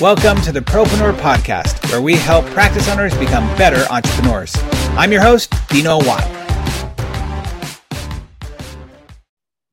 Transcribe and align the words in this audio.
Welcome 0.00 0.40
to 0.42 0.52
the 0.52 0.60
Propreneur 0.60 1.12
Podcast, 1.14 1.90
where 1.90 2.00
we 2.00 2.14
help 2.14 2.46
practice 2.46 2.88
owners 2.88 3.12
become 3.18 3.44
better 3.58 3.84
entrepreneurs. 3.92 4.54
I'm 4.90 5.10
your 5.10 5.20
host, 5.20 5.52
Dino 5.70 5.98
Watt. 5.98 6.22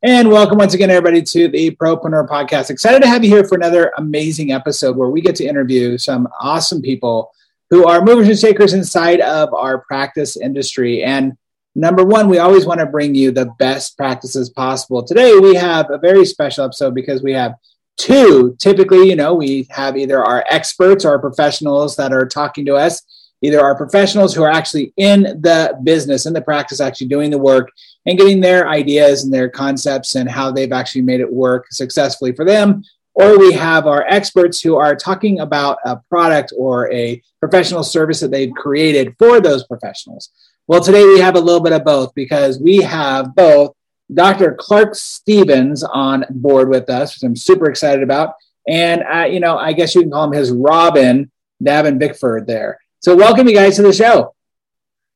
And 0.01 0.29
welcome 0.29 0.57
once 0.57 0.73
again, 0.73 0.89
everybody, 0.89 1.21
to 1.21 1.47
the 1.47 1.75
Propreneur 1.75 2.27
Podcast. 2.27 2.71
Excited 2.71 3.03
to 3.03 3.07
have 3.07 3.23
you 3.23 3.29
here 3.29 3.43
for 3.43 3.53
another 3.53 3.91
amazing 3.99 4.51
episode 4.51 4.97
where 4.97 5.09
we 5.09 5.21
get 5.21 5.35
to 5.35 5.45
interview 5.45 5.95
some 5.99 6.27
awesome 6.41 6.81
people 6.81 7.31
who 7.69 7.85
are 7.85 8.03
movers 8.03 8.27
and 8.27 8.39
shakers 8.39 8.73
inside 8.73 9.21
of 9.21 9.53
our 9.53 9.81
practice 9.81 10.37
industry. 10.37 11.03
And 11.03 11.37
number 11.75 12.03
one, 12.03 12.29
we 12.29 12.39
always 12.39 12.65
want 12.65 12.79
to 12.79 12.87
bring 12.87 13.13
you 13.13 13.29
the 13.29 13.53
best 13.59 13.95
practices 13.95 14.49
possible. 14.49 15.03
Today, 15.03 15.37
we 15.37 15.53
have 15.53 15.91
a 15.91 15.99
very 15.99 16.25
special 16.25 16.65
episode 16.65 16.95
because 16.95 17.21
we 17.21 17.33
have 17.33 17.53
Two, 17.97 18.55
typically, 18.59 19.09
you 19.09 19.15
know, 19.15 19.33
we 19.33 19.67
have 19.69 19.97
either 19.97 20.23
our 20.23 20.43
experts 20.49 21.05
or 21.05 21.17
professionals 21.19 21.95
that 21.95 22.11
are 22.11 22.27
talking 22.27 22.65
to 22.65 22.75
us, 22.75 23.01
either 23.41 23.61
our 23.61 23.75
professionals 23.75 24.33
who 24.33 24.43
are 24.43 24.51
actually 24.51 24.93
in 24.97 25.23
the 25.23 25.77
business, 25.83 26.25
in 26.25 26.33
the 26.33 26.41
practice, 26.41 26.81
actually 26.81 27.07
doing 27.07 27.31
the 27.31 27.37
work 27.37 27.69
and 28.05 28.17
getting 28.17 28.41
their 28.41 28.67
ideas 28.67 29.23
and 29.23 29.33
their 29.33 29.49
concepts 29.49 30.15
and 30.15 30.29
how 30.29 30.51
they've 30.51 30.71
actually 30.71 31.01
made 31.01 31.21
it 31.21 31.31
work 31.31 31.67
successfully 31.71 32.33
for 32.33 32.45
them. 32.45 32.83
Or 33.13 33.39
we 33.39 33.53
have 33.53 33.87
our 33.87 34.05
experts 34.09 34.59
who 34.59 34.75
are 34.75 34.95
talking 34.95 35.39
about 35.39 35.77
a 35.85 35.97
product 36.09 36.51
or 36.57 36.91
a 36.91 37.21
professional 37.39 37.83
service 37.83 38.19
that 38.19 38.29
they've 38.29 38.51
created 38.51 39.15
for 39.17 39.39
those 39.39 39.65
professionals. 39.65 40.29
Well, 40.67 40.81
today 40.81 41.05
we 41.05 41.19
have 41.19 41.35
a 41.35 41.39
little 41.39 41.61
bit 41.61 41.71
of 41.71 41.85
both 41.85 42.13
because 42.13 42.59
we 42.59 42.77
have 42.77 43.33
both 43.33 43.73
Dr. 44.13 44.53
Clarke 44.53 44.95
Stevens 44.95 45.83
on 45.83 46.25
board 46.29 46.69
with 46.69 46.89
us, 46.89 47.15
which 47.15 47.23
I'm 47.27 47.35
super 47.35 47.69
excited 47.69 48.03
about. 48.03 48.35
And, 48.67 49.03
uh, 49.03 49.25
you 49.25 49.39
know, 49.39 49.57
I 49.57 49.73
guess 49.73 49.95
you 49.95 50.01
can 50.01 50.11
call 50.11 50.25
him 50.25 50.33
his 50.33 50.51
Robin, 50.51 51.31
Davin 51.63 51.99
Bickford 51.99 52.47
there. 52.47 52.79
So, 52.99 53.15
welcome 53.15 53.47
you 53.47 53.55
guys 53.55 53.75
to 53.77 53.83
the 53.83 53.93
show. 53.93 54.35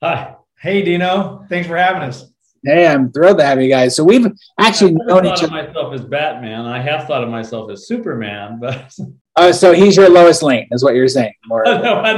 Hi. 0.01 0.35
Hey, 0.59 0.81
Dino. 0.83 1.45
Thanks 1.49 1.67
for 1.67 1.75
having 1.77 2.03
us. 2.03 2.25
Hey, 2.63 2.87
I'm 2.87 3.11
thrilled 3.11 3.37
to 3.39 3.45
have 3.45 3.61
you 3.61 3.69
guys. 3.69 3.95
So, 3.95 4.03
we've 4.03 4.27
actually 4.59 4.93
known 4.93 5.25
each 5.25 5.43
other. 5.43 5.51
myself 5.51 5.93
as 5.93 6.01
Batman. 6.01 6.65
I 6.65 6.79
have 6.81 7.07
thought 7.07 7.23
of 7.23 7.29
myself 7.29 7.71
as 7.71 7.87
Superman, 7.87 8.59
but. 8.59 8.93
Oh, 9.41 9.53
so 9.53 9.71
he's 9.71 9.95
your 9.95 10.09
Lois 10.09 10.41
Lane, 10.43 10.67
is 10.71 10.83
what 10.83 10.95
you're 10.95 11.07
saying. 11.07 11.31
More. 11.45 11.63
no, 11.63 12.01
I 12.01 12.17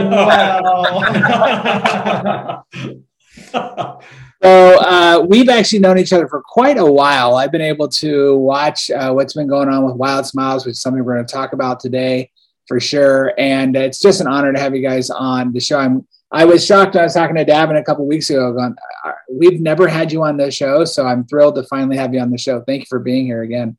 know. 3.53 3.99
So 4.43 4.79
uh, 4.79 5.25
we've 5.27 5.49
actually 5.49 5.79
known 5.79 5.99
each 5.99 6.13
other 6.13 6.27
for 6.27 6.41
quite 6.41 6.77
a 6.77 6.85
while. 6.85 7.35
I've 7.35 7.51
been 7.51 7.61
able 7.61 7.87
to 7.89 8.37
watch 8.37 8.89
uh, 8.89 9.11
what's 9.11 9.33
been 9.33 9.47
going 9.47 9.69
on 9.69 9.85
with 9.85 9.95
Wild 9.95 10.25
Smiles, 10.25 10.65
which 10.65 10.73
is 10.73 10.81
something 10.81 11.03
we're 11.03 11.13
going 11.13 11.25
to 11.25 11.31
talk 11.31 11.53
about 11.53 11.79
today 11.79 12.31
for 12.67 12.79
sure. 12.79 13.33
And 13.37 13.75
it's 13.75 13.99
just 13.99 14.21
an 14.21 14.27
honor 14.27 14.51
to 14.51 14.59
have 14.59 14.75
you 14.75 14.81
guys 14.81 15.09
on 15.09 15.53
the 15.53 15.59
show. 15.59 15.77
I'm 15.77 16.07
I 16.31 16.45
was 16.45 16.65
shocked. 16.65 16.95
I 16.95 17.03
was 17.03 17.13
talking 17.13 17.35
to 17.35 17.43
Davin 17.43 17.77
a 17.77 17.83
couple 17.83 18.07
weeks 18.07 18.29
ago. 18.29 18.53
Going, 18.53 18.75
uh, 19.03 19.11
we've 19.29 19.59
never 19.59 19.87
had 19.87 20.11
you 20.11 20.23
on 20.23 20.37
the 20.37 20.49
show, 20.49 20.85
so 20.85 21.05
I'm 21.05 21.25
thrilled 21.25 21.55
to 21.55 21.63
finally 21.63 21.97
have 21.97 22.13
you 22.13 22.21
on 22.21 22.31
the 22.31 22.37
show. 22.37 22.61
Thank 22.61 22.83
you 22.83 22.85
for 22.87 22.99
being 22.99 23.25
here 23.25 23.41
again. 23.43 23.77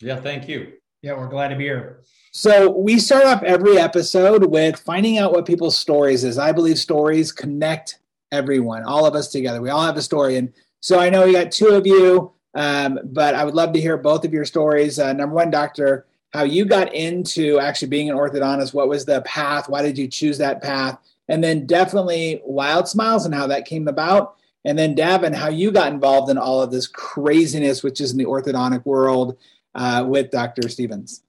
Yeah, 0.00 0.16
thank 0.16 0.48
you. 0.48 0.74
Yeah, 1.02 1.14
we're 1.14 1.28
glad 1.28 1.48
to 1.48 1.56
be 1.56 1.64
here. 1.64 2.04
So 2.32 2.70
we 2.70 2.98
start 2.98 3.24
off 3.26 3.42
every 3.42 3.78
episode 3.78 4.44
with 4.50 4.78
finding 4.78 5.18
out 5.18 5.32
what 5.32 5.46
people's 5.46 5.76
stories 5.76 6.22
is. 6.22 6.38
I 6.38 6.52
believe 6.52 6.78
stories 6.78 7.32
connect 7.32 7.98
everyone, 8.34 8.84
all 8.84 9.06
of 9.06 9.14
us 9.14 9.28
together. 9.28 9.62
We 9.62 9.70
all 9.70 9.84
have 9.84 9.96
a 9.96 10.02
story. 10.02 10.36
And 10.36 10.52
so 10.80 10.98
I 10.98 11.08
know 11.08 11.24
we 11.24 11.32
got 11.32 11.52
two 11.52 11.68
of 11.68 11.86
you, 11.86 12.32
um, 12.54 12.98
but 13.04 13.34
I 13.34 13.44
would 13.44 13.54
love 13.54 13.72
to 13.72 13.80
hear 13.80 13.96
both 13.96 14.24
of 14.24 14.32
your 14.32 14.44
stories. 14.44 14.98
Uh, 14.98 15.12
number 15.12 15.34
one, 15.34 15.50
Doctor, 15.50 16.06
how 16.32 16.42
you 16.42 16.64
got 16.64 16.92
into 16.94 17.60
actually 17.60 17.88
being 17.88 18.10
an 18.10 18.16
orthodontist. 18.16 18.74
What 18.74 18.88
was 18.88 19.04
the 19.04 19.22
path? 19.22 19.68
Why 19.68 19.82
did 19.82 19.96
you 19.96 20.08
choose 20.08 20.38
that 20.38 20.62
path? 20.62 20.98
And 21.28 21.42
then 21.42 21.66
definitely 21.66 22.42
Wild 22.44 22.88
Smiles 22.88 23.24
and 23.24 23.34
how 23.34 23.46
that 23.46 23.66
came 23.66 23.88
about. 23.88 24.36
And 24.64 24.78
then 24.78 24.96
Davin, 24.96 25.34
how 25.34 25.48
you 25.48 25.70
got 25.70 25.92
involved 25.92 26.30
in 26.30 26.38
all 26.38 26.62
of 26.62 26.70
this 26.70 26.86
craziness, 26.86 27.82
which 27.82 28.00
is 28.00 28.12
in 28.12 28.18
the 28.18 28.24
orthodontic 28.24 28.84
world 28.84 29.36
uh, 29.74 30.04
with 30.06 30.30
Dr. 30.30 30.68
Stevens. 30.68 31.22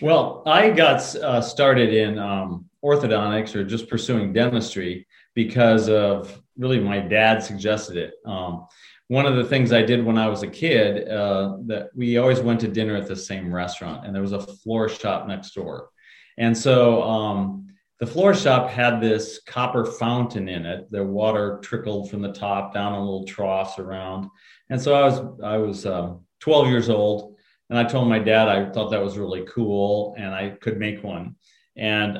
Well, 0.00 0.42
I 0.46 0.70
got 0.70 1.14
uh, 1.16 1.40
started 1.40 1.92
in 1.92 2.18
um, 2.18 2.68
orthodontics 2.84 3.54
or 3.54 3.64
just 3.64 3.88
pursuing 3.88 4.32
dentistry 4.32 5.06
because 5.34 5.88
of 5.88 6.42
really 6.56 6.80
my 6.80 6.98
dad 6.98 7.42
suggested 7.42 7.96
it. 7.96 8.14
Um, 8.24 8.66
one 9.08 9.26
of 9.26 9.36
the 9.36 9.44
things 9.44 9.72
I 9.72 9.82
did 9.82 10.04
when 10.04 10.18
I 10.18 10.28
was 10.28 10.42
a 10.42 10.48
kid 10.48 11.08
uh, 11.08 11.58
that 11.66 11.90
we 11.94 12.18
always 12.18 12.40
went 12.40 12.60
to 12.60 12.68
dinner 12.68 12.96
at 12.96 13.06
the 13.06 13.16
same 13.16 13.54
restaurant, 13.54 14.04
and 14.04 14.14
there 14.14 14.22
was 14.22 14.32
a 14.32 14.40
floor 14.40 14.88
shop 14.88 15.28
next 15.28 15.54
door, 15.54 15.90
and 16.38 16.56
so 16.56 17.02
um, 17.02 17.68
the 18.00 18.06
floor 18.06 18.34
shop 18.34 18.68
had 18.68 19.00
this 19.00 19.40
copper 19.46 19.84
fountain 19.84 20.48
in 20.48 20.66
it. 20.66 20.90
The 20.90 21.04
water 21.04 21.60
trickled 21.62 22.10
from 22.10 22.20
the 22.20 22.32
top 22.32 22.74
down 22.74 22.94
in 22.94 23.00
little 23.00 23.24
troughs 23.24 23.78
around, 23.78 24.28
and 24.70 24.80
so 24.80 24.94
I 24.94 25.04
was 25.04 25.40
I 25.42 25.56
was 25.58 25.86
um, 25.86 26.24
12 26.40 26.66
years 26.68 26.88
old, 26.90 27.36
and 27.70 27.78
I 27.78 27.84
told 27.84 28.08
my 28.08 28.18
dad 28.18 28.48
I 28.48 28.70
thought 28.70 28.90
that 28.90 29.02
was 29.02 29.18
really 29.18 29.44
cool, 29.48 30.16
and 30.18 30.34
I 30.34 30.50
could 30.50 30.78
make 30.78 31.04
one 31.04 31.36
and 31.76 32.14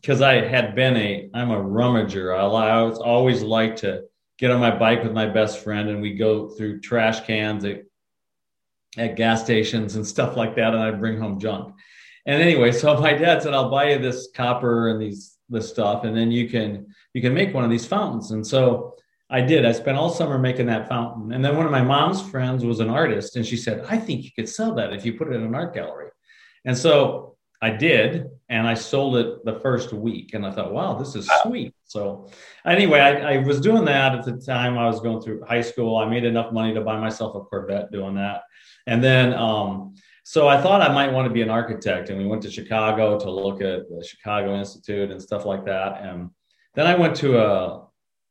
because 0.00 0.22
um, 0.22 0.28
I 0.28 0.34
had 0.46 0.74
been 0.74 0.96
a, 0.96 1.28
I'm 1.34 1.50
a 1.50 1.56
rummager. 1.56 2.36
I, 2.36 2.44
I 2.44 2.82
was 2.82 2.98
always 2.98 3.42
like 3.42 3.76
to 3.76 4.04
get 4.38 4.50
on 4.50 4.60
my 4.60 4.76
bike 4.76 5.02
with 5.02 5.12
my 5.12 5.26
best 5.26 5.62
friend, 5.62 5.88
and 5.88 6.00
we 6.00 6.14
go 6.14 6.48
through 6.48 6.80
trash 6.80 7.20
cans 7.26 7.64
at, 7.64 7.82
at 8.96 9.16
gas 9.16 9.44
stations 9.44 9.96
and 9.96 10.06
stuff 10.06 10.36
like 10.36 10.56
that, 10.56 10.74
and 10.74 10.82
I'd 10.82 11.00
bring 11.00 11.20
home 11.20 11.38
junk. 11.38 11.74
And 12.24 12.42
anyway, 12.42 12.72
so 12.72 12.98
my 12.98 13.12
dad 13.12 13.42
said, 13.42 13.54
"I'll 13.54 13.70
buy 13.70 13.92
you 13.92 13.98
this 13.98 14.28
copper 14.34 14.88
and 14.88 15.00
these 15.00 15.36
this 15.48 15.68
stuff, 15.68 16.04
and 16.04 16.16
then 16.16 16.32
you 16.32 16.48
can 16.48 16.86
you 17.12 17.20
can 17.20 17.34
make 17.34 17.54
one 17.54 17.64
of 17.64 17.70
these 17.70 17.86
fountains." 17.86 18.30
And 18.30 18.46
so 18.46 18.96
I 19.28 19.42
did. 19.42 19.66
I 19.66 19.72
spent 19.72 19.98
all 19.98 20.10
summer 20.10 20.38
making 20.38 20.66
that 20.66 20.88
fountain. 20.88 21.32
And 21.32 21.44
then 21.44 21.56
one 21.56 21.66
of 21.66 21.72
my 21.72 21.82
mom's 21.82 22.22
friends 22.22 22.64
was 22.64 22.80
an 22.80 22.88
artist, 22.88 23.36
and 23.36 23.44
she 23.44 23.56
said, 23.56 23.84
"I 23.88 23.98
think 23.98 24.24
you 24.24 24.30
could 24.34 24.48
sell 24.48 24.74
that 24.76 24.92
if 24.92 25.04
you 25.04 25.12
put 25.12 25.28
it 25.28 25.34
in 25.34 25.42
an 25.42 25.54
art 25.54 25.74
gallery." 25.74 26.08
And 26.64 26.76
so 26.76 27.36
I 27.62 27.70
did, 27.70 28.26
and 28.48 28.66
I 28.66 28.74
sold 28.74 29.16
it 29.16 29.44
the 29.44 29.58
first 29.60 29.92
week, 29.92 30.34
and 30.34 30.46
I 30.46 30.52
thought, 30.52 30.72
wow, 30.72 30.94
this 30.94 31.16
is 31.16 31.28
sweet. 31.42 31.74
So, 31.84 32.30
anyway, 32.64 33.00
I, 33.00 33.34
I, 33.34 33.36
was 33.38 33.60
doing 33.60 33.84
that 33.86 34.14
at 34.14 34.24
the 34.24 34.36
time. 34.36 34.78
I 34.78 34.86
was 34.86 35.00
going 35.00 35.20
through 35.20 35.44
high 35.44 35.62
school. 35.62 35.96
I 35.96 36.08
made 36.08 36.24
enough 36.24 36.52
money 36.52 36.72
to 36.74 36.80
buy 36.80 36.98
myself 36.98 37.34
a 37.34 37.40
Corvette 37.40 37.90
doing 37.90 38.14
that, 38.14 38.42
and 38.86 39.02
then 39.02 39.34
um, 39.34 39.94
so 40.22 40.48
I 40.48 40.60
thought 40.60 40.80
I 40.80 40.92
might 40.92 41.12
want 41.12 41.26
to 41.26 41.34
be 41.34 41.42
an 41.42 41.50
architect, 41.50 42.08
and 42.08 42.18
we 42.18 42.26
went 42.26 42.42
to 42.42 42.50
Chicago 42.50 43.18
to 43.18 43.30
look 43.30 43.60
at 43.60 43.88
the 43.88 44.04
Chicago 44.06 44.56
Institute 44.56 45.10
and 45.10 45.20
stuff 45.20 45.44
like 45.44 45.64
that, 45.64 46.02
and 46.02 46.30
then 46.74 46.86
I 46.86 46.94
went 46.94 47.16
to 47.16 47.38
a 47.38 47.86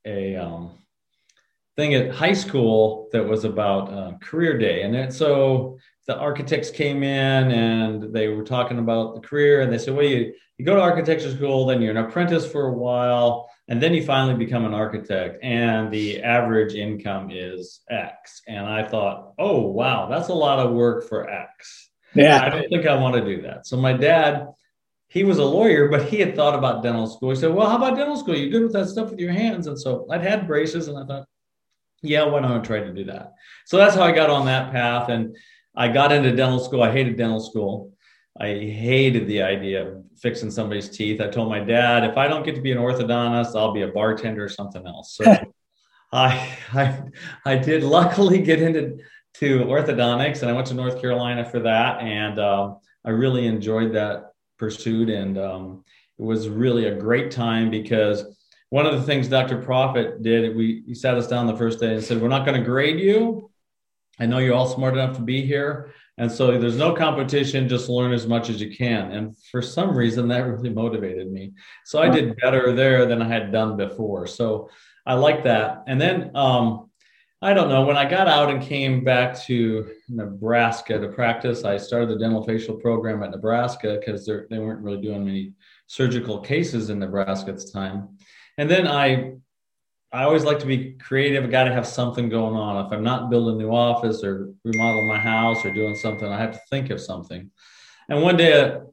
a 0.05 0.35
um, 0.37 0.71
thing 1.75 1.93
at 1.93 2.11
high 2.11 2.33
school 2.33 3.09
that 3.11 3.27
was 3.27 3.43
about 3.43 3.91
uh, 3.91 4.17
career 4.21 4.57
day, 4.57 4.83
and 4.83 4.93
then 4.93 5.11
so 5.11 5.77
the 6.07 6.17
architects 6.17 6.69
came 6.69 7.03
in 7.03 7.51
and 7.51 8.13
they 8.13 8.27
were 8.27 8.43
talking 8.43 8.79
about 8.79 9.15
the 9.15 9.21
career 9.21 9.61
and 9.61 9.71
they 9.71 9.77
said, 9.77 9.95
well, 9.95 10.05
you, 10.05 10.33
you 10.57 10.65
go 10.65 10.75
to 10.75 10.81
architecture 10.81 11.35
school, 11.35 11.65
then 11.65 11.81
you're 11.81 11.97
an 11.97 12.05
apprentice 12.05 12.49
for 12.49 12.67
a 12.67 12.73
while, 12.73 13.49
and 13.67 13.81
then 13.81 13.93
you 13.93 14.05
finally 14.05 14.35
become 14.35 14.65
an 14.65 14.73
architect. 14.73 15.43
And 15.43 15.91
the 15.91 16.21
average 16.21 16.75
income 16.75 17.29
is 17.31 17.81
X. 17.89 18.41
And 18.47 18.65
I 18.65 18.87
thought, 18.87 19.33
oh, 19.39 19.61
wow, 19.61 20.07
that's 20.07 20.29
a 20.29 20.33
lot 20.33 20.59
of 20.59 20.73
work 20.73 21.09
for 21.09 21.29
X. 21.29 21.89
Yeah. 22.13 22.41
I 22.41 22.49
don't 22.49 22.69
think 22.69 22.85
I 22.85 22.95
want 22.95 23.15
to 23.15 23.25
do 23.25 23.41
that. 23.41 23.65
So 23.65 23.75
my 23.75 23.93
dad, 23.93 24.47
he 25.07 25.23
was 25.23 25.39
a 25.39 25.45
lawyer, 25.45 25.89
but 25.89 26.05
he 26.05 26.19
had 26.19 26.35
thought 26.35 26.57
about 26.57 26.83
dental 26.83 27.07
school. 27.07 27.31
He 27.31 27.35
said, 27.35 27.53
well, 27.53 27.69
how 27.69 27.77
about 27.77 27.97
dental 27.97 28.17
school? 28.17 28.35
You're 28.37 28.51
good 28.51 28.63
with 28.63 28.73
that 28.73 28.87
stuff 28.87 29.09
with 29.09 29.19
your 29.19 29.33
hands. 29.33 29.67
And 29.67 29.79
so 29.79 30.07
I'd 30.09 30.21
had 30.21 30.47
braces 30.47 30.87
and 30.87 30.97
I 30.97 31.05
thought, 31.05 31.27
yeah, 32.01 32.23
why 32.23 32.41
don't 32.41 32.51
I 32.51 32.59
try 32.59 32.79
to 32.79 32.93
do 32.93 33.05
that? 33.05 33.33
So 33.65 33.77
that's 33.77 33.95
how 33.95 34.03
I 34.03 34.11
got 34.11 34.29
on 34.29 34.45
that 34.45 34.71
path. 34.71 35.09
And 35.09 35.35
I 35.77 35.87
got 35.87 36.11
into 36.11 36.35
dental 36.35 36.59
school. 36.59 36.83
I 36.83 36.91
hated 36.91 37.17
dental 37.17 37.39
school. 37.39 37.91
I 38.39 38.47
hated 38.47 39.27
the 39.27 39.41
idea 39.41 39.87
of 39.87 40.03
fixing 40.17 40.51
somebody's 40.51 40.89
teeth. 40.89 41.21
I 41.21 41.27
told 41.27 41.49
my 41.49 41.59
dad, 41.59 42.03
if 42.03 42.17
I 42.17 42.27
don't 42.27 42.43
get 42.43 42.55
to 42.55 42.61
be 42.61 42.71
an 42.71 42.77
orthodontist, 42.77 43.55
I'll 43.55 43.73
be 43.73 43.83
a 43.83 43.87
bartender 43.87 44.43
or 44.43 44.49
something 44.49 44.85
else. 44.85 45.15
So 45.15 45.23
I, 46.11 46.57
I, 46.73 47.01
I 47.45 47.57
did 47.57 47.83
luckily 47.83 48.41
get 48.41 48.61
into 48.61 48.97
to 49.39 49.59
orthodontics, 49.65 50.41
and 50.41 50.49
I 50.49 50.53
went 50.53 50.67
to 50.67 50.73
North 50.73 51.01
Carolina 51.01 51.43
for 51.43 51.59
that, 51.59 51.99
and 52.01 52.39
um, 52.39 52.77
I 53.03 53.09
really 53.09 53.47
enjoyed 53.47 53.93
that 53.93 54.31
pursuit, 54.57 55.09
and 55.09 55.37
um, 55.37 55.83
it 56.17 56.23
was 56.23 56.47
really 56.47 56.85
a 56.85 56.95
great 56.95 57.31
time 57.31 57.69
because 57.69 58.25
one 58.69 58.85
of 58.85 58.93
the 58.93 59.03
things 59.03 59.27
Dr. 59.27 59.61
Proffit 59.61 60.23
did, 60.23 60.55
we 60.55 60.83
he 60.87 60.95
sat 60.95 61.15
us 61.15 61.27
down 61.27 61.47
the 61.47 61.57
first 61.57 61.81
day 61.81 61.93
and 61.93 62.03
said, 62.03 62.21
"We're 62.21 62.29
not 62.29 62.45
going 62.45 62.57
to 62.57 62.65
grade 62.65 62.99
you. 62.99 63.51
I 64.19 64.25
know 64.25 64.37
you're 64.37 64.55
all 64.55 64.67
smart 64.67 64.93
enough 64.93 65.15
to 65.17 65.21
be 65.21 65.45
here. 65.45 65.93
And 66.17 66.31
so 66.31 66.57
there's 66.57 66.77
no 66.77 66.93
competition, 66.93 67.67
just 67.67 67.89
learn 67.89 68.13
as 68.13 68.25
much 68.25 68.49
as 68.49 68.61
you 68.61 68.75
can. 68.75 69.11
And 69.11 69.37
for 69.51 69.61
some 69.61 69.97
reason, 69.97 70.29
that 70.29 70.47
really 70.47 70.69
motivated 70.69 71.31
me. 71.31 71.53
So 71.83 72.01
I 72.01 72.09
did 72.09 72.37
better 72.37 72.71
there 72.71 73.05
than 73.05 73.21
I 73.21 73.27
had 73.27 73.51
done 73.51 73.75
before. 73.75 74.25
So 74.25 74.69
I 75.05 75.15
like 75.15 75.43
that. 75.43 75.83
And 75.87 75.99
then 75.99 76.31
um, 76.33 76.89
I 77.41 77.53
don't 77.53 77.69
know. 77.69 77.85
When 77.85 77.97
I 77.97 78.09
got 78.09 78.27
out 78.29 78.49
and 78.49 78.61
came 78.61 79.03
back 79.03 79.37
to 79.41 79.91
Nebraska 80.07 80.97
to 80.97 81.09
practice, 81.09 81.65
I 81.65 81.77
started 81.77 82.09
the 82.09 82.17
dental 82.17 82.43
facial 82.43 82.75
program 82.75 83.21
at 83.21 83.31
Nebraska 83.31 83.97
because 83.99 84.25
they 84.25 84.57
weren't 84.57 84.81
really 84.81 85.01
doing 85.01 85.25
many 85.25 85.53
surgical 85.87 86.39
cases 86.39 86.89
in 86.89 86.99
Nebraska 86.99 87.51
at 87.51 87.57
the 87.57 87.69
time. 87.71 88.17
And 88.57 88.71
then 88.71 88.87
I, 88.87 89.33
I 90.15 90.23
always 90.23 90.45
like 90.45 90.59
to 90.59 90.65
be 90.65 90.93
creative. 90.93 91.43
I 91.43 91.47
got 91.47 91.65
to 91.65 91.73
have 91.73 91.85
something 91.85 92.29
going 92.29 92.55
on. 92.55 92.85
If 92.85 92.93
I'm 92.93 93.03
not 93.03 93.29
building 93.29 93.55
a 93.55 93.57
new 93.57 93.69
office 93.69 94.23
or 94.23 94.49
remodeling 94.63 95.09
my 95.09 95.17
house 95.17 95.65
or 95.65 95.73
doing 95.73 95.93
something, 95.93 96.31
I 96.31 96.39
have 96.39 96.53
to 96.53 96.59
think 96.69 96.89
of 96.89 97.01
something. 97.01 97.51
And 98.07 98.21
one 98.21 98.37
day, 98.37 98.53
a, 98.53 98.83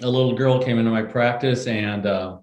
a 0.00 0.10
little 0.10 0.34
girl 0.34 0.60
came 0.60 0.80
into 0.80 0.90
my 0.90 1.02
practice 1.02 1.68
and 1.68 2.06
uh, 2.06 2.38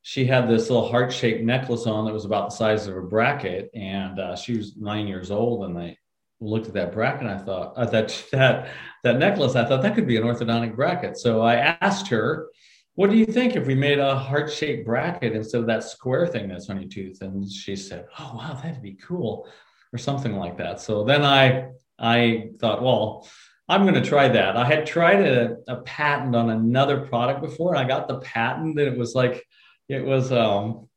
she 0.00 0.24
had 0.24 0.48
this 0.48 0.70
little 0.70 0.88
heart 0.88 1.12
shaped 1.12 1.44
necklace 1.44 1.86
on 1.86 2.06
that 2.06 2.14
was 2.14 2.24
about 2.24 2.48
the 2.48 2.56
size 2.56 2.86
of 2.86 2.96
a 2.96 3.02
bracket. 3.02 3.68
And 3.74 4.18
uh, 4.18 4.34
she 4.34 4.56
was 4.56 4.78
nine 4.78 5.06
years 5.06 5.30
old. 5.30 5.66
And 5.66 5.78
I 5.78 5.98
looked 6.40 6.68
at 6.68 6.72
that 6.74 6.92
bracket 6.92 7.26
and 7.26 7.30
I 7.30 7.36
thought, 7.36 7.74
uh, 7.76 7.84
that, 7.90 8.24
that, 8.32 8.70
that 9.04 9.18
necklace, 9.18 9.54
I 9.54 9.66
thought 9.66 9.82
that 9.82 9.94
could 9.94 10.06
be 10.06 10.16
an 10.16 10.22
orthodontic 10.22 10.74
bracket. 10.74 11.18
So 11.18 11.42
I 11.42 11.56
asked 11.56 12.08
her, 12.08 12.48
what 12.94 13.10
do 13.10 13.16
you 13.16 13.26
think 13.26 13.56
if 13.56 13.66
we 13.66 13.74
made 13.74 13.98
a 13.98 14.16
heart 14.16 14.52
shaped 14.52 14.86
bracket 14.86 15.34
instead 15.34 15.60
of 15.60 15.66
that 15.66 15.84
square 15.84 16.26
thing 16.26 16.48
that's 16.48 16.68
on 16.68 16.80
your 16.80 16.90
tooth? 16.90 17.22
And 17.22 17.50
she 17.50 17.74
said, 17.74 18.06
oh, 18.18 18.32
wow, 18.34 18.60
that'd 18.62 18.82
be 18.82 18.94
cool 18.94 19.48
or 19.92 19.98
something 19.98 20.36
like 20.36 20.58
that. 20.58 20.80
So 20.80 21.04
then 21.04 21.24
I, 21.24 21.68
I 21.98 22.50
thought, 22.58 22.82
well, 22.82 23.26
I'm 23.68 23.82
going 23.82 23.94
to 23.94 24.06
try 24.06 24.28
that. 24.28 24.56
I 24.56 24.66
had 24.66 24.84
tried 24.84 25.26
a, 25.26 25.56
a 25.68 25.76
patent 25.76 26.36
on 26.36 26.50
another 26.50 27.00
product 27.06 27.40
before, 27.40 27.74
and 27.74 27.82
I 27.82 27.88
got 27.88 28.08
the 28.08 28.18
patent, 28.18 28.78
and 28.78 28.88
it 28.88 28.98
was 28.98 29.14
like 29.14 29.46
it 29.88 30.04
was 30.04 30.32
um, 30.32 30.88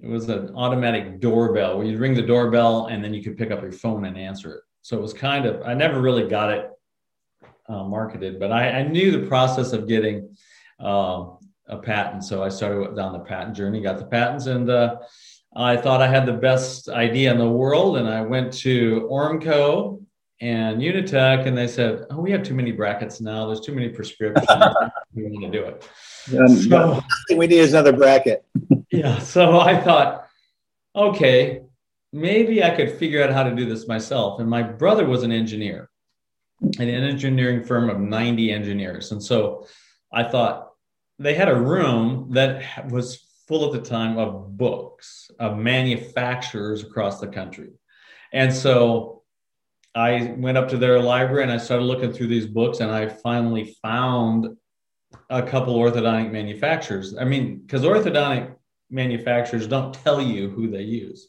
it 0.00 0.08
was 0.08 0.28
an 0.28 0.54
automatic 0.54 1.20
doorbell 1.20 1.76
where 1.76 1.86
you'd 1.86 2.00
ring 2.00 2.14
the 2.14 2.22
doorbell 2.22 2.86
and 2.86 3.02
then 3.02 3.12
you 3.12 3.22
could 3.22 3.36
pick 3.36 3.50
up 3.50 3.62
your 3.62 3.72
phone 3.72 4.04
and 4.04 4.16
answer 4.16 4.54
it. 4.54 4.60
So 4.82 4.96
it 4.96 5.02
was 5.02 5.12
kind 5.12 5.44
of 5.44 5.62
I 5.62 5.74
never 5.74 6.00
really 6.00 6.28
got 6.28 6.52
it 6.52 6.70
uh, 7.68 7.84
marketed, 7.84 8.38
but 8.38 8.52
I, 8.52 8.70
I, 8.70 8.82
knew 8.82 9.10
the 9.10 9.26
process 9.26 9.74
of 9.74 9.86
getting 9.86 10.34
uh, 10.80 11.26
a 11.68 11.78
patent. 11.78 12.24
So 12.24 12.42
I 12.42 12.48
started 12.48 12.96
down 12.96 13.12
the 13.12 13.20
patent 13.20 13.56
journey, 13.56 13.80
got 13.80 13.98
the 13.98 14.06
patents, 14.06 14.46
and 14.46 14.68
uh, 14.70 14.96
I 15.54 15.76
thought 15.76 16.00
I 16.00 16.08
had 16.08 16.26
the 16.26 16.32
best 16.32 16.88
idea 16.88 17.30
in 17.30 17.38
the 17.38 17.48
world. 17.48 17.98
And 17.98 18.08
I 18.08 18.22
went 18.22 18.52
to 18.54 19.08
Ormco 19.10 20.02
and 20.40 20.80
Unitek, 20.80 21.46
and 21.46 21.56
they 21.56 21.66
said, 21.68 22.06
"Oh, 22.10 22.20
we 22.20 22.30
have 22.30 22.42
too 22.42 22.54
many 22.54 22.72
brackets 22.72 23.20
now. 23.20 23.46
There's 23.46 23.60
too 23.60 23.74
many 23.74 23.88
prescriptions. 23.88 24.46
we 25.14 25.24
want 25.24 25.52
to 25.52 25.58
do 25.58 25.64
it." 25.64 25.88
so, 26.68 27.02
we 27.36 27.46
need 27.46 27.68
another 27.68 27.92
bracket. 27.92 28.44
yeah. 28.90 29.18
So 29.18 29.58
I 29.60 29.80
thought, 29.80 30.26
okay, 30.94 31.62
maybe 32.12 32.62
I 32.62 32.70
could 32.70 32.92
figure 32.92 33.22
out 33.22 33.32
how 33.32 33.42
to 33.42 33.54
do 33.54 33.66
this 33.66 33.88
myself. 33.88 34.40
And 34.40 34.48
my 34.48 34.62
brother 34.62 35.06
was 35.06 35.22
an 35.22 35.32
engineer, 35.32 35.90
an 36.78 36.88
engineering 36.88 37.64
firm 37.64 37.90
of 37.90 37.98
90 37.98 38.52
engineers, 38.52 39.12
and 39.12 39.22
so 39.22 39.66
I 40.12 40.24
thought 40.24 40.67
they 41.18 41.34
had 41.34 41.48
a 41.48 41.60
room 41.60 42.28
that 42.30 42.90
was 42.90 43.24
full 43.46 43.66
at 43.66 43.82
the 43.82 43.88
time 43.88 44.18
of 44.18 44.56
books 44.56 45.30
of 45.38 45.56
manufacturers 45.56 46.82
across 46.82 47.20
the 47.20 47.28
country, 47.28 47.70
and 48.32 48.52
so 48.52 49.22
I 49.94 50.34
went 50.36 50.58
up 50.58 50.68
to 50.68 50.76
their 50.76 51.00
library 51.00 51.42
and 51.42 51.52
I 51.52 51.56
started 51.58 51.84
looking 51.84 52.12
through 52.12 52.28
these 52.28 52.46
books, 52.46 52.80
and 52.80 52.90
I 52.90 53.08
finally 53.08 53.76
found 53.82 54.56
a 55.30 55.42
couple 55.42 55.76
orthodontic 55.76 56.30
manufacturers. 56.30 57.16
I 57.16 57.24
mean, 57.24 57.58
because 57.58 57.82
orthodontic 57.82 58.54
manufacturers 58.90 59.66
don't 59.66 59.92
tell 59.92 60.20
you 60.20 60.50
who 60.50 60.70
they 60.70 60.82
use. 60.82 61.28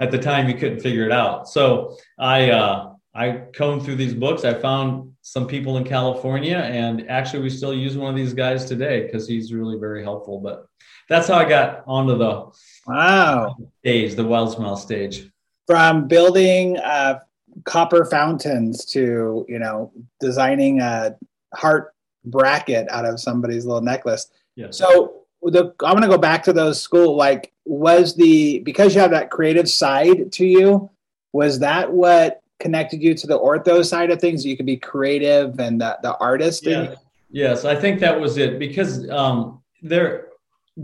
At 0.00 0.10
the 0.10 0.18
time, 0.18 0.48
you 0.48 0.54
couldn't 0.54 0.80
figure 0.80 1.04
it 1.04 1.12
out. 1.12 1.48
So 1.48 1.96
I 2.18 2.50
uh, 2.50 2.93
I 3.14 3.42
combed 3.54 3.84
through 3.84 3.96
these 3.96 4.14
books. 4.14 4.44
I 4.44 4.54
found 4.54 5.12
some 5.22 5.46
people 5.46 5.76
in 5.76 5.84
California, 5.84 6.58
and 6.58 7.08
actually, 7.08 7.42
we 7.42 7.50
still 7.50 7.72
use 7.72 7.96
one 7.96 8.10
of 8.10 8.16
these 8.16 8.34
guys 8.34 8.64
today 8.64 9.06
because 9.06 9.28
he's 9.28 9.52
really 9.52 9.78
very 9.78 10.02
helpful. 10.02 10.40
But 10.40 10.66
that's 11.08 11.28
how 11.28 11.34
I 11.34 11.48
got 11.48 11.84
onto 11.86 12.18
the 12.18 12.50
wow 12.86 13.56
stage, 13.80 14.14
the 14.14 14.24
Wild 14.24 14.52
Smile 14.52 14.76
stage. 14.76 15.30
From 15.66 16.08
building 16.08 16.78
uh, 16.78 17.20
copper 17.64 18.04
fountains 18.04 18.84
to 18.86 19.46
you 19.48 19.58
know 19.58 19.92
designing 20.20 20.80
a 20.80 21.16
heart 21.54 21.94
bracket 22.24 22.88
out 22.90 23.04
of 23.04 23.20
somebody's 23.20 23.64
little 23.64 23.82
necklace. 23.82 24.28
So 24.70 25.24
the 25.42 25.74
I'm 25.84 25.94
gonna 25.94 26.08
go 26.08 26.18
back 26.18 26.42
to 26.44 26.52
those 26.52 26.80
school. 26.80 27.16
Like, 27.16 27.52
was 27.64 28.16
the 28.16 28.58
because 28.60 28.94
you 28.94 29.00
have 29.00 29.12
that 29.12 29.30
creative 29.30 29.68
side 29.68 30.32
to 30.32 30.46
you? 30.46 30.90
Was 31.32 31.60
that 31.60 31.92
what 31.92 32.40
connected 32.60 33.02
you 33.02 33.14
to 33.14 33.26
the 33.26 33.38
ortho 33.38 33.84
side 33.84 34.10
of 34.10 34.20
things? 34.20 34.44
You 34.44 34.56
could 34.56 34.66
be 34.66 34.76
creative 34.76 35.58
and 35.58 35.80
the, 35.80 35.98
the 36.02 36.16
artist. 36.16 36.66
Yeah. 36.66 36.94
Yes, 37.30 37.64
I 37.64 37.74
think 37.74 38.00
that 38.00 38.20
was 38.20 38.38
it 38.38 38.58
because 38.58 39.08
um, 39.10 39.62
their 39.82 40.28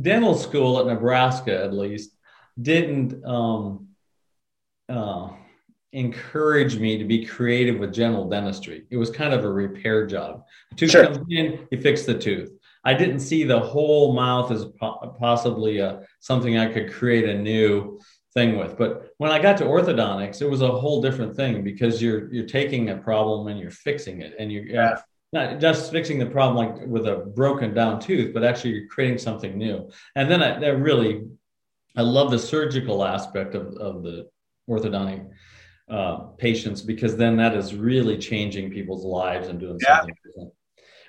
dental 0.00 0.34
school 0.34 0.81
at 0.81 0.87
Nebraska, 0.87 1.62
at 1.62 1.72
least, 1.72 2.17
didn't 2.61 3.25
um, 3.25 3.88
uh, 4.88 5.31
encouraged 5.93 6.81
me 6.81 6.99
to 6.99 7.05
be 7.05 7.25
creative 7.25 7.78
with 7.78 7.93
general 7.93 8.28
dentistry. 8.28 8.84
It 8.90 8.96
was 8.96 9.11
kind 9.11 9.34
of 9.34 9.44
a 9.44 9.50
repair 9.50 10.06
job. 10.06 10.44
A 10.72 10.75
tooth 10.75 10.90
sure. 10.90 11.05
comes 11.05 11.19
in, 11.31 11.67
you 11.70 11.81
fix 11.81 12.05
the 12.05 12.19
tooth. 12.19 12.50
I 12.84 12.94
didn't 12.94 13.20
see 13.20 13.44
the 13.44 13.61
whole 13.61 14.14
mouth 14.14 14.50
as 14.50 14.64
po- 14.81 15.14
possibly 15.19 15.78
a, 15.78 15.90
uh, 15.90 16.02
something 16.20 16.56
I 16.56 16.72
could 16.72 16.93
create 16.93 17.28
a 17.28 17.38
new 17.38 18.00
thing 18.35 18.59
with. 18.59 18.77
But 18.77 19.12
when 19.19 19.31
I 19.31 19.41
got 19.41 19.56
to 19.59 19.65
orthodontics, 19.65 20.41
it 20.41 20.49
was 20.49 20.62
a 20.62 20.71
whole 20.71 21.00
different 21.03 21.35
thing 21.35 21.62
because 21.62 22.00
you're 22.03 22.32
you're 22.32 22.47
taking 22.47 22.91
a 22.91 22.97
problem 22.97 23.49
and 23.49 23.59
you're 23.59 23.71
fixing 23.71 24.23
it, 24.23 24.35
and 24.38 24.53
you're 24.53 24.67
yeah. 24.67 25.00
not 25.32 25.61
just 25.61 25.91
fixing 25.91 26.19
the 26.19 26.27
problem 26.27 26.56
like 26.56 26.87
with 26.87 27.06
a 27.06 27.17
broken 27.35 27.75
down 27.75 28.00
tooth, 28.00 28.32
but 28.32 28.44
actually 28.44 28.71
you're 28.71 28.88
creating 28.88 29.19
something 29.19 29.56
new. 29.56 29.91
And 30.15 30.31
then 30.31 30.43
I 30.43 30.59
that 30.59 30.79
really, 30.79 31.27
I 31.97 32.03
love 32.03 32.31
the 32.31 32.38
surgical 32.38 33.05
aspect 33.05 33.55
of, 33.55 33.75
of 33.77 34.03
the 34.03 34.29
orthodontic 34.69 35.29
uh, 35.88 36.17
patients 36.38 36.82
because 36.82 37.17
then 37.17 37.37
that 37.37 37.55
is 37.55 37.75
really 37.75 38.17
changing 38.17 38.71
people's 38.71 39.05
lives 39.05 39.49
and 39.49 39.59
doing 39.59 39.79
yeah. 39.82 39.99
something 39.99 40.15
different. 40.25 40.53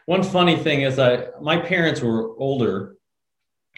One 0.08 0.24
funny 0.24 0.58
thing 0.58 0.82
is 0.82 0.98
I 0.98 1.28
my 1.40 1.58
parents 1.58 2.02
were 2.02 2.36
older. 2.38 2.96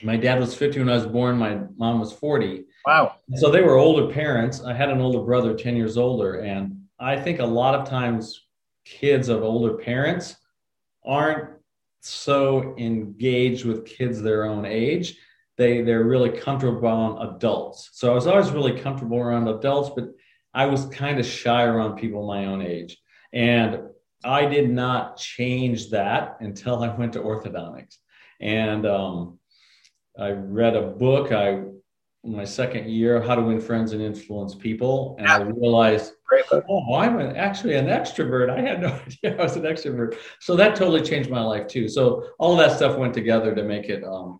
My 0.02 0.18
dad 0.18 0.40
was 0.40 0.56
50 0.56 0.80
when 0.80 0.90
I 0.90 0.96
was 0.96 1.06
born. 1.06 1.38
My 1.38 1.60
mom 1.78 2.00
was 2.00 2.12
40. 2.14 2.66
Wow. 2.86 3.16
So 3.36 3.50
they 3.50 3.62
were 3.62 3.78
older 3.78 4.14
parents. 4.14 4.64
I 4.64 4.74
had 4.74 4.90
an 4.90 5.00
older 5.00 5.22
brother, 5.22 5.54
10 5.54 5.76
years 5.76 5.98
older. 5.98 6.40
And 6.40 6.82
I 7.00 7.20
think 7.20 7.40
a 7.40 7.46
lot 7.46 7.76
of 7.76 7.88
times 7.88 8.42
kids 8.86 9.30
of 9.30 9.44
older 9.44 9.76
parents 9.76 10.36
aren't 11.06 11.50
so 12.02 12.76
engaged 12.78 13.66
with 13.66 13.86
kids 13.86 14.22
their 14.22 14.46
own 14.46 14.66
age. 14.66 15.18
They 15.58 15.82
they're 15.82 16.04
really 16.04 16.38
comfortable 16.38 16.88
around 16.88 17.36
adults. 17.36 17.90
So 17.94 18.12
I 18.12 18.16
was 18.16 18.28
always 18.28 18.52
really 18.52 18.80
comfortable 18.80 19.20
around 19.20 19.48
adults, 19.48 19.92
but 19.96 20.10
I 20.54 20.66
was 20.66 20.86
kind 20.88 21.20
of 21.20 21.26
shy 21.26 21.64
around 21.64 21.98
people 21.98 22.28
my 22.28 22.46
own 22.46 22.62
age. 22.62 22.98
And 23.32 23.80
I 24.24 24.46
did 24.46 24.70
not 24.70 25.18
change 25.18 25.90
that 25.92 26.38
until 26.40 26.84
I 26.84 26.90
went 26.96 27.14
to 27.14 27.20
orthodontics. 27.20 27.98
And 28.40 28.86
um, 28.86 29.40
I 30.18 30.32
read 30.32 30.76
a 30.76 30.82
book. 30.82 31.32
I 31.32 31.64
my 32.24 32.46
second 32.46 32.90
year, 32.90 33.22
How 33.22 33.36
to 33.36 33.42
Win 33.42 33.60
Friends 33.60 33.92
and 33.92 34.02
Influence 34.02 34.56
People, 34.56 35.16
and 35.20 35.28
I 35.28 35.42
realized, 35.42 36.14
oh, 36.70 36.96
I'm 36.96 37.20
an, 37.20 37.36
actually 37.36 37.76
an 37.76 37.88
extrovert. 37.88 38.50
I 38.50 38.62
had 38.62 38.82
no 38.82 38.88
idea 39.06 39.38
I 39.40 39.44
was 39.44 39.56
an 39.58 39.64
extrovert. 39.64 40.18
So 40.40 40.56
that 40.56 40.76
totally 40.76 41.02
changed 41.02 41.30
my 41.30 41.42
life 41.42 41.68
too. 41.68 41.90
So 41.90 42.30
all 42.40 42.54
of 42.54 42.60
that 42.60 42.78
stuff 42.78 42.98
went 42.98 43.14
together 43.14 43.54
to 43.54 43.64
make 43.64 43.90
it 43.90 44.04
um, 44.06 44.40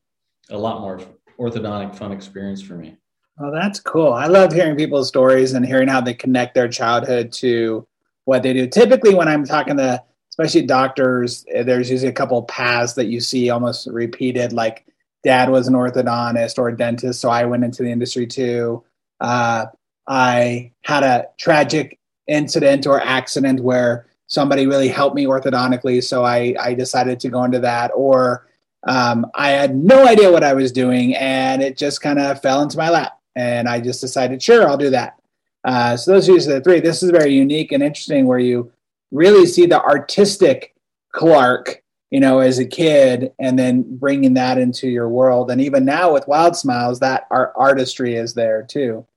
a 0.50 0.58
lot 0.58 0.80
more 0.80 1.02
orthodontic 1.38 1.96
fun 1.96 2.12
experience 2.12 2.62
for 2.62 2.76
me. 2.76 2.96
Oh, 3.40 3.52
that's 3.52 3.80
cool. 3.80 4.14
I 4.14 4.28
love 4.28 4.54
hearing 4.54 4.78
people's 4.78 5.08
stories 5.08 5.54
and 5.54 5.66
hearing 5.66 5.88
how 5.88 6.00
they 6.00 6.14
connect 6.14 6.54
their 6.54 6.70
childhood 6.70 7.32
to 7.34 7.86
what 8.26 8.44
they 8.44 8.54
do. 8.54 8.68
Typically, 8.68 9.14
when 9.14 9.28
I'm 9.28 9.44
talking 9.44 9.76
to 9.78 10.02
especially 10.30 10.66
doctors, 10.66 11.46
there's 11.52 11.92
usually 11.92 12.10
a 12.10 12.14
couple 12.14 12.42
paths 12.44 12.94
that 12.94 13.06
you 13.06 13.20
see 13.20 13.50
almost 13.50 13.88
repeated. 13.88 14.54
Like 14.54 14.86
dad 15.24 15.50
was 15.50 15.68
an 15.68 15.74
orthodontist 15.74 16.58
or 16.58 16.70
a 16.70 16.78
dentist, 16.78 17.22
so 17.22 17.30
I 17.30 17.46
went 17.46 17.64
into 17.64 17.84
the 17.84 17.92
industry 17.92 18.28
too. 18.28 18.84
Uh, 19.20 19.66
I 20.08 20.72
had 20.82 21.04
a 21.04 21.28
tragic 21.38 22.00
incident 22.28 22.86
or 22.88 23.02
accident 23.02 23.62
where 23.62 24.08
somebody 24.28 24.68
really 24.68 24.88
helped 24.88 25.16
me 25.16 25.26
orthodontically, 25.26 26.04
so 26.04 26.24
I, 26.24 26.56
I 26.60 26.74
decided 26.74 27.20
to 27.22 27.30
go 27.30 27.44
into 27.44 27.60
that. 27.60 27.92
Or 27.96 28.48
um, 28.86 29.26
I 29.36 29.52
had 29.52 29.76
no 29.76 30.06
idea 30.06 30.32
what 30.32 30.44
I 30.44 30.54
was 30.54 30.72
doing, 30.72 31.16
and 31.16 31.62
it 31.62 31.78
just 31.78 32.02
kind 32.02 32.20
of 32.20 32.42
fell 32.42 32.62
into 32.62 32.78
my 32.78 32.90
lap 32.90 33.20
and 33.36 33.68
I 33.68 33.80
just 33.80 34.02
decided, 34.02 34.42
sure, 34.42 34.68
I'll 34.68 34.78
do 34.78 34.90
that. 34.92 35.20
Uh, 35.64 35.96
so 35.98 36.12
those 36.12 36.30
are 36.30 36.54
the 36.54 36.62
three. 36.62 36.80
This 36.80 37.04
is 37.04 37.12
very 37.12 37.34
unique 37.34 37.72
and 37.72 37.82
interesting, 37.82 38.26
where 38.26 38.40
you 38.40 38.72
really 39.12 39.46
see 39.46 39.66
the 39.66 39.82
artistic 39.82 40.76
Clarke, 41.14 41.83
you 42.14 42.20
know, 42.20 42.42
as 42.42 42.60
a 42.60 42.66
kid, 42.66 43.32
and 43.40 43.58
then 43.58 43.98
bringing 43.98 44.36
that 44.36 44.60
into 44.60 44.88
your 44.88 45.10
world. 45.10 45.50
And 45.50 45.60
even 45.60 45.84
now 45.84 46.14
with 46.14 46.28
Wild 46.28 46.56
Smiles, 46.56 47.00
that 47.00 47.26
art 47.32 47.54
artistry 47.56 48.16
is 48.16 48.36
there 48.36 48.62
too. 48.62 49.08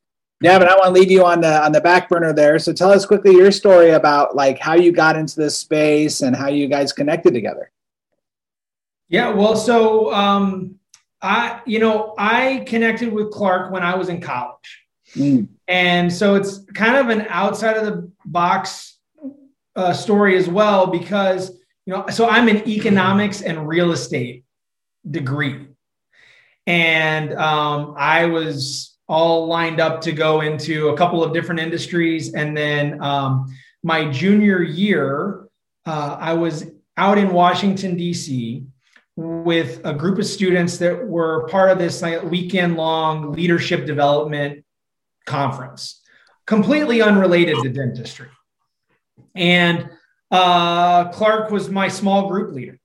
Yeah, 0.41 0.59
but 0.59 0.67
I 0.67 0.77
want 0.77 0.87
to 0.87 0.93
leave 0.93 1.11
you 1.11 1.23
on 1.23 1.43
the 1.43 1.63
on 1.63 1.73
the 1.73 1.81
back 1.83 2.09
burner 2.09 2.33
there. 2.33 2.59
So 2.59 2.73
tell 2.73 2.91
us 2.91 3.05
quickly 3.05 3.33
your 3.37 3.53
story 3.53 3.91
about 3.91 4.35
like 4.35 4.59
how 4.59 4.77
you 4.77 4.93
got 4.93 5.15
into 5.15 5.37
this 5.37 5.59
space 5.59 6.23
and 6.23 6.35
how 6.35 6.49
you 6.49 6.69
guys 6.69 6.95
connected 6.95 7.35
together. 7.35 7.71
Yeah, 9.11 9.29
well, 9.29 9.57
so 9.57 10.11
um, 10.15 10.77
I, 11.21 11.61
you 11.67 11.81
know, 11.81 12.15
I 12.17 12.65
connected 12.67 13.13
with 13.13 13.31
Clarke 13.31 13.73
when 13.73 13.83
I 13.83 13.95
was 13.95 14.09
in 14.09 14.23
college, 14.23 14.85
mm. 15.15 15.47
and 15.69 16.11
so 16.11 16.35
it's 16.35 16.61
kind 16.73 16.97
of 16.97 17.11
an 17.11 17.27
outside 17.29 17.77
of 17.77 17.85
the 17.85 18.11
box 18.25 18.97
uh, 19.77 19.93
story 19.93 20.39
as 20.39 20.49
well 20.49 20.87
because 20.87 21.53
you 21.87 21.93
know, 21.93 22.07
so 22.09 22.29
I'm 22.29 22.49
an 22.49 22.69
economics 22.69 23.43
and 23.43 23.67
real 23.67 23.93
estate 23.93 24.45
degree, 25.09 25.69
and 26.67 27.33
um, 27.35 27.95
I 27.97 28.27
was 28.27 28.97
all 29.09 29.47
lined 29.47 29.81
up 29.81 30.01
to 30.03 30.13
go 30.13 30.41
into 30.41 30.89
a 30.89 30.97
couple 30.97 31.23
of 31.23 31.33
different 31.33 31.61
industries. 31.61 32.35
And 32.35 32.57
then 32.57 33.03
um, 33.03 33.47
my 33.83 34.11
junior 34.11 34.63
year, 34.63 35.47
uh, 35.85 36.17
I 36.19 36.33
was 36.33 36.67
out 36.97 37.19
in 37.19 37.33
Washington, 37.33 37.97
D.C. 37.97 38.65
with 39.15 39.81
a 39.85 39.95
group 39.95 40.19
of 40.19 40.27
students 40.27 40.79
that 40.79 41.07
were 41.07 41.47
part 41.49 41.71
of 41.71 41.79
this 41.79 42.03
like, 42.03 42.23
weekend 42.25 42.77
long 42.77 43.33
leadership 43.33 43.87
development 43.87 44.65
conference, 45.25 46.03
completely 46.47 47.01
unrelated 47.01 47.59
to 47.63 47.69
dentistry. 47.69 48.29
And 49.37 49.91
uh, 50.31 51.09
Clarke 51.11 51.51
was 51.51 51.69
my 51.69 51.89
small 51.89 52.29
group 52.29 52.55
leader. 52.55 52.79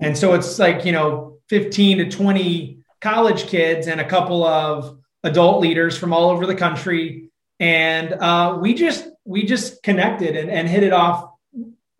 And 0.00 0.16
so 0.16 0.34
it's 0.34 0.58
like, 0.58 0.84
you 0.84 0.92
know, 0.92 1.38
15 1.48 1.98
to 1.98 2.10
20 2.10 2.78
college 3.00 3.46
kids 3.46 3.86
and 3.86 4.00
a 4.00 4.08
couple 4.08 4.44
of 4.44 4.98
adult 5.22 5.60
leaders 5.60 5.96
from 5.96 6.12
all 6.12 6.30
over 6.30 6.46
the 6.46 6.54
country. 6.54 7.30
And 7.60 8.12
uh, 8.12 8.58
we 8.60 8.74
just 8.74 9.08
we 9.24 9.44
just 9.44 9.82
connected 9.82 10.36
and, 10.36 10.50
and 10.50 10.68
hit 10.68 10.82
it 10.82 10.92
off. 10.92 11.30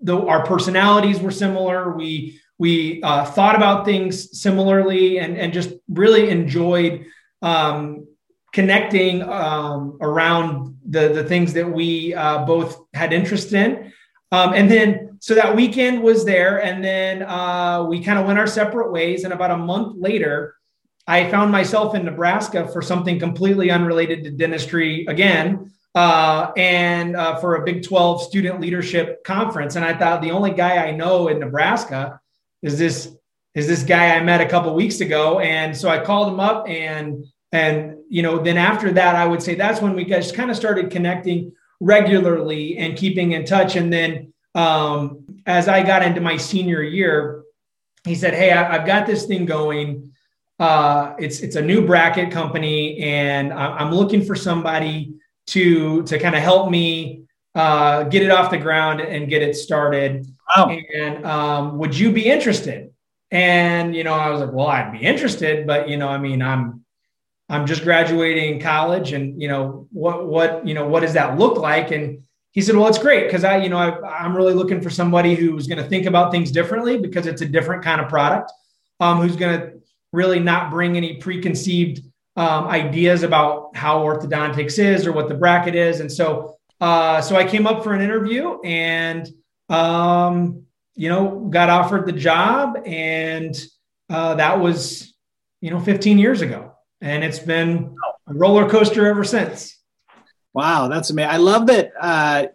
Though 0.01 0.29
our 0.29 0.45
personalities 0.45 1.21
were 1.21 1.31
similar, 1.31 1.97
we 1.97 2.41
we 2.59 3.03
uh, 3.03 3.25
thought 3.25 3.57
about 3.57 3.85
things 3.85 4.39
similarly 4.39 5.19
and, 5.19 5.37
and 5.37 5.53
just 5.53 5.75
really 5.89 6.31
enjoyed 6.31 7.07
um, 7.43 8.07
connecting 8.53 9.23
um, 9.23 9.99
around 10.01 10.79
the, 10.89 11.09
the 11.09 11.25
things 11.25 11.53
that 11.53 11.71
we 11.71 12.15
uh, 12.15 12.45
both 12.45 12.87
had 12.95 13.13
interest 13.13 13.53
in. 13.53 13.93
Um, 14.33 14.55
and 14.55 14.71
then, 14.71 15.19
so 15.21 15.35
that 15.35 15.55
weekend 15.55 16.03
was 16.03 16.25
there, 16.25 16.63
and 16.63 16.83
then 16.83 17.23
uh, 17.23 17.85
we 17.89 18.03
kind 18.03 18.19
of 18.19 18.27
went 18.27 18.39
our 18.39 18.47
separate 18.47 18.91
ways. 18.91 19.25
And 19.25 19.33
about 19.33 19.53
a 19.53 19.57
month 19.57 19.97
later, 19.99 20.57
I 21.07 21.31
found 21.31 21.53
myself 21.53 21.95
in 21.95 22.05
Nebraska 22.05 22.67
for 22.69 22.83
something 22.83 23.19
completely 23.19 23.71
unrelated 23.71 24.25
to 24.25 24.31
dentistry 24.31 25.07
again, 25.07 25.71
uh, 25.95 26.51
and 26.57 27.17
uh, 27.17 27.37
for 27.37 27.57
a 27.57 27.65
Big 27.65 27.85
12 27.85 28.23
student 28.23 28.61
leadership 28.61 29.23
conference. 29.25 29.77
And 29.77 29.85
I 29.85 29.95
thought 29.95 30.21
the 30.23 30.33
only 30.33 30.51
guy 30.51 30.85
I 30.85 30.91
know 30.91 31.29
in 31.29 31.39
Nebraska 31.39 32.21
is 32.63 32.79
this 32.79 33.17
is 33.55 33.67
this 33.67 33.83
guy 33.83 34.15
I 34.15 34.23
met 34.23 34.43
a 34.43 34.49
couple 34.49 34.75
weeks 34.75 35.01
ago. 35.01 35.41
And 35.41 35.75
so 35.75 35.89
I 35.89 36.05
called 36.05 36.33
him 36.33 36.41
up 36.41 36.69
and 36.69 37.25
and 37.53 37.97
you 38.11 38.23
know 38.23 38.39
then 38.39 38.59
after 38.59 38.93
that 38.93 39.17
I 39.17 39.27
would 39.27 39.43
say 39.43 39.55
that's 39.55 39.81
when 39.81 39.95
we 39.95 40.05
guys 40.05 40.31
kind 40.31 40.51
of 40.51 40.57
started 40.57 40.91
connecting 40.91 41.53
regularly 41.81 42.79
and 42.79 42.97
keeping 42.97 43.33
in 43.33 43.45
touch. 43.45 43.77
And 43.77 43.93
then 43.93 44.33
um, 44.55 45.27
as 45.47 45.69
I 45.69 45.83
got 45.83 46.03
into 46.03 46.21
my 46.21 46.37
senior 46.37 46.83
year, 46.83 47.45
he 48.05 48.15
said, 48.15 48.35
"Hey, 48.35 48.53
I, 48.53 48.77
I've 48.77 48.87
got 48.87 49.07
this 49.07 49.27
thing 49.27 49.47
going." 49.47 50.13
uh, 50.59 51.15
it's 51.19 51.41
it's 51.41 51.57
a 51.57 51.63
new 51.63 51.87
bracket 51.87 52.31
company, 52.31 52.99
and 52.99 53.53
I'm 53.53 53.93
looking 53.93 54.25
for 54.25 54.35
somebody 54.35 55.15
to 55.49 56.03
to 56.05 56.19
kind 56.19 56.35
of 56.35 56.43
help 56.43 56.71
me 56.71 57.23
uh, 57.55 58.05
get 58.05 58.23
it 58.23 58.31
off 58.31 58.51
the 58.51 58.59
ground 58.59 59.01
and 59.01 59.29
get 59.29 59.43
it 59.43 59.55
started. 59.55 60.27
Wow. 60.57 60.77
And 60.95 61.27
um, 61.27 61.79
would 61.79 61.97
you 61.97 62.11
be 62.11 62.27
interested? 62.27 62.91
And 63.31 63.95
you 63.95 64.05
know, 64.05 64.15
I 64.15 64.31
was 64.31 64.41
like, 64.41 64.53
well, 64.53 64.69
I'd 64.69 64.93
be 64.93 65.01
interested, 65.01 65.67
but 65.67 65.89
you 65.89 65.99
know, 65.99 66.09
I 66.09 66.19
mean, 66.19 66.41
I'm 66.41 66.85
I'm 67.49 67.67
just 67.67 67.85
graduating 67.85 68.61
college, 68.61 69.13
and 69.13 69.41
you 69.41 69.49
know, 69.49 69.87
what 69.93 70.27
what 70.27 70.67
you 70.67 70.75
know, 70.75 70.87
what 70.87 71.01
does 71.01 71.15
that 71.15 71.39
look 71.39 71.59
like? 71.59 71.91
And 71.91 72.23
he 72.53 72.63
said, 72.63 72.75
well, 72.75 72.89
it's 72.89 72.99
great 72.99 73.25
because 73.25 73.45
I, 73.45 73.59
you 73.59 73.69
know, 73.69 73.77
I, 73.77 74.25
am 74.25 74.35
really 74.35 74.55
looking 74.55 74.81
for 74.81 74.89
somebody 74.89 75.35
who's 75.35 75.67
going 75.67 75.83
to 75.83 75.87
think 75.87 76.07
about 76.07 76.33
things 76.33 76.51
differently 76.51 76.97
because 76.97 77.27
it's 77.27 77.43
a 77.43 77.47
different 77.47 77.85
kind 77.85 78.01
of 78.01 78.09
product. 78.09 78.51
Um, 78.99 79.21
who's 79.21 79.37
going 79.37 79.61
to 79.61 79.73
really 80.13 80.41
not 80.41 80.71
bring 80.71 80.97
any 80.97 81.19
preconceived 81.19 82.01
um, 82.37 82.67
ideas 82.67 83.23
about 83.23 83.77
how 83.77 84.01
orthodontics 84.01 84.79
is 84.79 85.07
or 85.07 85.13
what 85.13 85.29
the 85.29 85.35
bracket 85.35 85.75
is. 85.75 86.01
And 86.01 86.11
so, 86.11 86.57
uh, 86.81 87.21
so 87.21 87.37
I 87.37 87.45
came 87.45 87.67
up 87.67 87.83
for 87.83 87.93
an 87.93 88.01
interview 88.01 88.59
and, 88.63 89.29
um, 89.69 90.65
you 90.95 91.11
know, 91.11 91.49
got 91.51 91.69
offered 91.69 92.07
the 92.07 92.13
job. 92.13 92.79
And 92.87 93.55
uh, 94.09 94.35
that 94.37 94.61
was, 94.61 95.15
you 95.61 95.71
know, 95.71 95.81
15 95.81 96.19
years 96.19 96.41
ago. 96.41 96.73
And 97.01 97.23
it's 97.23 97.39
been 97.39 97.97
a 98.27 98.35
roller 98.35 98.69
coaster 98.69 99.07
ever 99.07 99.25
since. 99.25 99.79
Wow, 100.55 100.89
that's 100.89 101.11
amazing. 101.11 101.31
I 101.31 101.37
love 101.37 101.67
that 101.67 101.93
uh, 102.01 102.47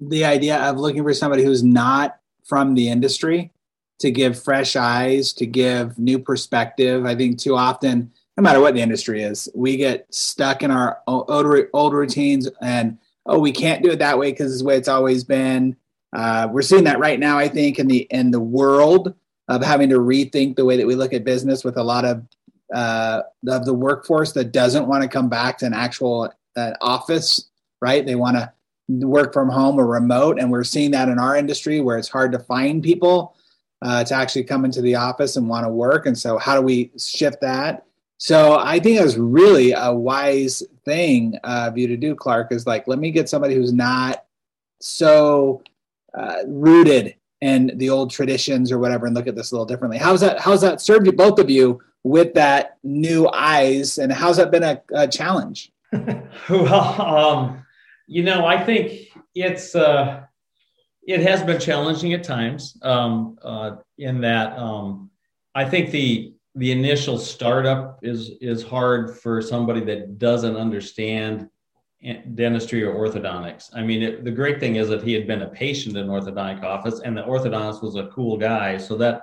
the 0.00 0.24
idea 0.24 0.58
of 0.58 0.78
looking 0.78 1.02
for 1.02 1.14
somebody 1.14 1.42
who's 1.42 1.64
not 1.64 2.18
from 2.44 2.74
the 2.74 2.88
industry 2.88 3.52
to 4.00 4.10
give 4.10 4.40
fresh 4.40 4.76
eyes, 4.76 5.32
to 5.34 5.46
give 5.46 5.98
new 5.98 6.18
perspective. 6.18 7.04
I 7.06 7.14
think 7.14 7.38
too 7.38 7.56
often, 7.56 8.12
no 8.36 8.42
matter 8.42 8.60
what 8.60 8.74
the 8.74 8.80
industry 8.80 9.22
is, 9.22 9.48
we 9.54 9.76
get 9.76 10.12
stuck 10.12 10.62
in 10.62 10.70
our 10.70 11.00
old, 11.06 11.30
old 11.72 11.94
routines 11.94 12.48
and, 12.60 12.98
oh, 13.26 13.38
we 13.38 13.52
can't 13.52 13.82
do 13.82 13.90
it 13.90 14.00
that 14.00 14.18
way 14.18 14.30
because 14.30 14.52
it's 14.52 14.62
the 14.62 14.66
way 14.66 14.76
it's 14.76 14.88
always 14.88 15.24
been. 15.24 15.76
Uh, 16.14 16.48
we're 16.50 16.62
seeing 16.62 16.84
that 16.84 16.98
right 16.98 17.18
now, 17.18 17.38
I 17.38 17.48
think, 17.48 17.78
in 17.78 17.88
the 17.88 18.06
in 18.10 18.30
the 18.30 18.40
world 18.40 19.14
of 19.48 19.62
having 19.62 19.88
to 19.90 19.98
rethink 19.98 20.54
the 20.54 20.64
way 20.64 20.76
that 20.76 20.86
we 20.86 20.94
look 20.94 21.12
at 21.12 21.24
business 21.24 21.64
with 21.64 21.76
a 21.76 21.82
lot 21.82 22.04
of 22.04 22.24
uh, 22.72 23.22
of 23.48 23.64
the 23.64 23.74
workforce 23.74 24.32
that 24.32 24.52
doesn't 24.52 24.86
want 24.86 25.02
to 25.02 25.08
come 25.08 25.28
back 25.28 25.58
to 25.58 25.66
an 25.66 25.74
actual 25.74 26.32
uh, 26.56 26.72
office, 26.80 27.50
right? 27.80 28.04
They 28.06 28.14
want 28.14 28.36
to 28.36 28.52
work 28.88 29.32
from 29.32 29.48
home 29.48 29.78
or 29.78 29.86
remote, 29.86 30.38
and 30.38 30.50
we're 30.50 30.64
seeing 30.64 30.90
that 30.92 31.08
in 31.08 31.18
our 31.18 31.36
industry 31.36 31.80
where 31.80 31.98
it's 31.98 32.08
hard 32.08 32.32
to 32.32 32.38
find 32.38 32.82
people 32.82 33.36
uh, 33.82 34.04
to 34.04 34.14
actually 34.14 34.44
come 34.44 34.64
into 34.64 34.80
the 34.80 34.94
office 34.94 35.36
and 35.36 35.48
want 35.48 35.66
to 35.66 35.70
work. 35.70 36.06
And 36.06 36.16
so, 36.16 36.38
how 36.38 36.54
do 36.54 36.62
we 36.62 36.90
shift 36.98 37.40
that? 37.40 37.84
So, 38.18 38.58
I 38.58 38.78
think 38.78 38.98
it 38.98 39.04
was 39.04 39.18
really 39.18 39.72
a 39.72 39.92
wise 39.92 40.62
thing 40.84 41.36
of 41.44 41.76
you 41.76 41.86
to 41.88 41.96
do, 41.96 42.14
Clarke, 42.14 42.52
is 42.52 42.66
like, 42.66 42.86
let 42.86 42.98
me 42.98 43.10
get 43.10 43.28
somebody 43.28 43.54
who's 43.54 43.72
not 43.72 44.24
so 44.80 45.62
uh, 46.16 46.42
rooted 46.46 47.14
in 47.40 47.72
the 47.76 47.90
old 47.90 48.10
traditions 48.10 48.72
or 48.72 48.78
whatever 48.78 49.06
and 49.06 49.14
look 49.14 49.26
at 49.26 49.34
this 49.34 49.50
a 49.50 49.54
little 49.54 49.66
differently. 49.66 49.98
How's 49.98 50.20
that, 50.20 50.40
how's 50.40 50.62
that 50.62 50.80
served 50.80 51.06
you, 51.06 51.12
both 51.12 51.38
of 51.38 51.50
you, 51.50 51.82
with 52.04 52.34
that 52.34 52.78
new 52.84 53.28
eyes? 53.28 53.98
And 53.98 54.12
how's 54.12 54.36
that 54.36 54.52
been 54.52 54.62
a, 54.62 54.80
a 54.94 55.08
challenge? 55.08 55.72
well, 56.48 57.02
um, 57.02 57.66
you 58.06 58.22
know, 58.22 58.46
I 58.46 58.62
think 58.62 59.08
it's, 59.34 59.74
uh, 59.74 60.20
it 61.06 61.20
has 61.20 61.42
been 61.42 61.58
challenging 61.58 62.12
at 62.12 62.22
times. 62.24 62.78
Um, 62.82 63.38
uh, 63.42 63.76
in 63.98 64.20
that, 64.20 64.56
um, 64.58 65.10
I 65.54 65.64
think 65.64 65.90
the 65.90 66.34
the 66.56 66.70
initial 66.70 67.18
startup 67.18 67.98
is 68.02 68.32
is 68.40 68.62
hard 68.62 69.18
for 69.18 69.42
somebody 69.42 69.80
that 69.80 70.18
doesn't 70.18 70.56
understand 70.56 71.48
dentistry 72.34 72.82
or 72.82 72.94
orthodontics. 72.94 73.70
I 73.74 73.82
mean, 73.82 74.02
it, 74.02 74.24
the 74.24 74.30
great 74.30 74.60
thing 74.60 74.76
is 74.76 74.88
that 74.88 75.02
he 75.02 75.14
had 75.14 75.26
been 75.26 75.42
a 75.42 75.48
patient 75.48 75.96
in 75.96 76.06
orthodontic 76.06 76.62
office, 76.62 77.00
and 77.00 77.16
the 77.16 77.22
orthodontist 77.22 77.82
was 77.82 77.96
a 77.96 78.08
cool 78.08 78.36
guy, 78.36 78.76
so 78.76 78.96
that 78.96 79.22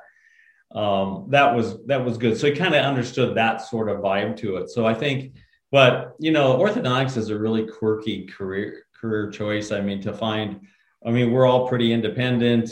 um, 0.75 1.25
that 1.29 1.53
was 1.55 1.83
that 1.87 2.03
was 2.03 2.17
good. 2.17 2.37
So 2.37 2.47
he 2.47 2.53
kind 2.53 2.75
of 2.75 2.85
understood 2.85 3.35
that 3.35 3.61
sort 3.61 3.89
of 3.89 3.97
vibe 3.99 4.37
to 4.37 4.57
it. 4.57 4.69
So 4.69 4.85
I 4.85 4.93
think, 4.93 5.35
but 5.71 6.15
you 6.19 6.31
know, 6.31 6.57
orthodontics 6.57 7.17
is 7.17 7.29
a 7.29 7.37
really 7.37 7.67
quirky 7.67 8.25
career 8.27 8.83
career 8.99 9.29
choice. 9.29 9.71
I 9.71 9.81
mean, 9.81 10.01
to 10.01 10.13
find 10.13 10.61
I 11.05 11.11
mean, 11.11 11.31
we're 11.31 11.45
all 11.45 11.67
pretty 11.67 11.93
independent. 11.93 12.71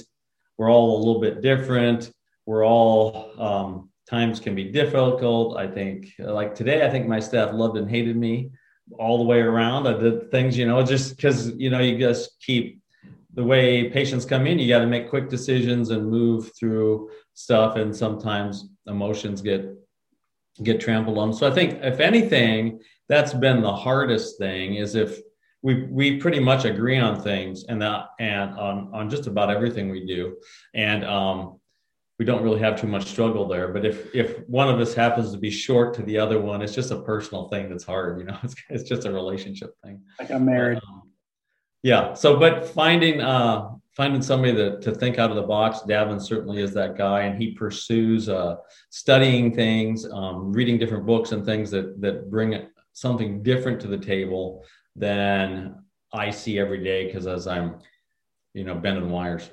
We're 0.57 0.71
all 0.71 0.97
a 0.97 0.99
little 0.99 1.21
bit 1.21 1.41
different. 1.41 2.11
We're 2.45 2.65
all 2.65 3.31
um, 3.39 3.89
times 4.09 4.39
can 4.39 4.55
be 4.55 4.65
difficult. 4.65 5.57
I 5.57 5.67
think, 5.67 6.13
like 6.19 6.55
today, 6.55 6.85
I 6.85 6.89
think 6.89 7.07
my 7.07 7.19
staff 7.19 7.53
loved 7.53 7.77
and 7.77 7.89
hated 7.89 8.15
me 8.15 8.51
all 8.97 9.17
the 9.17 9.23
way 9.23 9.39
around. 9.39 9.87
I 9.87 9.93
did 9.93 10.31
things, 10.31 10.57
you 10.57 10.67
know, 10.67 10.83
just 10.83 11.15
because 11.15 11.51
you 11.55 11.69
know 11.69 11.79
you 11.79 11.97
just 11.97 12.39
keep 12.41 12.78
the 13.39 13.45
way 13.45 13.89
patients 13.89 14.25
come 14.25 14.45
in. 14.47 14.59
You 14.59 14.67
got 14.67 14.79
to 14.79 14.85
make 14.85 15.09
quick 15.09 15.29
decisions 15.29 15.91
and 15.91 16.11
move 16.11 16.51
through 16.59 17.09
stuff, 17.35 17.77
and 17.77 17.95
sometimes 17.95 18.67
emotions 18.85 19.41
get 19.41 19.73
get 20.61 20.81
trampled 20.81 21.17
on. 21.17 21.31
So 21.31 21.47
I 21.47 21.51
think, 21.51 21.79
if 21.81 22.01
anything, 22.01 22.81
that's 23.07 23.33
been 23.33 23.61
the 23.61 23.73
hardest 23.73 24.37
thing 24.37 24.75
is 24.75 24.93
if 24.95 25.19
we 25.61 25.83
we 25.83 26.17
pretty 26.17 26.41
much 26.41 26.65
agree 26.65 26.97
on 26.97 27.21
things 27.21 27.63
and 27.63 27.81
that 27.81 28.07
and 28.19 28.59
on 28.59 28.89
on 28.93 29.09
just 29.09 29.25
about 29.25 29.49
everything 29.49 29.89
we 29.89 30.05
do 30.05 30.35
and 30.73 31.05
um 31.05 31.59
we 32.17 32.25
don't 32.25 32.43
really 32.43 32.59
have 32.59 32.79
too 32.79 32.87
much 32.87 33.05
struggle 33.05 33.47
there. 33.47 33.69
But 33.69 33.85
if 33.85 34.13
if 34.13 34.47
one 34.49 34.67
of 34.67 34.81
us 34.81 34.93
happens 34.93 35.31
to 35.31 35.37
be 35.37 35.49
short 35.49 35.93
to 35.93 36.03
the 36.03 36.17
other 36.17 36.41
one, 36.41 36.61
it's 36.61 36.75
just 36.75 36.91
a 36.91 37.01
personal 37.01 37.47
thing 37.47 37.69
that's 37.69 37.85
hard. 37.85 38.19
You 38.19 38.25
know, 38.25 38.37
it's 38.43 38.55
it's 38.69 38.83
just 38.83 39.05
a 39.05 39.11
relationship 39.11 39.75
thing. 39.81 40.01
Like 40.19 40.29
I'm 40.29 40.43
married. 40.43 40.79
Um, 40.89 40.98
yeah. 41.83 42.13
So, 42.13 42.37
but 42.37 42.67
finding 42.67 43.21
uh, 43.21 43.69
finding 43.99 44.21
somebody 44.21 44.53
that 44.53 44.81
to 44.81 44.93
think 44.93 45.19
out 45.19 45.29
of 45.29 45.35
the 45.35 45.43
box. 45.43 45.79
Davin 45.79 46.21
certainly 46.21 46.61
is 46.61 46.73
that 46.73 46.97
guy, 46.97 47.23
and 47.23 47.41
he 47.41 47.51
pursues 47.51 48.29
uh, 48.29 48.55
studying 48.89 49.53
things, 49.53 50.09
um, 50.09 50.53
reading 50.53 50.77
different 50.77 51.05
books 51.05 51.31
and 51.31 51.45
things 51.45 51.69
that 51.71 51.99
that 52.01 52.29
bring 52.29 52.67
something 52.93 53.43
different 53.43 53.79
to 53.81 53.87
the 53.87 53.97
table 53.97 54.63
than 54.95 55.83
I 56.13 56.29
see 56.29 56.59
every 56.59 56.83
day. 56.83 57.07
Because 57.07 57.27
as 57.27 57.47
I'm, 57.47 57.79
you 58.53 58.63
know, 58.63 58.75
bending 58.75 59.09
wires. 59.09 59.49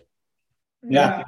Yeah. 0.83 1.25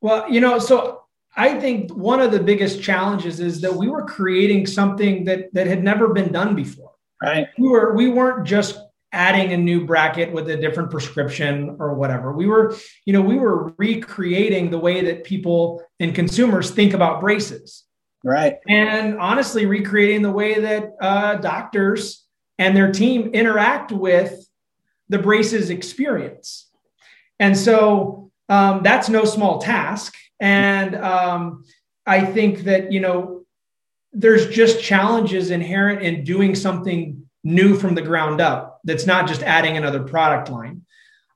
Well, 0.00 0.30
you 0.30 0.40
know, 0.40 0.58
so 0.58 1.02
I 1.36 1.60
think 1.60 1.94
one 1.94 2.20
of 2.20 2.32
the 2.32 2.40
biggest 2.40 2.82
challenges 2.82 3.40
is 3.40 3.60
that 3.60 3.72
we 3.72 3.88
were 3.88 4.04
creating 4.04 4.66
something 4.66 5.24
that 5.24 5.52
that 5.52 5.66
had 5.66 5.84
never 5.84 6.08
been 6.08 6.32
done 6.32 6.54
before. 6.54 6.92
Right. 7.22 7.48
We 7.58 7.68
were 7.68 7.94
we 7.94 8.08
weren't 8.08 8.46
just 8.46 8.78
adding 9.12 9.52
a 9.52 9.56
new 9.56 9.86
bracket 9.86 10.32
with 10.32 10.48
a 10.50 10.56
different 10.56 10.90
prescription 10.90 11.76
or 11.78 11.94
whatever. 11.94 12.32
We 12.32 12.46
were, 12.46 12.76
you 13.04 13.12
know, 13.12 13.22
we 13.22 13.36
were 13.36 13.72
recreating 13.78 14.70
the 14.70 14.78
way 14.78 15.04
that 15.04 15.24
people 15.24 15.82
and 16.00 16.14
consumers 16.14 16.70
think 16.70 16.92
about 16.92 17.20
braces. 17.20 17.84
Right. 18.24 18.58
And 18.68 19.18
honestly, 19.18 19.66
recreating 19.66 20.22
the 20.22 20.32
way 20.32 20.60
that 20.60 20.92
uh, 21.00 21.36
doctors 21.36 22.24
and 22.58 22.76
their 22.76 22.90
team 22.90 23.30
interact 23.32 23.92
with 23.92 24.46
the 25.08 25.18
braces 25.18 25.70
experience. 25.70 26.68
And 27.38 27.56
so 27.56 28.30
um, 28.48 28.82
that's 28.82 29.08
no 29.08 29.24
small 29.24 29.58
task. 29.58 30.14
And 30.40 30.96
um, 30.96 31.64
I 32.06 32.24
think 32.24 32.64
that, 32.64 32.92
you 32.92 33.00
know, 33.00 33.44
there's 34.12 34.48
just 34.48 34.82
challenges 34.82 35.50
inherent 35.50 36.02
in 36.02 36.24
doing 36.24 36.54
something 36.54 37.22
new 37.44 37.76
from 37.76 37.94
the 37.94 38.02
ground 38.02 38.40
up 38.40 38.75
that's 38.86 39.06
not 39.06 39.28
just 39.28 39.42
adding 39.42 39.76
another 39.76 40.02
product 40.02 40.48
line. 40.48 40.82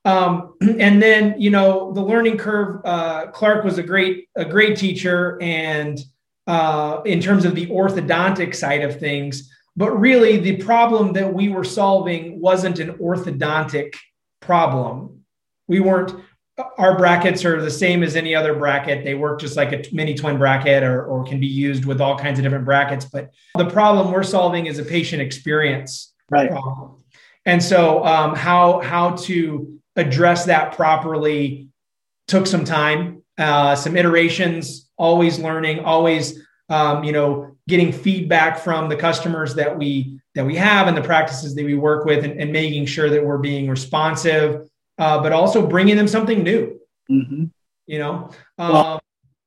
Um, 0.05 0.55
and 0.61 1.03
then, 1.03 1.35
you 1.39 1.51
know, 1.51 1.93
the 1.93 2.01
learning 2.01 2.39
curve, 2.39 2.81
uh, 2.85 3.27
Clarke 3.27 3.65
was 3.65 3.79
a 3.79 3.83
great, 3.83 4.29
a 4.37 4.45
great 4.45 4.79
teacher. 4.79 5.39
And 5.43 6.01
uh, 6.47 7.03
in 7.05 7.21
terms 7.21 7.45
of 7.45 7.55
the 7.55 7.67
orthodontic 7.67 8.55
side 8.55 8.83
of 8.83 8.99
things, 8.99 9.53
but 9.77 9.93
really 9.93 10.39
the 10.39 10.57
problem 10.57 11.13
that 11.13 11.33
we 11.33 11.49
were 11.49 11.65
solving 11.65 12.41
wasn't 12.41 12.79
an 12.79 12.95
orthodontic 12.95 13.95
problem. 14.41 15.25
We 15.69 15.81
weren't 15.81 16.13
our 16.79 16.97
brackets 16.97 17.45
are 17.45 17.61
the 17.61 17.71
same 17.71 18.03
as 18.03 18.17
any 18.17 18.35
other 18.35 18.55
bracket. 18.55 19.05
They 19.05 19.15
work 19.15 19.41
just 19.41 19.57
like 19.57 19.73
a 19.73 19.83
mini 19.93 20.15
twin 20.15 20.39
bracket 20.39 20.83
or, 20.83 21.05
or 21.05 21.25
can 21.25 21.41
be 21.41 21.47
used 21.47 21.85
with 21.85 22.01
all 22.01 22.19
kinds 22.19 22.39
of 22.39 22.43
different 22.43 22.65
brackets. 22.65 23.07
But 23.07 23.31
the 23.57 23.69
problem 23.71 24.13
we're 24.13 24.23
solving 24.23 24.67
is 24.67 24.79
a 24.79 24.85
patient 24.85 25.23
experience 25.23 26.13
right. 26.31 26.51
problem. 26.51 27.00
And 27.51 27.63
so 27.63 28.05
um, 28.05 28.35
how, 28.37 28.81
how 28.81 29.11
to 29.27 29.81
address 29.97 30.45
that 30.47 30.77
properly 30.77 31.69
took 32.29 32.47
some 32.47 32.65
time, 32.65 33.23
uh, 33.39 33.75
some 33.75 33.97
iterations, 33.97 34.89
always 34.97 35.41
learning, 35.41 35.81
always, 35.81 36.39
um, 36.69 37.03
you 37.03 37.11
know, 37.11 37.57
getting 37.67 37.93
feedback 37.93 38.59
from 38.61 38.89
the 38.89 38.95
customers 38.97 39.57
that 39.57 39.77
we, 39.77 40.21
that 40.37 40.47
we 40.47 40.55
have 40.55 40.87
and 40.87 40.97
the 40.97 41.03
practices 41.03 41.57
that 41.57 41.65
we 41.65 41.75
work 41.75 42.05
with 42.05 42.25
and, 42.25 42.41
and 42.41 42.53
making 42.53 42.87
sure 42.87 43.11
that 43.11 43.25
we're 43.25 43.39
being 43.39 43.69
responsive 43.69 44.71
uh, 45.01 45.21
but 45.21 45.33
also 45.33 45.67
bringing 45.67 45.97
them 45.97 46.07
something 46.07 46.45
new. 46.45 46.79
Mm-hmm. 47.11 47.47
You 47.87 47.99
know, 47.99 48.31
well, 48.57 48.77
um, 48.77 49.01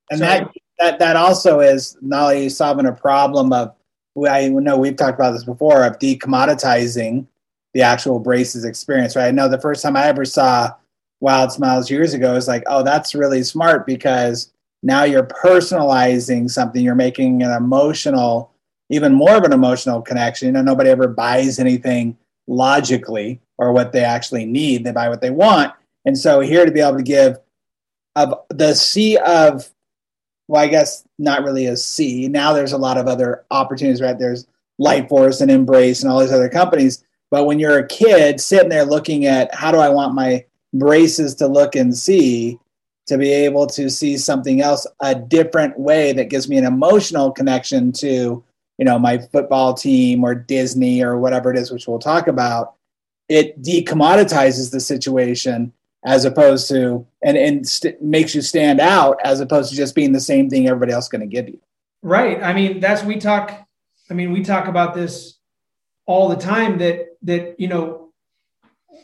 and 0.10 0.20
so, 0.20 0.26
that 0.26 0.52
that 0.80 1.00
that 1.00 1.16
also 1.16 1.62
is 1.62 1.96
not 2.02 2.34
only 2.34 2.50
solving 2.50 2.88
a 2.88 2.92
problem 2.92 3.54
of 3.54 3.74
I 4.30 4.50
know 4.50 4.78
we've 4.78 4.98
talked 4.98 5.18
about 5.18 5.32
this 5.32 5.46
before 5.46 5.86
of 5.86 5.98
decommoditizing 6.00 7.28
the 7.74 7.82
actual 7.82 8.20
braces 8.20 8.66
experience. 8.66 9.16
Right? 9.16 9.28
I 9.28 9.32
know 9.32 9.48
the 9.48 9.60
first 9.60 9.82
time 9.82 9.96
I 9.96 10.06
ever 10.08 10.26
saw 10.26 10.74
Wild 11.20 11.52
Smiles 11.52 11.90
years 11.90 12.14
ago 12.14 12.36
is 12.36 12.48
like, 12.48 12.64
oh, 12.68 12.84
that's 12.84 13.16
really 13.16 13.44
smart 13.44 13.86
because 13.86 14.52
now 14.84 15.04
you're 15.04 15.26
personalizing 15.26 16.50
something. 16.50 16.84
You're 16.84 16.96
making 16.96 17.42
an 17.44 17.52
emotional, 17.52 18.52
even 18.90 19.14
more 19.14 19.38
of 19.38 19.44
an 19.44 19.54
emotional 19.54 20.02
connection. 20.02 20.48
You 20.48 20.52
know, 20.52 20.62
nobody 20.62 20.90
ever 20.90 21.08
buys 21.08 21.60
anything 21.60 22.18
logically 22.48 23.40
or 23.58 23.72
what 23.72 23.94
they 23.94 24.04
actually 24.04 24.46
need. 24.46 24.84
They 24.84 24.92
buy 24.92 25.10
what 25.10 25.22
they 25.22 25.32
want. 25.32 25.74
And 26.06 26.18
so 26.18 26.42
here 26.42 26.66
to 26.66 26.72
be 26.72 26.82
able 26.82 26.98
to 26.98 27.04
give 27.04 27.38
of 28.16 28.36
the 28.50 28.76
sea 28.76 29.18
of 29.18 29.70
well, 30.48 30.62
I 30.62 30.68
guess 30.68 31.08
not 31.18 31.44
really 31.44 31.68
a 31.68 31.78
sea. 31.78 32.28
Now 32.28 32.54
there's 32.54 32.74
a 32.74 32.78
lot 32.78 32.98
of 32.98 33.08
other 33.08 33.46
opportunities, 33.50 34.02
right? 34.02 34.20
There's 34.20 34.46
Lightforce 34.80 35.42
and 35.42 35.50
Embrace 35.50 36.04
and 36.04 36.12
all 36.12 36.20
these 36.20 36.34
other 36.34 36.50
companies. 36.50 37.04
But 37.34 37.48
when 37.48 37.58
you're 37.58 37.80
a 37.80 37.88
kid 37.88 38.40
sitting 38.40 38.70
there 38.70 38.86
looking 38.86 39.26
at 39.26 39.56
how 39.56 39.72
do 39.72 39.80
I 39.80 39.90
want 39.90 40.14
my 40.14 40.46
braces 40.72 41.34
to 41.38 41.48
look 41.48 41.76
and 41.76 41.98
see, 41.98 42.60
to 43.08 43.18
be 43.18 43.32
able 43.32 43.66
to 43.70 43.90
see 43.90 44.20
something 44.20 44.62
else 44.62 44.86
a 45.00 45.16
different 45.16 45.80
way 45.80 46.14
that 46.14 46.30
gives 46.30 46.48
me 46.48 46.58
an 46.58 46.64
emotional 46.64 47.32
connection 47.32 47.92
to, 47.94 48.44
you 48.78 48.86
know, 48.86 49.00
my 49.00 49.18
football 49.18 49.74
team 49.74 50.24
or 50.24 50.36
Disney 50.36 51.04
or 51.04 51.18
whatever 51.18 51.50
it 51.50 51.58
is, 51.58 51.72
which 51.72 51.88
we'll 51.88 51.98
talk 51.98 52.28
about, 52.28 52.76
it 53.28 53.60
decommoditizes 53.64 54.70
the 54.70 54.80
situation 54.80 55.74
as 56.06 56.26
opposed 56.26 56.68
to 56.68 57.04
and, 57.24 57.36
and 57.36 57.68
st- 57.68 58.00
makes 58.00 58.36
you 58.36 58.44
stand 58.44 58.80
out 58.80 59.18
as 59.24 59.40
opposed 59.40 59.72
to 59.72 59.76
just 59.76 59.96
being 59.96 60.12
the 60.12 60.20
same 60.20 60.52
thing 60.52 60.68
everybody 60.68 60.92
else 60.92 61.08
going 61.08 61.22
to 61.22 61.26
give 61.26 61.50
you. 61.50 61.60
Right. 62.04 62.44
I 62.44 62.54
mean 62.54 62.80
that's 62.80 63.04
we 63.04 63.18
talk 63.18 63.68
i 64.12 64.14
mean 64.14 64.32
we 64.32 64.44
talk 64.44 64.68
about 64.68 64.94
this 64.94 65.40
all 66.06 66.30
the 66.30 66.36
time 66.36 66.78
that 66.78 67.13
that 67.24 67.60
you 67.60 67.68
know 67.68 68.12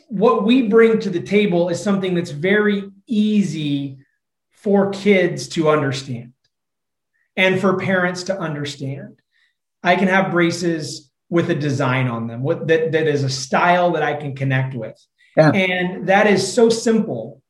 what 0.08 0.44
we 0.44 0.68
bring 0.68 0.98
to 1.00 1.10
the 1.10 1.20
table 1.20 1.68
is 1.68 1.82
something 1.82 2.14
that's 2.14 2.30
very 2.30 2.90
easy 3.06 3.98
for 4.50 4.90
kids 4.90 5.48
to 5.48 5.68
understand 5.68 6.32
and 7.36 7.60
for 7.60 7.78
parents 7.78 8.24
to 8.24 8.38
understand. 8.38 9.20
I 9.82 9.96
can 9.96 10.08
have 10.08 10.30
braces 10.30 11.10
with 11.28 11.48
a 11.50 11.54
design 11.54 12.08
on 12.08 12.26
them 12.26 12.42
what 12.42 12.66
that, 12.66 12.92
that 12.92 13.06
is 13.06 13.22
a 13.22 13.30
style 13.30 13.92
that 13.92 14.02
i 14.02 14.14
can 14.14 14.34
connect 14.34 14.74
with. 14.74 14.96
Yeah. 15.36 15.52
and 15.52 16.08
that 16.08 16.26
is 16.26 16.52
so 16.52 16.68
simple 16.68 17.40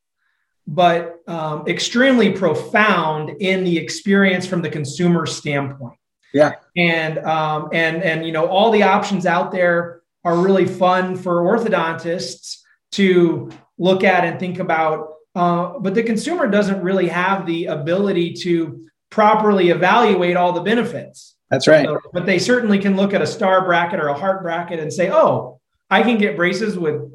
but 0.71 1.21
um, 1.27 1.67
extremely 1.67 2.31
profound 2.31 3.31
in 3.41 3.65
the 3.65 3.77
experience 3.77 4.47
from 4.47 4.63
the 4.63 4.71
consumer 4.71 5.27
standpoint. 5.27 5.99
Yeah. 6.33 6.53
And 6.77 7.19
um, 7.19 7.71
and 7.73 8.03
and 8.05 8.25
you 8.25 8.31
know 8.31 8.47
all 8.47 8.71
the 8.71 8.85
options 8.85 9.27
out 9.27 9.51
there 9.51 10.00
are 10.25 10.37
really 10.37 10.67
fun 10.67 11.17
for 11.17 11.43
orthodontists 11.43 12.59
to 12.93 13.51
look 13.79 14.05
at 14.05 14.25
and 14.25 14.39
think 14.39 14.59
about 14.59 15.15
uh, 15.37 15.79
but 15.79 15.95
the 15.95 16.03
consumer 16.03 16.49
doesn't 16.49 16.83
really 16.83 17.07
have 17.07 17.47
the 17.47 17.67
ability 17.67 18.33
to 18.33 18.89
properly 19.11 19.71
evaluate 19.71 20.37
all 20.37 20.53
the 20.53 20.61
benefits 20.61 21.37
that's 21.51 21.67
right. 21.67 21.85
So, 21.85 21.99
but 22.13 22.27
they 22.27 22.39
certainly 22.39 22.79
can 22.79 22.97
look 22.97 23.13
at 23.13 23.21
a 23.21 23.27
star 23.27 23.65
bracket 23.65 24.01
or 24.01 24.09
a 24.09 24.15
heart 24.15 24.43
bracket 24.43 24.79
and 24.79 24.93
say, 24.93 25.11
oh, 25.11 25.61
I 25.91 26.03
can 26.03 26.17
get 26.17 26.37
braces 26.37 26.79
with 26.79 27.11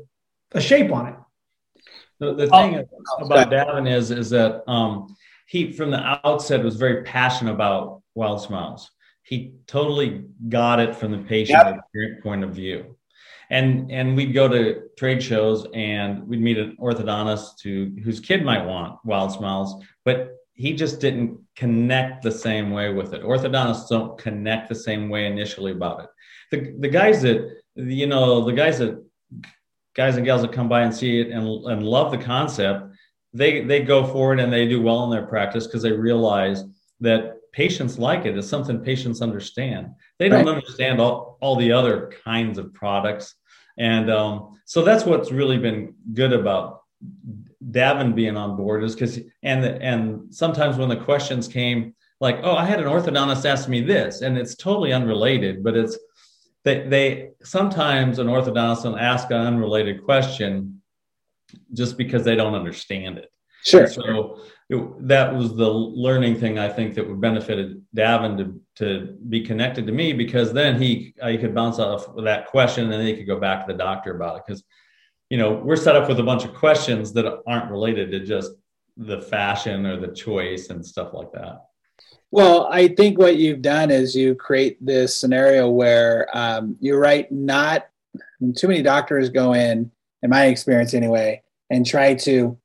a 0.51 0.61
shape 0.61 0.91
on 0.91 1.07
it. 1.07 1.15
The, 2.19 2.33
the 2.33 2.47
thing 2.47 2.85
oh, 3.09 3.25
about 3.25 3.49
Davin 3.49 3.89
is, 3.89 4.11
is 4.11 4.29
that 4.31 4.69
um, 4.69 5.15
he, 5.47 5.71
from 5.71 5.89
the 5.89 6.19
outset, 6.25 6.63
was 6.63 6.75
very 6.75 7.03
passionate 7.03 7.53
about 7.53 8.01
Wild 8.13 8.41
Smiles. 8.41 8.91
He 9.23 9.53
totally 9.67 10.25
got 10.49 10.79
it 10.79 10.95
from 10.95 11.11
the 11.11 11.17
patient 11.19 11.81
yep. 11.93 12.21
point 12.21 12.43
of 12.43 12.51
view. 12.51 12.94
And, 13.49 13.91
and 13.91 14.15
we'd 14.15 14.33
go 14.33 14.47
to 14.47 14.89
trade 14.97 15.21
shows 15.21 15.67
and 15.73 16.27
we'd 16.27 16.41
meet 16.41 16.57
an 16.57 16.77
orthodontist 16.79 17.57
to, 17.59 17.95
whose 18.03 18.19
kid 18.19 18.43
might 18.43 18.65
want 18.65 18.99
Wild 19.05 19.31
Smiles, 19.31 19.83
but 20.03 20.31
he 20.53 20.73
just 20.73 20.99
didn't 20.99 21.39
connect 21.55 22.23
the 22.23 22.31
same 22.31 22.71
way 22.71 22.91
with 22.93 23.13
it. 23.13 23.21
Orthodontists 23.21 23.89
don't 23.89 24.17
connect 24.17 24.69
the 24.69 24.75
same 24.75 25.09
way 25.09 25.25
initially 25.25 25.73
about 25.73 26.03
it. 26.03 26.09
The, 26.51 26.75
the 26.79 26.87
guys 26.87 27.21
that, 27.23 27.61
you 27.75 28.07
know, 28.07 28.45
the 28.45 28.53
guys 28.53 28.79
that, 28.79 29.03
guys 29.95 30.15
and 30.17 30.25
gals 30.25 30.41
that 30.41 30.53
come 30.53 30.69
by 30.69 30.81
and 30.81 30.95
see 30.95 31.19
it 31.19 31.29
and, 31.29 31.47
and 31.65 31.83
love 31.83 32.11
the 32.11 32.17
concept, 32.17 32.95
they, 33.33 33.63
they 33.63 33.81
go 33.81 34.05
forward 34.05 34.39
and 34.39 34.51
they 34.51 34.67
do 34.67 34.81
well 34.81 35.03
in 35.03 35.09
their 35.09 35.27
practice 35.27 35.67
because 35.67 35.83
they 35.83 35.91
realize 35.91 36.63
that 37.01 37.34
patients 37.55 37.97
like 37.97 38.25
it. 38.25 38.37
It's 38.37 38.49
something 38.49 38.79
patients 38.81 39.21
understand. 39.21 39.91
They 40.19 40.27
don't 40.27 40.45
right. 40.45 40.55
understand 40.55 40.99
all, 40.99 41.37
all 41.39 41.55
the 41.55 41.71
other 41.71 42.11
kinds 42.25 42.57
of 42.57 42.73
products. 42.73 43.35
And 43.77 44.11
um, 44.11 44.59
so 44.65 44.83
that's 44.83 45.05
what's 45.05 45.31
really 45.31 45.57
been 45.57 45.95
good 46.13 46.33
about 46.33 46.81
Davin 47.71 48.13
being 48.13 48.35
on 48.35 48.57
board 48.57 48.83
is 48.83 48.93
because 48.93 49.19
and 49.41 49.63
the, 49.63 49.81
and 49.81 50.33
sometimes 50.33 50.77
when 50.77 50.89
the 50.89 50.97
questions 50.97 51.47
came 51.47 51.95
like 52.19 52.39
oh 52.43 52.55
I 52.55 52.65
had 52.65 52.79
an 52.79 52.85
orthodontist 52.85 53.45
ask 53.45 53.67
me 53.67 53.81
this 53.81 54.21
and 54.21 54.37
it's 54.37 54.55
totally 54.55 54.93
unrelated 54.93 55.63
but 55.63 55.75
it's 55.75 55.97
they 56.63 56.87
they 56.87 57.29
sometimes 57.43 58.19
an 58.19 58.27
orthodontist 58.27 58.85
will 58.85 58.97
ask 58.97 59.29
an 59.31 59.37
unrelated 59.37 60.03
question 60.03 60.81
just 61.73 61.97
because 61.97 62.23
they 62.23 62.35
don't 62.35 62.55
understand 62.55 63.17
it. 63.17 63.31
Sure. 63.63 63.87
so 63.87 64.39
it, 64.69 65.07
that 65.07 65.33
was 65.33 65.55
the 65.55 65.69
learning 65.69 66.39
thing 66.39 66.57
I 66.57 66.69
think 66.69 66.95
that 66.95 67.07
would 67.07 67.21
benefited 67.21 67.83
Davin 67.95 68.37
to 68.37 68.61
to 68.77 69.17
be 69.29 69.41
connected 69.41 69.85
to 69.87 69.93
me 69.93 70.11
because 70.11 70.51
then 70.51 70.81
he 70.81 71.13
he 71.23 71.37
could 71.37 71.53
bounce 71.53 71.79
off 71.79 72.07
that 72.23 72.47
question 72.47 72.85
and 72.85 72.93
then 72.93 73.05
he 73.05 73.15
could 73.15 73.27
go 73.27 73.39
back 73.39 73.65
to 73.65 73.73
the 73.73 73.77
doctor 73.77 74.15
about 74.15 74.37
it 74.37 74.43
because 74.45 74.63
you 75.29 75.37
know 75.37 75.53
we're 75.53 75.75
set 75.75 75.95
up 75.95 76.09
with 76.09 76.19
a 76.19 76.23
bunch 76.23 76.45
of 76.45 76.53
questions 76.53 77.13
that 77.13 77.41
aren't 77.47 77.71
related 77.71 78.11
to 78.11 78.19
just 78.19 78.53
the 78.97 79.21
fashion 79.21 79.85
or 79.85 79.99
the 79.99 80.13
choice 80.13 80.69
and 80.69 80.85
stuff 80.85 81.13
like 81.13 81.31
that. 81.33 81.65
Well, 82.31 82.67
I 82.71 82.87
think 82.89 83.17
what 83.17 83.37
you've 83.37 83.61
done 83.61 83.91
is 83.91 84.15
you 84.15 84.35
create 84.35 84.83
this 84.83 85.15
scenario 85.15 85.69
where 85.69 86.27
um, 86.33 86.75
you're 86.79 86.99
right. 86.99 87.31
Not 87.31 87.87
too 88.57 88.67
many 88.67 88.81
doctors 88.81 89.29
go 89.29 89.53
in, 89.53 89.91
in 90.21 90.29
my 90.29 90.47
experience 90.47 90.93
anyway, 90.93 91.43
and 91.69 91.85
try 91.85 92.15
to 92.15 92.57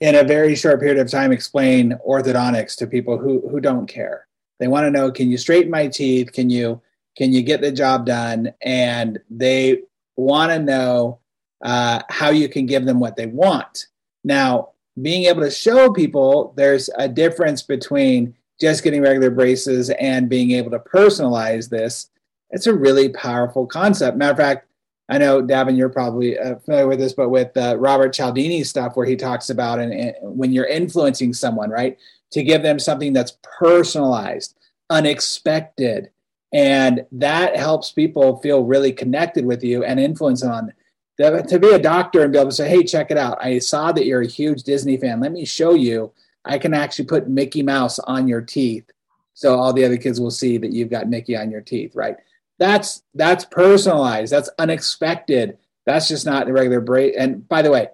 in 0.00 0.14
a 0.14 0.24
very 0.24 0.54
short 0.54 0.80
period 0.80 0.98
of 0.98 1.10
time 1.10 1.32
explain 1.32 1.98
orthodontics 2.06 2.76
to 2.76 2.86
people 2.86 3.18
who 3.18 3.46
who 3.48 3.60
don't 3.60 3.86
care. 3.86 4.26
They 4.58 4.68
want 4.68 4.84
to 4.84 4.90
know, 4.90 5.10
can 5.10 5.30
you 5.30 5.38
straighten 5.38 5.70
my 5.70 5.88
teeth? 5.88 6.32
Can 6.32 6.50
you 6.50 6.80
can 7.16 7.32
you 7.32 7.42
get 7.42 7.60
the 7.60 7.72
job 7.72 8.06
done? 8.06 8.52
And 8.62 9.18
they 9.30 9.82
want 10.16 10.52
to 10.52 10.58
know 10.58 11.20
uh, 11.64 12.02
how 12.08 12.30
you 12.30 12.48
can 12.48 12.66
give 12.66 12.84
them 12.84 13.00
what 13.00 13.16
they 13.16 13.26
want. 13.26 13.86
Now, 14.24 14.70
being 15.00 15.24
able 15.24 15.42
to 15.42 15.50
show 15.50 15.92
people 15.92 16.54
there's 16.56 16.88
a 16.96 17.08
difference 17.08 17.62
between 17.62 18.34
just 18.60 18.82
getting 18.82 19.02
regular 19.02 19.30
braces 19.30 19.90
and 19.90 20.28
being 20.28 20.52
able 20.52 20.70
to 20.70 20.78
personalize 20.78 21.68
this. 21.68 22.10
It's 22.50 22.66
a 22.66 22.74
really 22.74 23.10
powerful 23.10 23.66
concept. 23.66 24.16
Matter 24.16 24.32
of 24.32 24.38
fact, 24.38 24.65
I 25.08 25.18
know 25.18 25.40
Davin, 25.40 25.76
you're 25.76 25.88
probably 25.88 26.38
uh, 26.38 26.56
familiar 26.56 26.88
with 26.88 26.98
this, 26.98 27.12
but 27.12 27.28
with 27.28 27.56
uh, 27.56 27.76
Robert 27.78 28.12
Cialdini 28.12 28.64
stuff, 28.64 28.96
where 28.96 29.06
he 29.06 29.14
talks 29.14 29.50
about 29.50 29.78
and, 29.78 30.14
when 30.20 30.52
you're 30.52 30.66
influencing 30.66 31.32
someone, 31.32 31.70
right, 31.70 31.96
to 32.32 32.42
give 32.42 32.62
them 32.62 32.78
something 32.78 33.12
that's 33.12 33.38
personalized, 33.42 34.56
unexpected, 34.90 36.10
and 36.52 37.06
that 37.12 37.56
helps 37.56 37.92
people 37.92 38.38
feel 38.38 38.64
really 38.64 38.92
connected 38.92 39.44
with 39.44 39.62
you 39.62 39.84
and 39.84 40.00
influence 40.00 40.42
on. 40.42 40.72
To 41.18 41.58
be 41.58 41.70
a 41.70 41.78
doctor 41.78 42.22
and 42.22 42.32
be 42.32 42.38
able 42.38 42.50
to 42.50 42.56
say, 42.56 42.68
"Hey, 42.68 42.82
check 42.82 43.10
it 43.10 43.16
out! 43.16 43.38
I 43.40 43.58
saw 43.58 43.90
that 43.92 44.04
you're 44.04 44.20
a 44.20 44.26
huge 44.26 44.64
Disney 44.64 44.96
fan. 44.96 45.20
Let 45.20 45.32
me 45.32 45.44
show 45.46 45.74
you. 45.74 46.12
I 46.44 46.58
can 46.58 46.74
actually 46.74 47.06
put 47.06 47.28
Mickey 47.28 47.62
Mouse 47.62 47.98
on 48.00 48.28
your 48.28 48.42
teeth, 48.42 48.90
so 49.34 49.56
all 49.56 49.72
the 49.72 49.84
other 49.84 49.96
kids 49.96 50.20
will 50.20 50.30
see 50.30 50.58
that 50.58 50.72
you've 50.72 50.90
got 50.90 51.08
Mickey 51.08 51.36
on 51.36 51.50
your 51.50 51.62
teeth, 51.62 51.94
right?" 51.94 52.16
That's 52.58 53.02
that's 53.14 53.44
personalized. 53.44 54.32
That's 54.32 54.50
unexpected. 54.58 55.58
That's 55.84 56.08
just 56.08 56.26
not 56.26 56.46
the 56.46 56.52
regular 56.52 56.80
break 56.80 57.14
and 57.16 57.48
by 57.48 57.62
the 57.62 57.70
way 57.70 57.88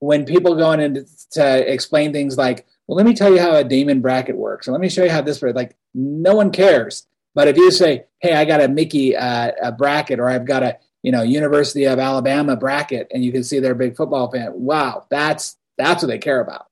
when 0.00 0.24
people 0.24 0.54
go 0.54 0.72
in 0.72 1.06
to 1.32 1.72
explain 1.72 2.12
things 2.12 2.36
like 2.36 2.66
well 2.86 2.96
let 2.96 3.06
me 3.06 3.14
tell 3.14 3.32
you 3.32 3.40
how 3.40 3.54
a 3.54 3.64
damon 3.64 4.00
bracket 4.00 4.36
works 4.36 4.66
and 4.66 4.72
let 4.72 4.80
me 4.80 4.88
show 4.88 5.04
you 5.04 5.10
how 5.10 5.20
this 5.20 5.42
works 5.42 5.56
like 5.56 5.76
no 5.94 6.34
one 6.34 6.50
cares. 6.50 7.06
But 7.34 7.48
if 7.48 7.56
you 7.56 7.70
say 7.70 8.06
hey 8.20 8.34
i 8.34 8.44
got 8.44 8.60
a 8.60 8.68
mickey 8.68 9.16
uh, 9.16 9.52
a 9.62 9.72
bracket 9.72 10.18
or 10.18 10.28
i've 10.28 10.44
got 10.44 10.62
a 10.62 10.76
you 11.02 11.12
know 11.12 11.22
university 11.22 11.84
of 11.84 11.98
alabama 11.98 12.56
bracket 12.56 13.08
and 13.14 13.24
you 13.24 13.30
can 13.30 13.44
see 13.44 13.60
they're 13.60 13.72
a 13.72 13.76
big 13.76 13.96
football 13.96 14.30
fan 14.30 14.50
wow 14.54 15.06
that's 15.08 15.56
that's 15.76 16.02
what 16.02 16.08
they 16.08 16.18
care 16.18 16.40
about. 16.40 16.66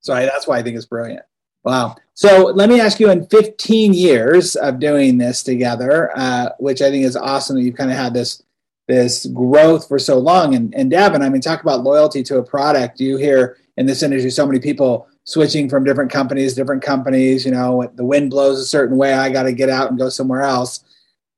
So 0.00 0.12
I, 0.12 0.24
that's 0.24 0.46
why 0.46 0.58
i 0.58 0.62
think 0.62 0.76
it's 0.76 0.86
brilliant. 0.86 1.22
Wow. 1.62 1.96
So 2.20 2.52
let 2.54 2.68
me 2.68 2.82
ask 2.82 3.00
you 3.00 3.08
in 3.08 3.24
15 3.28 3.94
years 3.94 4.54
of 4.54 4.78
doing 4.78 5.16
this 5.16 5.42
together, 5.42 6.10
uh, 6.14 6.50
which 6.58 6.82
I 6.82 6.90
think 6.90 7.06
is 7.06 7.16
awesome 7.16 7.56
that 7.56 7.62
you've 7.62 7.78
kind 7.78 7.90
of 7.90 7.96
had 7.96 8.12
this 8.12 8.42
this 8.88 9.24
growth 9.24 9.88
for 9.88 9.98
so 9.98 10.18
long. 10.18 10.54
And, 10.54 10.74
and 10.74 10.92
Davin, 10.92 11.22
I 11.22 11.30
mean, 11.30 11.40
talk 11.40 11.62
about 11.62 11.82
loyalty 11.82 12.22
to 12.24 12.36
a 12.36 12.42
product. 12.42 13.00
You 13.00 13.16
hear 13.16 13.56
in 13.78 13.86
this 13.86 14.02
industry 14.02 14.30
so 14.30 14.46
many 14.46 14.60
people 14.60 15.08
switching 15.24 15.66
from 15.66 15.82
different 15.82 16.12
companies, 16.12 16.52
different 16.52 16.82
companies, 16.82 17.46
you 17.46 17.52
know, 17.52 17.90
the 17.94 18.04
wind 18.04 18.28
blows 18.28 18.60
a 18.60 18.66
certain 18.66 18.98
way, 18.98 19.14
I 19.14 19.30
got 19.30 19.44
to 19.44 19.52
get 19.54 19.70
out 19.70 19.88
and 19.88 19.98
go 19.98 20.10
somewhere 20.10 20.42
else. 20.42 20.84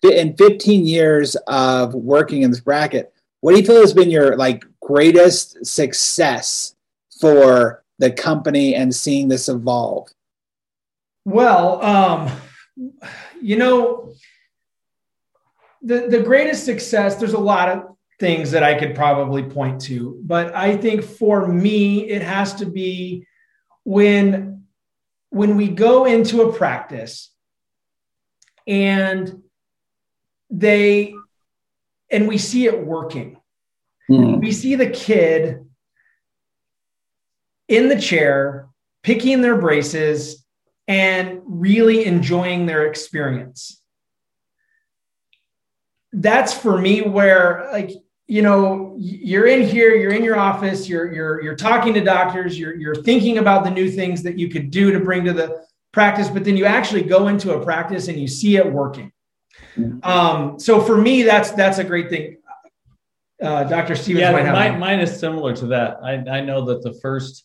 In 0.03 0.37
15 0.37 0.85
years 0.85 1.37
of 1.47 1.95
working 1.95 2.42
in 2.42 2.51
this 2.51 2.59
bracket, 2.59 3.12
what 3.40 3.53
do 3.53 3.61
you 3.61 3.64
feel 3.64 3.83
has 3.83 3.95
been 3.95 4.11
your 4.11 4.37
like 4.37 4.64
greatest 4.81 5.64
success 5.64 6.75
for 7.21 7.85
the 8.01 8.11
company 8.11 8.75
and 8.75 8.92
seeing 8.92 9.29
this 9.29 9.49
evolve? 9.49 10.09
Well, 11.24 11.82
um, 11.82 12.30
you 13.40 13.56
know, 13.56 14.12
the 15.82 16.08
the 16.08 16.20
greatest 16.20 16.64
success. 16.64 17.16
There's 17.16 17.32
a 17.32 17.38
lot 17.38 17.68
of 17.68 17.96
things 18.18 18.52
that 18.52 18.62
I 18.62 18.78
could 18.78 18.94
probably 18.94 19.42
point 19.42 19.80
to, 19.82 20.20
but 20.24 20.54
I 20.54 20.76
think 20.76 21.04
for 21.04 21.46
me, 21.46 22.08
it 22.08 22.22
has 22.22 22.54
to 22.56 22.66
be 22.66 23.26
when 23.85 24.64
when 25.30 25.56
we 25.56 25.68
go 25.68 26.04
into 26.04 26.42
a 26.42 26.52
practice 26.52 27.30
and 28.66 29.42
they 30.50 31.14
and 32.11 32.28
we 32.28 32.38
see 32.38 32.66
it 32.66 32.85
working. 32.85 33.38
Mm. 34.11 34.40
We 34.40 34.52
see 34.52 34.74
the 34.74 34.90
kid 34.90 35.64
in 37.68 37.88
the 37.88 37.98
chair, 37.98 38.68
picking 39.02 39.40
their 39.40 39.56
braces, 39.56 40.41
and 40.92 41.40
really 41.46 42.05
enjoying 42.05 42.66
their 42.66 42.87
experience. 42.87 43.81
That's 46.12 46.52
for 46.52 46.78
me 46.78 47.00
where, 47.00 47.66
like, 47.72 47.92
you 48.26 48.42
know, 48.42 48.94
you're 48.98 49.46
in 49.46 49.66
here, 49.66 49.94
you're 49.94 50.12
in 50.12 50.22
your 50.22 50.38
office, 50.38 50.87
you're 50.87 51.11
you're 51.11 51.42
you're 51.42 51.57
talking 51.57 51.94
to 51.94 52.02
doctors, 52.02 52.59
you're 52.59 52.74
you're 52.74 52.94
thinking 52.94 53.38
about 53.38 53.64
the 53.64 53.70
new 53.70 53.90
things 53.90 54.22
that 54.24 54.38
you 54.38 54.48
could 54.48 54.70
do 54.70 54.92
to 54.92 55.00
bring 55.00 55.24
to 55.24 55.33
the 55.33 55.64
practice, 55.92 56.28
but 56.28 56.44
then 56.44 56.59
you 56.59 56.66
actually 56.66 57.02
go 57.02 57.28
into 57.28 57.55
a 57.55 57.64
practice 57.64 58.09
and 58.09 58.20
you 58.20 58.28
see 58.28 58.57
it 58.57 58.70
working. 58.70 59.11
Mm-hmm. 59.76 60.07
Um, 60.07 60.61
so 60.61 60.78
for 60.83 60.98
me, 60.98 61.22
that's 61.22 61.52
that's 61.52 61.78
a 61.78 61.85
great 61.85 62.11
thing. 62.11 62.37
Uh, 63.42 63.64
Dr. 63.64 63.96
Stevens 63.96 64.20
yeah, 64.20 64.52
mine, 64.52 64.78
mine, 64.78 65.00
is 65.00 65.18
similar 65.18 65.57
to 65.57 65.66
that. 65.68 65.98
I, 66.02 66.12
I 66.12 66.40
know 66.42 66.66
that 66.66 66.83
the 66.83 66.92
first 67.00 67.44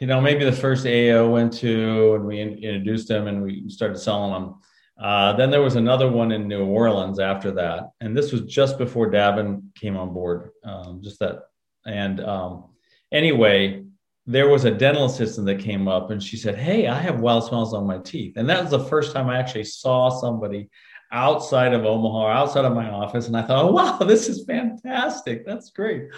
you 0.00 0.06
know, 0.06 0.20
maybe 0.20 0.44
the 0.44 0.52
first 0.52 0.86
AO 0.86 1.28
went 1.28 1.52
to 1.52 2.14
and 2.14 2.24
we 2.24 2.40
introduced 2.40 3.08
them 3.08 3.26
and 3.26 3.42
we 3.42 3.68
started 3.68 3.98
selling 3.98 4.32
them. 4.32 4.54
Uh, 4.98 5.34
then 5.34 5.50
there 5.50 5.62
was 5.62 5.76
another 5.76 6.10
one 6.10 6.32
in 6.32 6.48
New 6.48 6.64
Orleans 6.64 7.18
after 7.18 7.50
that, 7.52 7.90
and 8.00 8.16
this 8.16 8.32
was 8.32 8.42
just 8.42 8.76
before 8.76 9.10
Davin 9.10 9.62
came 9.74 9.96
on 9.96 10.12
board. 10.12 10.50
Um, 10.64 11.00
just 11.02 11.18
that, 11.20 11.44
and 11.86 12.20
um, 12.20 12.64
anyway, 13.10 13.84
there 14.26 14.50
was 14.50 14.66
a 14.66 14.70
dental 14.70 15.06
assistant 15.06 15.46
that 15.46 15.58
came 15.60 15.88
up 15.88 16.10
and 16.10 16.22
she 16.22 16.36
said, 16.36 16.58
"Hey, 16.58 16.86
I 16.86 16.98
have 16.98 17.20
Wild 17.20 17.44
Smiles 17.44 17.72
on 17.72 17.86
my 17.86 17.96
teeth," 17.98 18.34
and 18.36 18.48
that 18.50 18.60
was 18.60 18.70
the 18.72 18.84
first 18.84 19.14
time 19.14 19.30
I 19.30 19.38
actually 19.38 19.64
saw 19.64 20.10
somebody 20.10 20.68
outside 21.12 21.72
of 21.72 21.84
Omaha, 21.84 22.28
outside 22.28 22.64
of 22.64 22.74
my 22.74 22.88
office, 22.90 23.26
and 23.26 23.36
I 23.36 23.42
thought, 23.42 23.64
"Oh 23.64 23.72
wow, 23.72 23.98
this 23.98 24.28
is 24.28 24.44
fantastic! 24.44 25.44
That's 25.44 25.70
great." 25.70 26.08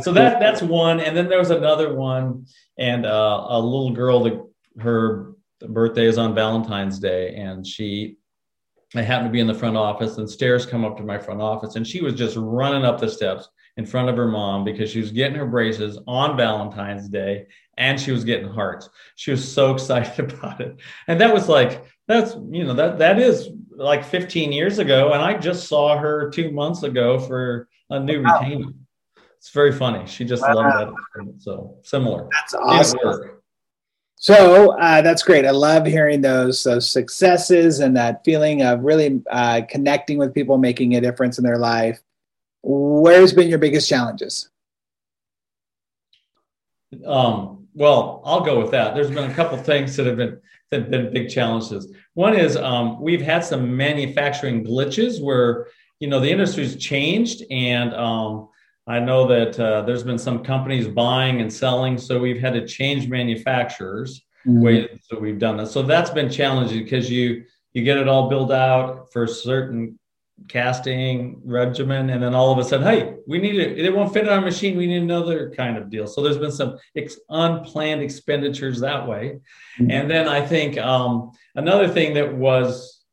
So 0.00 0.12
that 0.12 0.40
that's 0.40 0.62
one, 0.62 1.00
and 1.00 1.16
then 1.16 1.28
there 1.28 1.38
was 1.38 1.50
another 1.50 1.94
one 1.94 2.46
and 2.78 3.06
uh, 3.06 3.46
a 3.48 3.60
little 3.60 3.92
girl 3.92 4.22
that 4.24 4.44
her 4.80 5.32
birthday 5.60 6.06
is 6.06 6.18
on 6.18 6.34
Valentine's 6.34 6.98
Day, 6.98 7.34
and 7.36 7.66
she 7.66 8.16
I 8.94 9.02
happened 9.02 9.28
to 9.28 9.32
be 9.32 9.40
in 9.40 9.46
the 9.46 9.54
front 9.54 9.76
office, 9.76 10.18
and 10.18 10.28
stairs 10.28 10.66
come 10.66 10.84
up 10.84 10.96
to 10.98 11.02
my 11.02 11.18
front 11.18 11.40
office, 11.40 11.76
and 11.76 11.86
she 11.86 12.02
was 12.02 12.14
just 12.14 12.36
running 12.36 12.84
up 12.84 13.00
the 13.00 13.08
steps 13.08 13.48
in 13.76 13.86
front 13.86 14.08
of 14.08 14.16
her 14.16 14.28
mom 14.28 14.64
because 14.64 14.90
she 14.90 15.00
was 15.00 15.10
getting 15.10 15.36
her 15.36 15.46
braces 15.46 15.98
on 16.06 16.36
Valentine's 16.36 17.08
Day 17.08 17.46
and 17.78 17.98
she 17.98 18.12
was 18.12 18.24
getting 18.24 18.48
hearts. 18.48 18.88
She 19.16 19.30
was 19.30 19.50
so 19.50 19.72
excited 19.74 20.32
about 20.32 20.60
it. 20.60 20.76
And 21.08 21.20
that 21.20 21.32
was 21.32 21.48
like, 21.48 21.84
that's, 22.06 22.34
you 22.50 22.64
know, 22.64 22.74
that, 22.74 22.98
that 22.98 23.18
is 23.18 23.48
like 23.76 24.04
15 24.04 24.52
years 24.52 24.78
ago. 24.78 25.12
And 25.12 25.22
I 25.22 25.38
just 25.38 25.68
saw 25.68 25.96
her 25.96 26.30
two 26.30 26.50
months 26.50 26.82
ago 26.82 27.18
for 27.18 27.68
a 27.90 27.98
new 27.98 28.22
wow. 28.22 28.40
retainer. 28.40 28.72
It's 29.38 29.50
very 29.50 29.72
funny. 29.72 30.06
She 30.06 30.24
just 30.24 30.42
wow. 30.42 30.54
loved 30.54 30.96
that. 31.16 31.34
So 31.38 31.78
similar. 31.82 32.28
That's 32.30 32.54
awesome. 32.54 33.30
So 34.16 34.78
uh, 34.78 35.02
that's 35.02 35.24
great. 35.24 35.44
I 35.44 35.50
love 35.50 35.84
hearing 35.84 36.20
those 36.20 36.62
those 36.62 36.88
successes 36.88 37.80
and 37.80 37.96
that 37.96 38.24
feeling 38.24 38.62
of 38.62 38.84
really 38.84 39.20
uh, 39.28 39.62
connecting 39.68 40.16
with 40.16 40.32
people, 40.32 40.58
making 40.58 40.94
a 40.94 41.00
difference 41.00 41.38
in 41.38 41.44
their 41.44 41.58
life. 41.58 42.00
Where's 42.62 43.32
been 43.32 43.48
your 43.48 43.58
biggest 43.58 43.88
challenges? 43.88 44.48
Um, 47.04 47.66
well, 47.74 48.22
I'll 48.24 48.42
go 48.42 48.60
with 48.60 48.70
that. 48.70 48.94
There's 48.94 49.10
been 49.10 49.28
a 49.28 49.34
couple 49.34 49.58
things 49.58 49.96
that 49.96 50.06
have 50.06 50.18
been 50.18 50.40
have 50.72 50.90
been 50.90 51.12
big 51.12 51.28
challenges. 51.28 51.92
One 52.14 52.34
is 52.34 52.56
um, 52.56 53.00
we've 53.00 53.22
had 53.22 53.44
some 53.44 53.76
manufacturing 53.76 54.64
glitches 54.64 55.22
where 55.22 55.68
you 56.00 56.08
know 56.08 56.20
the 56.20 56.30
industry's 56.30 56.76
changed 56.76 57.44
and 57.50 57.94
um, 57.94 58.48
I 58.86 58.98
know 58.98 59.26
that 59.28 59.58
uh, 59.60 59.82
there's 59.82 60.02
been 60.02 60.18
some 60.18 60.42
companies 60.42 60.88
buying 60.88 61.40
and 61.40 61.52
selling, 61.52 61.98
so 61.98 62.18
we've 62.18 62.40
had 62.40 62.54
to 62.54 62.66
change 62.66 63.08
manufacturers. 63.08 64.22
Mm-hmm. 64.46 64.96
so 65.02 65.20
we've 65.20 65.38
done 65.38 65.56
that. 65.58 65.68
So 65.68 65.82
that's 65.82 66.10
been 66.10 66.28
challenging 66.28 66.82
because 66.82 67.08
you 67.08 67.44
you 67.74 67.84
get 67.84 67.96
it 67.96 68.08
all 68.08 68.28
built 68.28 68.50
out 68.50 69.12
for 69.12 69.26
certain 69.26 69.98
casting 70.48 71.40
regimen 71.44 72.10
and 72.10 72.22
then 72.22 72.34
all 72.34 72.52
of 72.52 72.58
a 72.58 72.64
sudden 72.64 72.86
hey 72.86 73.14
we 73.26 73.38
need 73.38 73.56
it 73.56 73.78
it 73.78 73.94
won't 73.94 74.12
fit 74.12 74.24
in 74.24 74.28
our 74.28 74.40
machine 74.40 74.76
we 74.76 74.86
need 74.86 75.02
another 75.02 75.50
kind 75.50 75.76
of 75.76 75.90
deal. 75.90 76.06
So 76.06 76.22
there's 76.22 76.38
been 76.38 76.52
some 76.52 76.78
ex- 76.96 77.18
unplanned 77.28 78.02
expenditures 78.02 78.80
that 78.80 79.06
way. 79.06 79.40
Mm-hmm. 79.78 79.90
and 79.90 80.10
then 80.10 80.28
i 80.28 80.44
think 80.44 80.78
um, 80.78 81.32
another 81.54 81.88
thing 81.88 82.14
that 82.14 82.34
was 82.34 83.04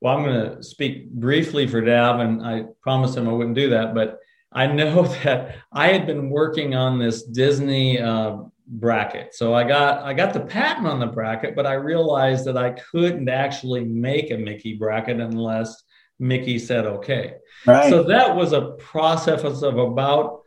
well 0.00 0.16
i'm 0.16 0.24
going 0.24 0.56
to 0.56 0.62
speak 0.62 1.10
briefly 1.10 1.66
for 1.66 1.82
Davin 1.82 2.44
i 2.44 2.66
promised 2.80 3.16
him 3.16 3.28
i 3.28 3.32
wouldn't 3.32 3.56
do 3.56 3.70
that 3.70 3.94
but 3.94 4.18
i 4.52 4.66
know 4.66 5.02
that 5.24 5.56
i 5.72 5.88
had 5.88 6.06
been 6.06 6.30
working 6.30 6.74
on 6.74 6.98
this 6.98 7.24
disney 7.24 8.00
uh, 8.00 8.36
bracket. 8.68 9.34
So 9.34 9.54
i 9.54 9.64
got 9.64 10.02
i 10.02 10.12
got 10.12 10.32
the 10.32 10.40
patent 10.40 10.86
on 10.86 10.98
the 10.98 11.06
bracket 11.06 11.54
but 11.54 11.66
i 11.66 11.74
realized 11.74 12.44
that 12.46 12.56
i 12.56 12.70
couldn't 12.70 13.28
actually 13.28 13.84
make 13.84 14.30
a 14.30 14.36
mickey 14.36 14.76
bracket 14.76 15.20
unless 15.20 15.82
Mickey 16.18 16.58
said 16.58 16.86
okay. 16.86 17.36
Right. 17.66 17.90
So 17.90 18.02
that 18.04 18.34
was 18.34 18.52
a 18.52 18.72
process 18.72 19.42
of 19.42 19.78
about 19.78 20.42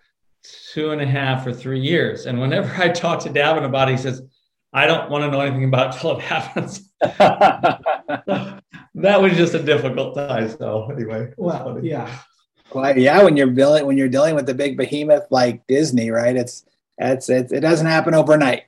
two 0.72 0.92
and 0.92 1.02
a 1.02 1.06
half 1.06 1.46
or 1.46 1.54
three 1.54 1.80
years. 1.80 2.26
And 2.26 2.40
whenever 2.40 2.82
I 2.82 2.90
talk 2.90 3.20
to 3.22 3.30
Davin 3.30 3.66
about 3.66 3.90
it, 3.90 3.94
he 3.94 3.98
says, 3.98 4.22
I 4.72 4.86
don't 4.86 5.10
want 5.10 5.24
to 5.24 5.32
know 5.32 5.42
anything 5.42 5.66
about 5.66 5.96
it 5.96 6.00
till 6.00 6.18
it 6.18 6.22
happens. 6.22 6.92
that 7.02 8.62
was 8.96 9.34
just 9.34 9.54
a 9.54 9.64
difficult 9.64 10.16
time. 10.16 10.50
So 10.50 10.90
anyway. 10.92 11.34
Well, 11.38 11.80
yeah. 11.82 12.10
Well, 12.74 12.98
yeah, 12.98 13.24
when 13.24 13.36
you're 13.36 13.48
dealing 13.50 13.88
when 13.88 13.98
you're 13.98 14.10
dealing 14.10 14.36
with 14.36 14.48
a 14.50 14.54
big 14.54 14.78
behemoth 14.78 15.26
like 15.32 15.66
Disney, 15.68 16.12
right? 16.12 16.36
It's 16.36 16.66
it's, 17.00 17.30
it's 17.30 17.52
it 17.52 17.62
doesn't 17.62 17.88
happen 17.88 18.14
overnight. 18.14 18.64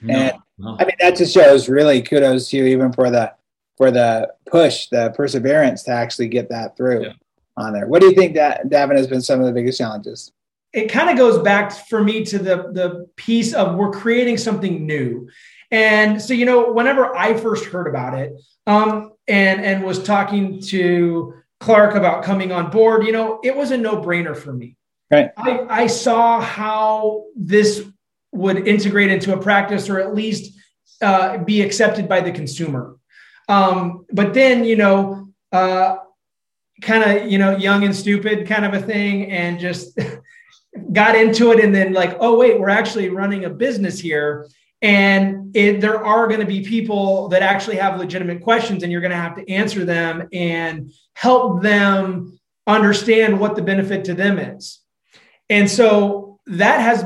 No, 0.00 0.14
and 0.14 0.32
no. 0.58 0.76
I 0.80 0.84
mean 0.84 0.96
that 1.00 1.16
just 1.16 1.34
shows 1.34 1.68
really 1.68 2.00
kudos 2.00 2.48
to 2.48 2.56
you 2.56 2.64
even 2.66 2.92
for 2.92 3.10
the 3.10 3.34
for 3.82 3.90
the 3.90 4.32
push, 4.46 4.86
the 4.88 5.10
perseverance 5.16 5.82
to 5.82 5.90
actually 5.90 6.28
get 6.28 6.48
that 6.50 6.76
through 6.76 7.02
yeah. 7.02 7.12
on 7.56 7.72
there. 7.72 7.88
What 7.88 8.00
do 8.00 8.06
you 8.06 8.14
think 8.14 8.34
that 8.34 8.68
Davin 8.68 8.96
has 8.96 9.08
been 9.08 9.20
some 9.20 9.40
of 9.40 9.46
the 9.46 9.52
biggest 9.52 9.76
challenges? 9.76 10.30
It 10.72 10.86
kind 10.86 11.10
of 11.10 11.16
goes 11.16 11.42
back 11.42 11.72
for 11.88 12.00
me 12.00 12.24
to 12.26 12.38
the 12.38 12.70
the 12.72 13.08
piece 13.16 13.52
of 13.52 13.74
we're 13.74 13.90
creating 13.90 14.38
something 14.38 14.86
new. 14.86 15.28
And 15.72 16.22
so, 16.22 16.32
you 16.32 16.44
know, 16.44 16.70
whenever 16.70 17.16
I 17.16 17.34
first 17.34 17.64
heard 17.64 17.88
about 17.88 18.16
it, 18.16 18.40
um, 18.68 19.14
and 19.26 19.60
and 19.60 19.82
was 19.82 20.00
talking 20.00 20.60
to 20.74 21.34
Clarke 21.58 21.96
about 21.96 22.22
coming 22.22 22.52
on 22.52 22.70
board, 22.70 23.04
you 23.04 23.10
know, 23.10 23.40
it 23.42 23.56
was 23.56 23.72
a 23.72 23.76
no 23.76 23.96
brainer 23.96 24.36
for 24.36 24.52
me. 24.52 24.76
Right. 25.10 25.30
I, 25.36 25.66
I 25.68 25.86
saw 25.88 26.40
how 26.40 27.24
this 27.34 27.84
would 28.30 28.68
integrate 28.68 29.10
into 29.10 29.34
a 29.34 29.42
practice, 29.42 29.90
or 29.90 29.98
at 29.98 30.14
least 30.14 30.56
uh, 31.02 31.38
be 31.38 31.62
accepted 31.62 32.08
by 32.08 32.20
the 32.20 32.30
consumer. 32.30 32.96
Um, 33.52 34.06
but 34.10 34.32
then, 34.32 34.64
you 34.64 34.76
know, 34.76 35.28
uh, 35.52 35.96
kind 36.80 37.04
of, 37.04 37.30
you 37.30 37.36
know, 37.36 37.56
young 37.56 37.84
and 37.84 37.94
stupid 37.94 38.48
kind 38.48 38.64
of 38.64 38.72
a 38.72 38.80
thing 38.80 39.30
and 39.30 39.60
just 39.60 39.98
got 40.92 41.14
into 41.14 41.52
it. 41.52 41.62
And 41.62 41.74
then, 41.74 41.92
like, 41.92 42.16
oh, 42.18 42.38
wait, 42.38 42.58
we're 42.58 42.70
actually 42.70 43.10
running 43.10 43.44
a 43.44 43.50
business 43.50 44.00
here. 44.00 44.48
And 44.80 45.54
it, 45.54 45.80
there 45.82 46.02
are 46.04 46.26
going 46.28 46.40
to 46.40 46.46
be 46.46 46.62
people 46.64 47.28
that 47.28 47.42
actually 47.42 47.76
have 47.76 48.00
legitimate 48.00 48.42
questions, 48.42 48.82
and 48.82 48.90
you're 48.90 49.02
going 49.02 49.12
to 49.12 49.16
have 49.16 49.36
to 49.36 49.48
answer 49.50 49.84
them 49.84 50.28
and 50.32 50.90
help 51.12 51.62
them 51.62 52.40
understand 52.66 53.38
what 53.38 53.54
the 53.54 53.62
benefit 53.62 54.06
to 54.06 54.14
them 54.14 54.38
is. 54.38 54.80
And 55.50 55.70
so 55.70 56.40
that 56.46 56.80
has, 56.80 57.04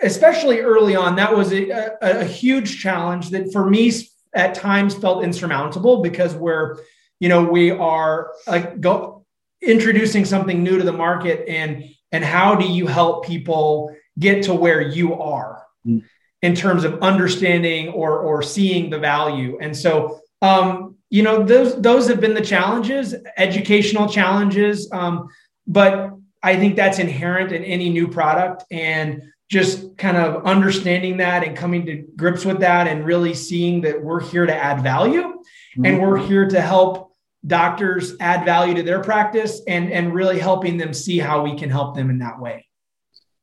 especially 0.00 0.60
early 0.60 0.96
on, 0.96 1.16
that 1.16 1.36
was 1.36 1.52
a, 1.52 1.70
a, 1.70 2.20
a 2.20 2.24
huge 2.24 2.80
challenge 2.80 3.30
that 3.30 3.52
for 3.52 3.68
me 3.68 3.90
at 4.34 4.54
times 4.54 4.94
felt 4.94 5.24
insurmountable 5.24 6.02
because 6.02 6.34
we're, 6.34 6.78
you 7.20 7.28
know, 7.28 7.44
we 7.44 7.70
are 7.70 8.32
like 8.46 8.80
go 8.80 9.24
introducing 9.62 10.24
something 10.24 10.62
new 10.62 10.78
to 10.78 10.84
the 10.84 10.92
market 10.92 11.48
and 11.48 11.84
and 12.12 12.24
how 12.24 12.54
do 12.54 12.66
you 12.66 12.86
help 12.86 13.26
people 13.26 13.94
get 14.18 14.44
to 14.44 14.54
where 14.54 14.80
you 14.80 15.14
are 15.14 15.64
mm. 15.86 16.02
in 16.42 16.54
terms 16.54 16.84
of 16.84 17.00
understanding 17.02 17.88
or 17.88 18.18
or 18.20 18.42
seeing 18.42 18.90
the 18.90 18.98
value 18.98 19.58
and 19.60 19.76
so 19.76 20.20
um, 20.42 20.96
you 21.10 21.22
know 21.22 21.42
those 21.42 21.80
those 21.80 22.08
have 22.08 22.20
been 22.20 22.34
the 22.34 22.40
challenges 22.40 23.14
educational 23.36 24.08
challenges 24.08 24.88
um, 24.92 25.28
but 25.66 26.10
i 26.42 26.56
think 26.56 26.76
that's 26.76 26.98
inherent 26.98 27.52
in 27.52 27.64
any 27.64 27.88
new 27.88 28.06
product 28.08 28.64
and 28.70 29.22
just 29.54 29.96
kind 29.96 30.16
of 30.16 30.44
understanding 30.44 31.16
that 31.18 31.44
and 31.44 31.56
coming 31.56 31.86
to 31.86 32.04
grips 32.16 32.44
with 32.44 32.58
that 32.58 32.88
and 32.88 33.06
really 33.06 33.32
seeing 33.32 33.80
that 33.82 34.02
we're 34.02 34.20
here 34.20 34.44
to 34.44 34.54
add 34.54 34.82
value. 34.82 35.34
Mm-hmm. 35.74 35.86
and 35.86 36.00
we're 36.00 36.18
here 36.18 36.48
to 36.48 36.60
help 36.60 37.12
doctors 37.44 38.14
add 38.20 38.44
value 38.44 38.74
to 38.74 38.82
their 38.84 39.02
practice 39.02 39.60
and 39.66 39.90
and 39.90 40.14
really 40.14 40.38
helping 40.38 40.76
them 40.76 40.94
see 40.94 41.18
how 41.18 41.42
we 41.42 41.56
can 41.56 41.68
help 41.68 41.96
them 41.96 42.10
in 42.10 42.18
that 42.18 42.40
way. 42.40 42.64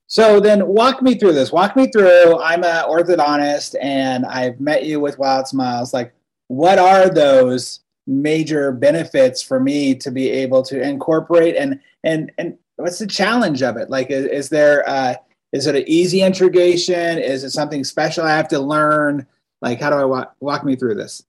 So 0.07 0.39
then 0.39 0.65
walk 0.65 1.01
me 1.01 1.15
through 1.15 1.33
this. 1.33 1.51
Walk 1.51 1.75
me 1.75 1.87
through 1.91 2.39
i'm 2.39 2.63
an 2.63 2.85
orthodontist 2.85 3.75
and 3.81 4.25
i've 4.25 4.61
met 4.61 4.85
you 4.85 5.01
with 5.01 5.19
wild 5.19 5.47
smiles. 5.47 5.93
Like 5.93 6.13
what 6.47 6.79
are 6.79 7.09
those 7.09 7.81
major 8.07 8.71
benefits 8.71 9.41
for 9.41 9.59
me 9.59 9.93
to 9.95 10.09
be 10.09 10.29
able 10.29 10.63
to 10.63 10.81
incorporate 10.81 11.57
and 11.57 11.81
and 12.05 12.31
and 12.37 12.57
what's 12.77 12.99
the 12.99 13.07
challenge 13.07 13.61
of 13.61 13.75
it? 13.75 13.89
Like 13.89 14.09
is, 14.09 14.25
is 14.25 14.49
there 14.49 14.87
uh 14.87 15.15
is 15.51 15.67
it 15.67 15.75
an 15.75 15.83
easy 15.87 16.21
integration? 16.21 17.17
Is 17.17 17.43
it 17.43 17.51
something 17.51 17.83
special 17.83 18.23
I 18.23 18.35
have 18.35 18.47
to 18.49 18.59
learn? 18.59 19.27
Like, 19.61 19.79
how 19.79 19.89
do 19.89 19.97
I 19.97 20.05
walk, 20.05 20.35
walk 20.39 20.63
me 20.63 20.75
through 20.75 20.95
this? 20.95 21.23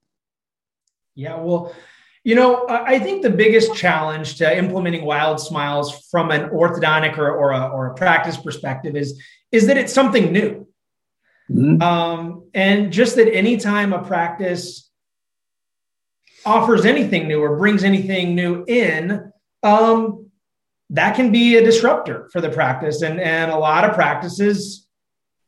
Yeah, 1.15 1.35
well, 1.35 1.73
you 2.23 2.35
know, 2.35 2.65
I 2.69 2.99
think 2.99 3.21
the 3.21 3.29
biggest 3.29 3.75
challenge 3.75 4.37
to 4.37 4.57
implementing 4.57 5.03
Wild 5.03 5.41
Smiles 5.41 6.07
from 6.09 6.31
an 6.31 6.49
orthodontic 6.49 7.17
or, 7.17 7.29
or, 7.29 7.51
a, 7.51 7.67
or 7.67 7.87
a 7.87 7.95
practice 7.95 8.37
perspective 8.37 8.95
is, 8.95 9.21
is 9.51 9.67
that 9.67 9.77
it's 9.77 9.91
something 9.91 10.31
new. 10.31 10.67
Mm-hmm. 11.51 11.81
Um, 11.81 12.49
and 12.53 12.93
just 12.93 13.17
that 13.17 13.31
anytime 13.31 13.91
a 13.91 14.01
practice 14.03 14.89
offers 16.45 16.85
anything 16.85 17.27
new 17.27 17.41
or 17.41 17.57
brings 17.57 17.83
anything 17.83 18.35
new 18.35 18.63
in, 18.67 19.31
um, 19.61 20.22
that 20.93 21.15
can 21.15 21.31
be 21.31 21.57
a 21.57 21.63
disruptor 21.63 22.29
for 22.31 22.39
the 22.39 22.49
practice. 22.49 23.01
And, 23.01 23.19
and 23.19 23.51
a 23.51 23.57
lot 23.57 23.83
of 23.83 23.95
practices, 23.95 24.87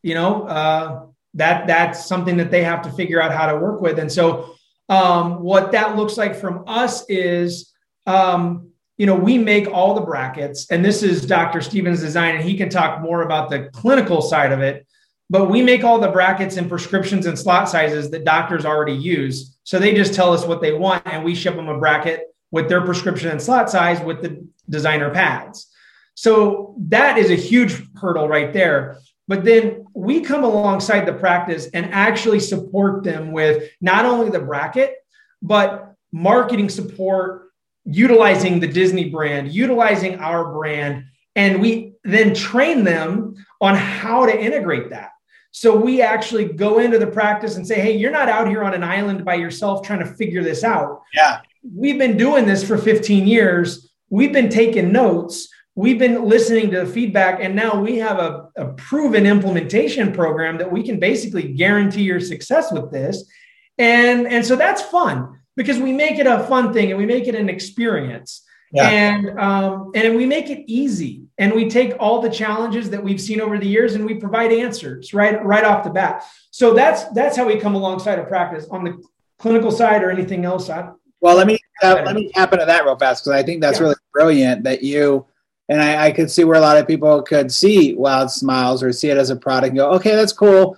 you 0.02 0.16
know, 0.16 0.44
uh, 0.48 1.06
that 1.36 1.68
that's 1.68 2.06
something 2.06 2.38
that 2.38 2.50
they 2.50 2.64
have 2.64 2.82
to 2.82 2.92
figure 2.92 3.22
out 3.22 3.32
how 3.32 3.52
to 3.52 3.58
work 3.58 3.80
with. 3.80 4.00
And 4.00 4.12
so 4.12 4.56
um, 4.90 5.44
what 5.44 5.72
that 5.72 5.96
looks 5.96 6.18
like 6.18 6.36
from 6.36 6.64
us 6.66 7.06
is, 7.10 7.72
um, 8.08 8.72
you 8.98 9.06
know, 9.06 9.16
we 9.16 9.38
make 9.38 9.68
all 9.68 9.94
the 9.94 10.02
brackets, 10.02 10.72
and 10.72 10.84
this 10.84 11.04
is 11.04 11.26
Dr. 11.26 11.62
Stevens' 11.62 12.00
design, 12.00 12.36
and 12.36 12.44
he 12.44 12.56
can 12.56 12.70
talk 12.70 13.02
more 13.02 13.24
about 13.24 13.50
the 13.50 13.70
clinical 13.74 14.22
side 14.22 14.52
of 14.52 14.62
it. 14.62 14.88
But 15.30 15.50
we 15.50 15.62
make 15.62 15.84
all 15.84 16.00
the 16.00 16.12
brackets 16.12 16.56
and 16.56 16.70
prescriptions 16.70 17.26
and 17.26 17.38
slot 17.38 17.68
sizes 17.68 18.10
that 18.12 18.24
doctors 18.24 18.64
already 18.64 18.94
use. 18.94 19.58
So 19.64 19.80
they 19.80 19.94
just 19.94 20.14
tell 20.14 20.32
us 20.34 20.46
what 20.46 20.62
they 20.62 20.72
want, 20.72 21.04
and 21.06 21.26
we 21.26 21.36
ship 21.36 21.56
them 21.56 21.68
a 21.68 21.78
bracket 21.78 22.35
with 22.56 22.70
their 22.70 22.80
prescription 22.80 23.30
and 23.30 23.42
slot 23.42 23.70
size 23.70 24.00
with 24.00 24.22
the 24.22 24.48
designer 24.70 25.10
pads. 25.10 25.68
So 26.14 26.74
that 26.88 27.18
is 27.18 27.30
a 27.30 27.36
huge 27.36 27.84
hurdle 27.98 28.30
right 28.30 28.54
there. 28.54 28.98
But 29.28 29.44
then 29.44 29.86
we 29.94 30.22
come 30.22 30.46
alongside 30.46 31.06
the 31.06 31.12
practice 31.12 31.68
and 31.74 31.94
actually 31.94 32.40
support 32.40 33.04
them 33.04 33.34
with 33.34 33.70
not 33.82 34.06
only 34.06 34.30
the 34.30 34.40
bracket, 34.40 34.96
but 35.42 35.96
marketing 36.14 36.70
support, 36.70 37.50
utilizing 37.84 38.62
the 38.62 38.68
Disney 38.68 39.10
brand, 39.10 39.52
utilizing 39.52 40.20
our 40.20 40.54
brand. 40.54 41.04
And 41.36 41.60
we 41.60 41.96
then 42.06 42.34
train 42.34 42.86
them 42.86 43.36
on 43.60 43.76
how 43.76 44.26
to 44.26 44.34
integrate 44.34 44.92
that. 44.92 45.10
So 45.52 45.76
we 45.76 46.02
actually 46.02 46.46
go 46.46 46.80
into 46.80 47.00
the 47.00 47.08
practice 47.08 47.58
and 47.58 47.68
say, 47.68 47.82
hey, 47.82 47.98
you're 47.98 48.12
not 48.12 48.30
out 48.30 48.48
here 48.48 48.64
on 48.64 48.74
an 48.74 48.84
island 48.84 49.26
by 49.26 49.36
yourself 49.36 49.86
trying 49.86 50.00
to 50.00 50.06
figure 50.06 50.42
this 50.42 50.64
out. 50.64 51.02
Yeah. 51.14 51.42
We've 51.74 51.98
been 51.98 52.18
doing 52.18 52.46
this 52.46 52.64
for 52.64 52.78
15 52.78 53.28
years. 53.28 53.90
We've 54.10 54.34
been 54.34 54.50
taking 54.50 54.92
notes. 54.92 55.50
We've 55.76 56.00
been 56.00 56.26
listening 56.26 56.72
to 56.72 56.82
the 56.82 56.86
feedback. 56.86 57.40
And 57.42 57.56
now 57.56 57.80
we 57.80 57.98
have 57.98 58.20
a, 58.20 58.50
a, 58.56 58.68
proven 58.74 59.26
implementation 59.26 60.14
program 60.14 60.58
that 60.60 60.72
we 60.72 60.84
can 60.84 61.00
basically 61.00 61.54
guarantee 61.54 62.04
your 62.04 62.20
success 62.20 62.72
with 62.72 62.92
this. 62.92 63.30
And 63.78 64.26
and 64.28 64.46
so 64.46 64.56
that's 64.56 64.82
fun 64.82 65.40
because 65.58 65.80
we 65.80 65.92
make 65.92 66.18
it 66.18 66.28
a 66.28 66.46
fun 66.46 66.74
thing 66.74 66.92
and 66.92 66.98
we 66.98 67.06
make 67.06 67.28
it 67.28 67.36
an 67.36 67.50
experience. 67.50 68.42
Yeah. 68.72 68.90
and 68.90 69.40
um, 69.40 69.92
and 69.96 70.16
we 70.16 70.26
make 70.26 70.50
it 70.50 70.64
easy 70.68 71.24
and 71.38 71.54
we 71.54 71.70
take 71.70 71.94
all 72.00 72.22
the 72.22 72.30
challenges 72.30 72.90
that 72.90 73.04
we've 73.04 73.22
seen 73.22 73.40
over 73.40 73.58
the 73.58 73.68
years 73.68 73.96
and 73.96 74.06
we 74.06 74.16
provide 74.16 74.52
answers 74.52 75.14
right 75.14 75.44
right 75.46 75.64
off 75.64 75.84
the 75.84 75.90
bat. 75.90 76.24
So 76.52 76.74
that's 76.74 77.04
that's 77.10 77.38
how 77.38 77.46
we 77.46 77.58
come 77.58 77.76
alongside 77.76 78.20
a 78.20 78.24
practice 78.24 78.66
on 78.72 78.84
the 78.84 79.04
clinical 79.40 79.72
side 79.72 80.04
or 80.04 80.10
anything 80.10 80.46
else. 80.46 80.70
I, 80.70 80.90
well, 81.22 81.36
let 81.36 81.48
me 81.48 81.58
uh, 81.84 82.02
let 82.06 82.16
me 82.16 82.32
tap 82.34 82.54
into 82.54 82.66
that 82.66 82.86
real 82.86 82.98
fast 82.98 83.24
because 83.24 83.40
I 83.40 83.44
think 83.44 83.62
that's 83.62 83.80
yeah. 83.80 83.84
really 83.84 83.96
brilliant 84.14 84.64
that 84.64 84.84
you 84.84 85.26
and 85.70 85.82
I, 85.82 86.08
I, 86.08 86.12
could 86.12 86.30
see 86.30 86.44
where 86.44 86.58
a 86.58 86.62
lot 86.62 86.78
of 86.78 86.88
people 86.88 87.22
could 87.24 87.52
see 87.52 87.96
Wild 87.96 88.30
Smiles 88.30 88.84
or 88.84 88.92
see 88.92 89.10
it 89.10 89.18
as 89.18 89.32
a 89.32 89.36
product 89.36 89.70
and 89.70 89.78
go, 89.78 89.92
okay, 89.94 90.16
that's 90.16 90.34
cool. 90.34 90.78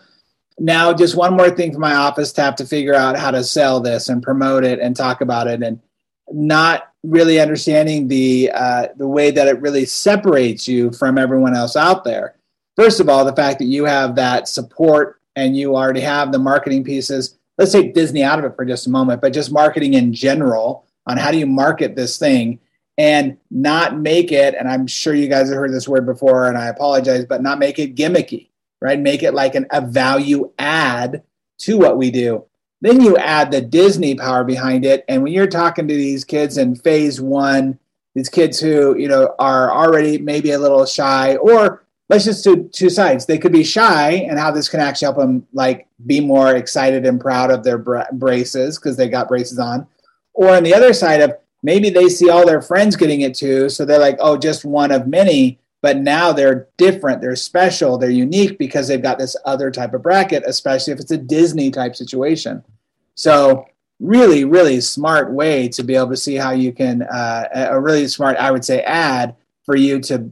Now, 0.60 0.94
just 0.94 1.16
one 1.16 1.36
more 1.36 1.50
thing 1.50 1.74
for 1.74 1.80
my 1.80 1.96
office 1.96 2.32
to 2.34 2.42
have 2.42 2.56
to 2.56 2.66
figure 2.66 2.96
out 2.96 3.18
how 3.18 3.32
to 3.32 3.44
sell 3.44 3.80
this 3.80 4.10
and 4.10 4.24
promote 4.24 4.64
it 4.64 4.80
and 4.80 4.96
talk 4.96 5.22
about 5.22 5.48
it 5.48 5.62
and 5.62 5.80
not 6.32 6.92
really 7.04 7.40
understanding 7.40 8.08
the 8.08 8.52
uh, 8.54 8.88
the 8.98 9.08
way 9.08 9.32
that 9.32 9.48
it 9.48 9.62
really 9.62 9.86
separates 9.86 10.68
you 10.68 10.92
from 10.92 11.18
everyone 11.18 11.56
else 11.56 11.76
out 11.76 12.04
there. 12.04 12.36
First 12.76 13.00
of 13.00 13.10
all, 13.10 13.24
the 13.24 13.36
fact 13.36 13.60
that 13.60 13.66
you 13.66 13.86
have 13.86 14.16
that 14.16 14.48
support 14.48 15.22
and 15.36 15.56
you 15.56 15.76
already 15.76 16.02
have 16.02 16.32
the 16.32 16.40
marketing 16.40 16.84
pieces. 16.84 17.37
Let's 17.58 17.72
take 17.72 17.94
Disney 17.94 18.24
out 18.24 18.40
of 18.40 18.46
it 18.46 18.56
for 18.56 18.66
just 18.66 18.88
a 18.88 18.92
moment, 18.92 19.22
but 19.22 19.34
just 19.34 19.52
marketing 19.52 19.96
in 19.96 20.14
general 20.14 20.86
on 21.08 21.18
how 21.18 21.32
do 21.32 21.38
you 21.38 21.48
market 21.48 21.96
this 21.96 22.18
thing 22.18 22.60
and 22.98 23.38
not 23.50 23.98
make 23.98 24.32
it. 24.32 24.56
And 24.56 24.68
I'm 24.68 24.88
sure 24.88 25.14
you 25.14 25.28
guys 25.28 25.50
have 25.50 25.58
heard 25.58 25.74
this 25.74 25.88
word 25.88 26.06
before, 26.06 26.48
and 26.48 26.58
I 26.58 26.68
apologize, 26.68 27.26
but 27.26 27.42
not 27.42 27.60
make 27.60 27.80
it 27.80 27.96
gimmicky, 27.96 28.50
right? 28.82 29.00
Make 29.00 29.24
it 29.24 29.34
like 29.34 29.56
an, 29.56 29.66
a 29.72 29.82
value 29.82 30.52
add 30.60 31.24
to 31.60 31.78
what 31.78 31.98
we 31.98 32.12
do. 32.12 32.46
Then 32.82 33.02
you 33.02 33.18
add 33.18 33.52
the 33.52 33.62
Disney 33.62 34.14
power 34.14 34.44
behind 34.44 34.86
it. 34.86 35.04
And 35.08 35.24
when 35.24 35.34
you're 35.34 35.48
talking 35.48 35.88
to 35.88 35.94
these 35.96 36.24
kids 36.24 36.58
in 36.58 36.76
phase 36.76 37.20
one, 37.20 37.80
these 38.14 38.30
kids 38.30 38.60
who, 38.60 38.96
you 38.98 39.08
know, 39.08 39.34
are 39.40 39.72
already 39.72 40.20
maybe 40.20 40.52
a 40.52 40.60
little 40.60 40.86
shy, 40.86 41.38
or 41.38 41.84
let's 42.10 42.26
just 42.26 42.44
do 42.44 42.70
two 42.72 42.90
sides. 42.90 43.26
They 43.26 43.38
could 43.38 43.52
be 43.52 43.64
shy 43.64 44.12
and 44.12 44.40
how 44.40 44.52
this 44.52 44.70
can 44.70 44.80
actually 44.80 45.08
help 45.08 45.18
them 45.18 45.46
like 45.54 45.88
be 46.06 46.20
more 46.20 46.56
excited 46.56 47.06
and 47.06 47.20
proud 47.20 47.52
of 47.52 47.64
their 47.64 47.78
bra- 47.78 48.12
braces 48.14 48.78
because 48.78 48.96
they 48.96 49.10
got 49.10 49.28
braces 49.28 49.60
on. 49.60 49.88
Or 50.34 50.56
on 50.56 50.64
the 50.64 50.74
other 50.74 50.94
side 50.94 51.22
of 51.22 51.36
maybe 51.64 51.90
they 51.90 52.10
see 52.10 52.30
all 52.30 52.46
their 52.46 52.62
friends 52.62 52.96
getting 52.96 53.22
it 53.22 53.36
too. 53.36 53.70
So 53.70 53.86
they're 53.86 54.00
like, 54.00 54.18
oh, 54.20 54.38
just 54.38 54.64
one 54.66 54.92
of 54.92 55.08
many 55.08 55.60
but 55.82 55.98
now 55.98 56.32
they're 56.32 56.68
different 56.78 57.22
they're 57.22 57.36
special 57.36 57.98
they're 57.98 58.10
unique 58.10 58.58
because 58.58 58.88
they've 58.88 59.02
got 59.02 59.18
this 59.18 59.36
other 59.46 59.72
type 59.72 59.94
of 59.94 60.04
bracket 60.04 60.44
especially 60.46 60.94
if 60.94 61.00
it's 61.00 61.12
a 61.12 61.18
disney 61.18 61.72
type 61.72 61.96
situation 61.96 62.64
so 63.16 63.66
really 64.00 64.44
really 64.44 64.82
smart 64.82 65.32
way 65.32 65.68
to 65.68 65.84
be 65.84 65.96
able 65.96 66.10
to 66.10 66.18
see 66.18 66.36
how 66.36 66.52
you 66.52 66.72
can 66.72 67.04
uh, 67.04 67.68
a 67.72 67.80
really 67.80 68.08
smart 68.08 68.38
i 68.38 68.52
would 68.52 68.66
say 68.66 68.82
ad 68.82 69.36
for 69.64 69.76
you 69.76 70.00
to 70.00 70.30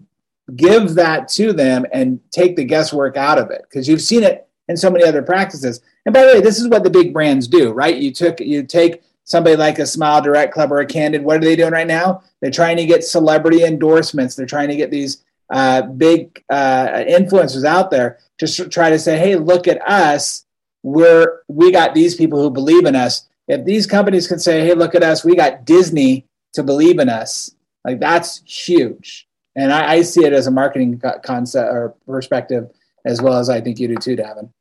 give 0.55 0.95
that 0.95 1.27
to 1.27 1.53
them 1.53 1.85
and 1.91 2.19
take 2.31 2.55
the 2.55 2.63
guesswork 2.63 3.17
out 3.17 3.37
of 3.37 3.49
it 3.49 3.63
because 3.63 3.87
you've 3.87 4.01
seen 4.01 4.23
it 4.23 4.47
in 4.67 4.77
so 4.77 4.89
many 4.89 5.03
other 5.03 5.23
practices 5.23 5.81
and 6.05 6.13
by 6.13 6.21
the 6.21 6.33
way 6.33 6.41
this 6.41 6.59
is 6.59 6.67
what 6.67 6.83
the 6.83 6.89
big 6.89 7.13
brands 7.13 7.47
do 7.47 7.71
right 7.71 7.97
you 7.97 8.11
took 8.13 8.39
you 8.39 8.61
take 8.61 9.01
somebody 9.23 9.55
like 9.55 9.79
a 9.79 9.85
smile 9.87 10.21
direct 10.21 10.53
club 10.53 10.71
or 10.71 10.79
a 10.79 10.85
candid 10.85 11.23
what 11.23 11.37
are 11.37 11.45
they 11.45 11.55
doing 11.55 11.73
right 11.73 11.87
now 11.87 12.21
they're 12.41 12.51
trying 12.51 12.77
to 12.77 12.85
get 12.85 13.03
celebrity 13.03 13.63
endorsements 13.63 14.35
they're 14.35 14.45
trying 14.45 14.69
to 14.69 14.75
get 14.75 14.91
these 14.91 15.23
uh, 15.49 15.83
big 15.83 16.43
uh, 16.49 17.03
influencers 17.07 17.65
out 17.65 17.91
there 17.91 18.19
to 18.37 18.69
try 18.69 18.89
to 18.89 18.99
say, 18.99 19.17
"Hey, 19.17 19.35
look 19.35 19.67
at 19.67 19.81
us. 19.87 20.45
We're 20.83 21.41
we 21.47 21.71
got 21.71 21.93
these 21.93 22.15
people 22.15 22.41
who 22.41 22.49
believe 22.49 22.85
in 22.85 22.95
us." 22.95 23.27
If 23.47 23.65
these 23.65 23.85
companies 23.85 24.27
can 24.27 24.39
say, 24.39 24.65
"Hey, 24.65 24.73
look 24.73 24.95
at 24.95 25.03
us. 25.03 25.23
We 25.23 25.35
got 25.35 25.65
Disney 25.65 26.27
to 26.53 26.63
believe 26.63 26.99
in 26.99 27.09
us," 27.09 27.51
like 27.83 27.99
that's 27.99 28.41
huge. 28.45 29.27
And 29.55 29.71
I, 29.71 29.93
I 29.93 30.01
see 30.01 30.25
it 30.25 30.33
as 30.33 30.47
a 30.47 30.51
marketing 30.51 31.01
concept 31.23 31.69
or 31.71 31.95
perspective 32.05 32.69
as 33.05 33.21
well 33.21 33.37
as 33.37 33.49
I 33.49 33.61
think 33.61 33.79
you 33.79 33.87
do 33.87 33.95
too, 33.95 34.15
Davin. 34.15 34.51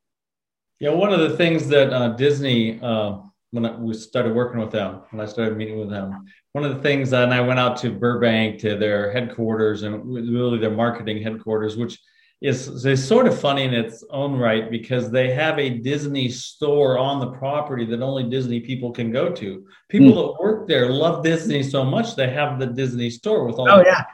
Yeah, 0.79 0.91
one 0.91 1.13
of 1.13 1.21
the 1.21 1.37
things 1.37 1.69
that 1.69 1.93
uh, 1.93 2.11
Disney, 2.11 2.79
uh, 2.81 3.19
when 3.53 3.65
I, 3.65 3.75
we 3.77 3.95
started 3.95 4.35
working 4.35 4.61
with 4.61 4.71
them, 4.71 5.01
when 5.11 5.21
I 5.21 5.31
started 5.31 5.57
meeting 5.57 5.79
with 5.79 5.89
them, 5.89 6.27
one 6.53 6.65
of 6.65 6.77
the 6.77 6.83
things 6.83 7.11
that 7.11 7.25
and 7.25 7.35
I 7.35 7.41
went 7.41 7.59
out 7.59 7.77
to 7.79 7.91
Burbank 7.91 8.61
to 8.61 8.77
their 8.77 9.11
headquarters 9.13 9.83
and 9.83 10.05
really 10.05 10.59
their 10.59 10.71
marketing 10.71 11.23
headquarters, 11.23 11.77
which 11.77 11.99
is, 12.43 12.85
is 12.85 13.07
sort 13.07 13.27
of 13.27 13.39
funny 13.39 13.63
in 13.63 13.73
its 13.73 14.05
own 14.11 14.37
right 14.37 14.71
because 14.71 15.11
they 15.11 15.33
have 15.33 15.59
a 15.59 15.71
Disney 15.71 16.29
store 16.29 16.99
on 16.99 17.19
the 17.19 17.31
property 17.33 17.87
that 17.87 18.03
only 18.03 18.25
Disney 18.25 18.61
people 18.61 18.93
can 18.93 19.11
go 19.11 19.33
to. 19.33 19.65
People 19.89 20.13
mm. 20.13 20.15
that 20.17 20.43
work 20.43 20.69
there 20.69 20.91
love 20.91 21.25
Disney 21.25 21.63
so 21.63 21.85
much 21.85 22.17
they 22.17 22.29
have 22.29 22.59
the 22.59 22.67
Disney 22.67 23.09
store 23.09 23.47
with 23.47 23.57
all. 23.57 23.71
Oh 23.71 23.83
yeah, 23.83 24.05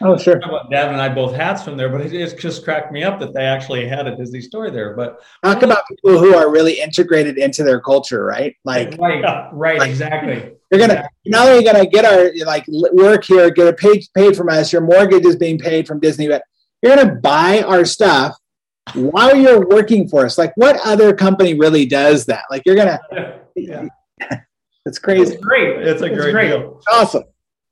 Oh, 0.00 0.16
sure. 0.16 0.40
Dad 0.70 0.92
and 0.92 1.00
I 1.00 1.08
both 1.08 1.34
hats 1.34 1.62
from 1.62 1.76
there, 1.76 1.88
but 1.88 2.00
it, 2.00 2.12
it, 2.12 2.38
just 2.38 2.64
cracked 2.64 2.92
me 2.92 3.02
up 3.02 3.18
that 3.18 3.34
they 3.34 3.44
actually 3.44 3.86
had 3.88 4.06
a 4.06 4.16
Disney 4.16 4.40
story 4.40 4.70
there. 4.70 4.94
But 4.94 5.20
talk 5.42 5.62
about 5.62 5.82
people 5.88 6.18
who 6.18 6.34
are 6.34 6.50
really 6.50 6.80
integrated 6.80 7.36
into 7.36 7.64
their 7.64 7.80
culture, 7.80 8.24
right? 8.24 8.56
Like, 8.64 8.96
right, 8.98 9.50
right, 9.52 9.78
like, 9.78 9.90
exactly. 9.90 10.52
You're 10.70 10.80
gonna 10.80 10.94
exactly. 10.94 11.30
not 11.30 11.48
only 11.48 11.64
gonna 11.64 11.86
get 11.86 12.04
our 12.04 12.30
like 12.44 12.64
work 12.68 13.24
here, 13.24 13.50
get 13.50 13.66
a 13.66 13.72
paid 13.72 14.04
paid 14.14 14.36
from 14.36 14.48
us. 14.48 14.72
Your 14.72 14.82
mortgage 14.82 15.24
is 15.24 15.36
being 15.36 15.58
paid 15.58 15.86
from 15.86 15.98
Disney, 15.98 16.28
but 16.28 16.42
you're 16.82 16.94
gonna 16.94 17.16
buy 17.16 17.62
our 17.62 17.84
stuff 17.84 18.36
while 18.94 19.34
you're 19.34 19.66
working 19.66 20.08
for 20.08 20.24
us. 20.24 20.38
Like, 20.38 20.52
what 20.56 20.78
other 20.84 21.14
company 21.14 21.54
really 21.54 21.86
does 21.86 22.26
that? 22.26 22.44
Like, 22.50 22.62
you're 22.66 22.76
gonna. 22.76 23.00
Yeah. 23.56 23.88
it's 24.86 25.00
crazy. 25.00 25.34
It's 25.34 25.44
great. 25.44 25.80
It's 25.80 26.00
a 26.00 26.04
it's 26.04 26.14
great, 26.14 26.30
great 26.30 26.48
deal. 26.50 26.80
Awesome. 26.92 27.24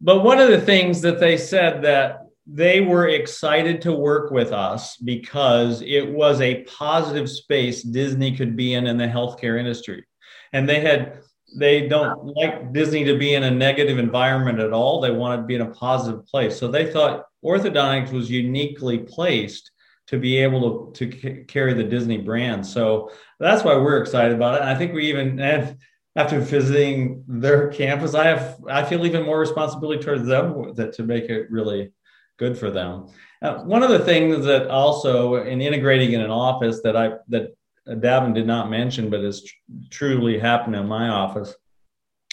But 0.07 0.23
one 0.23 0.38
of 0.38 0.51
the 0.51 0.61
things 0.61 1.01
that 1.01 1.19
they 1.19 1.37
said 1.37 1.83
that 1.83 2.29
they 2.47 2.81
were 2.81 3.09
excited 3.09 3.83
to 3.83 3.92
work 3.92 4.31
with 4.31 4.53
us 4.53 4.97
because 4.99 5.83
it 5.83 6.09
was 6.09 6.40
a 6.40 6.62
positive 6.62 7.29
space 7.29 7.83
Disney 7.83 8.37
could 8.37 8.55
be 8.55 8.75
in 8.75 8.87
in 8.87 8.99
the 8.99 9.09
healthcare 9.09 9.59
industry. 9.59 10.07
And 10.53 10.69
they 10.69 10.79
had 10.79 11.23
they 11.59 11.88
don't 11.88 12.25
like 12.37 12.73
Disney 12.73 13.03
to 13.03 13.19
be 13.19 13.35
in 13.35 13.42
a 13.42 13.51
negative 13.51 13.99
environment 13.99 14.61
at 14.61 14.73
all. 14.73 15.01
They 15.01 15.11
wanted 15.11 15.38
to 15.38 15.47
be 15.49 15.57
in 15.57 15.62
a 15.62 15.71
positive 15.71 16.25
place. 16.25 16.57
So 16.57 16.69
they 16.69 16.87
thought 16.92 17.25
orthodontics 17.45 18.12
was 18.12 18.31
uniquely 18.31 18.99
placed 18.99 19.73
to 20.07 20.21
be 20.21 20.37
able 20.37 20.92
to, 20.92 21.11
to 21.11 21.19
c- 21.19 21.45
carry 21.49 21.75
the 21.75 21.83
Disney 21.83 22.19
brand. 22.19 22.64
So 22.64 23.11
that's 23.40 23.64
why 23.64 23.75
we're 23.75 24.01
excited 24.01 24.37
about 24.37 24.55
it. 24.55 24.61
And 24.61 24.71
I 24.71 24.77
think 24.77 24.95
we 24.95 25.09
even 25.09 25.40
and 25.40 25.77
after 26.16 26.40
visiting 26.40 27.22
their 27.29 27.68
campus, 27.68 28.14
I 28.14 28.24
have 28.24 28.57
I 28.68 28.83
feel 28.85 29.05
even 29.05 29.24
more 29.24 29.38
responsibility 29.38 30.02
towards 30.02 30.26
them 30.26 30.72
that 30.74 30.94
to 30.94 31.02
make 31.02 31.24
it 31.24 31.50
really 31.50 31.92
good 32.38 32.59
for 32.59 32.70
them. 32.70 33.09
Uh, 33.42 33.59
one 33.64 33.83
of 33.83 33.90
the 33.90 33.98
things 33.98 34.44
that 34.46 34.68
also 34.68 35.37
in 35.37 35.61
integrating 35.61 36.12
in 36.12 36.22
an 36.22 36.31
office 36.31 36.81
that 36.83 36.96
I 36.96 37.12
that 37.29 37.55
Davin 37.87 38.35
did 38.35 38.46
not 38.46 38.70
mention, 38.70 39.11
but 39.11 39.22
has 39.22 39.44
tr- 39.44 39.55
truly 39.90 40.38
happened 40.38 40.74
in 40.74 40.88
my 40.88 41.09
office, 41.09 41.55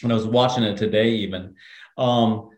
and 0.01 0.11
I 0.11 0.15
was 0.15 0.25
watching 0.25 0.63
it 0.63 0.77
today 0.77 1.09
even. 1.09 1.55
Um, 1.97 2.49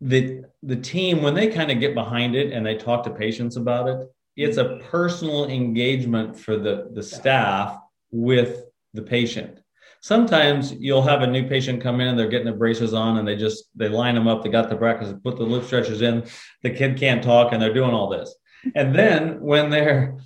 the 0.00 0.42
the 0.62 0.76
team 0.76 1.22
when 1.22 1.34
they 1.34 1.48
kind 1.48 1.70
of 1.70 1.80
get 1.80 1.94
behind 1.94 2.34
it 2.34 2.52
and 2.52 2.64
they 2.64 2.76
talk 2.76 3.04
to 3.04 3.10
patients 3.10 3.56
about 3.56 3.88
it, 3.88 4.08
it's 4.36 4.56
a 4.56 4.80
personal 4.90 5.44
engagement 5.50 6.38
for 6.38 6.56
the 6.56 6.88
the 6.94 7.02
staff 7.02 7.78
with 8.10 8.64
the 8.94 9.02
patient 9.02 9.61
sometimes 10.02 10.72
you'll 10.72 11.00
have 11.00 11.22
a 11.22 11.26
new 11.26 11.48
patient 11.48 11.80
come 11.80 12.00
in 12.00 12.08
and 12.08 12.18
they're 12.18 12.28
getting 12.28 12.46
the 12.46 12.52
braces 12.52 12.92
on 12.92 13.18
and 13.18 13.26
they 13.26 13.36
just 13.36 13.66
they 13.76 13.88
line 13.88 14.16
them 14.16 14.26
up 14.26 14.42
they 14.42 14.50
got 14.50 14.68
the 14.68 14.74
brackets 14.74 15.14
put 15.22 15.36
the 15.36 15.42
lip 15.42 15.64
stretchers 15.64 16.02
in 16.02 16.24
the 16.62 16.70
kid 16.70 16.98
can't 16.98 17.22
talk 17.22 17.52
and 17.52 17.62
they're 17.62 17.72
doing 17.72 17.94
all 17.94 18.10
this. 18.10 18.34
And 18.74 18.94
then 18.94 19.40
when 19.40 19.70
they're 19.70 20.18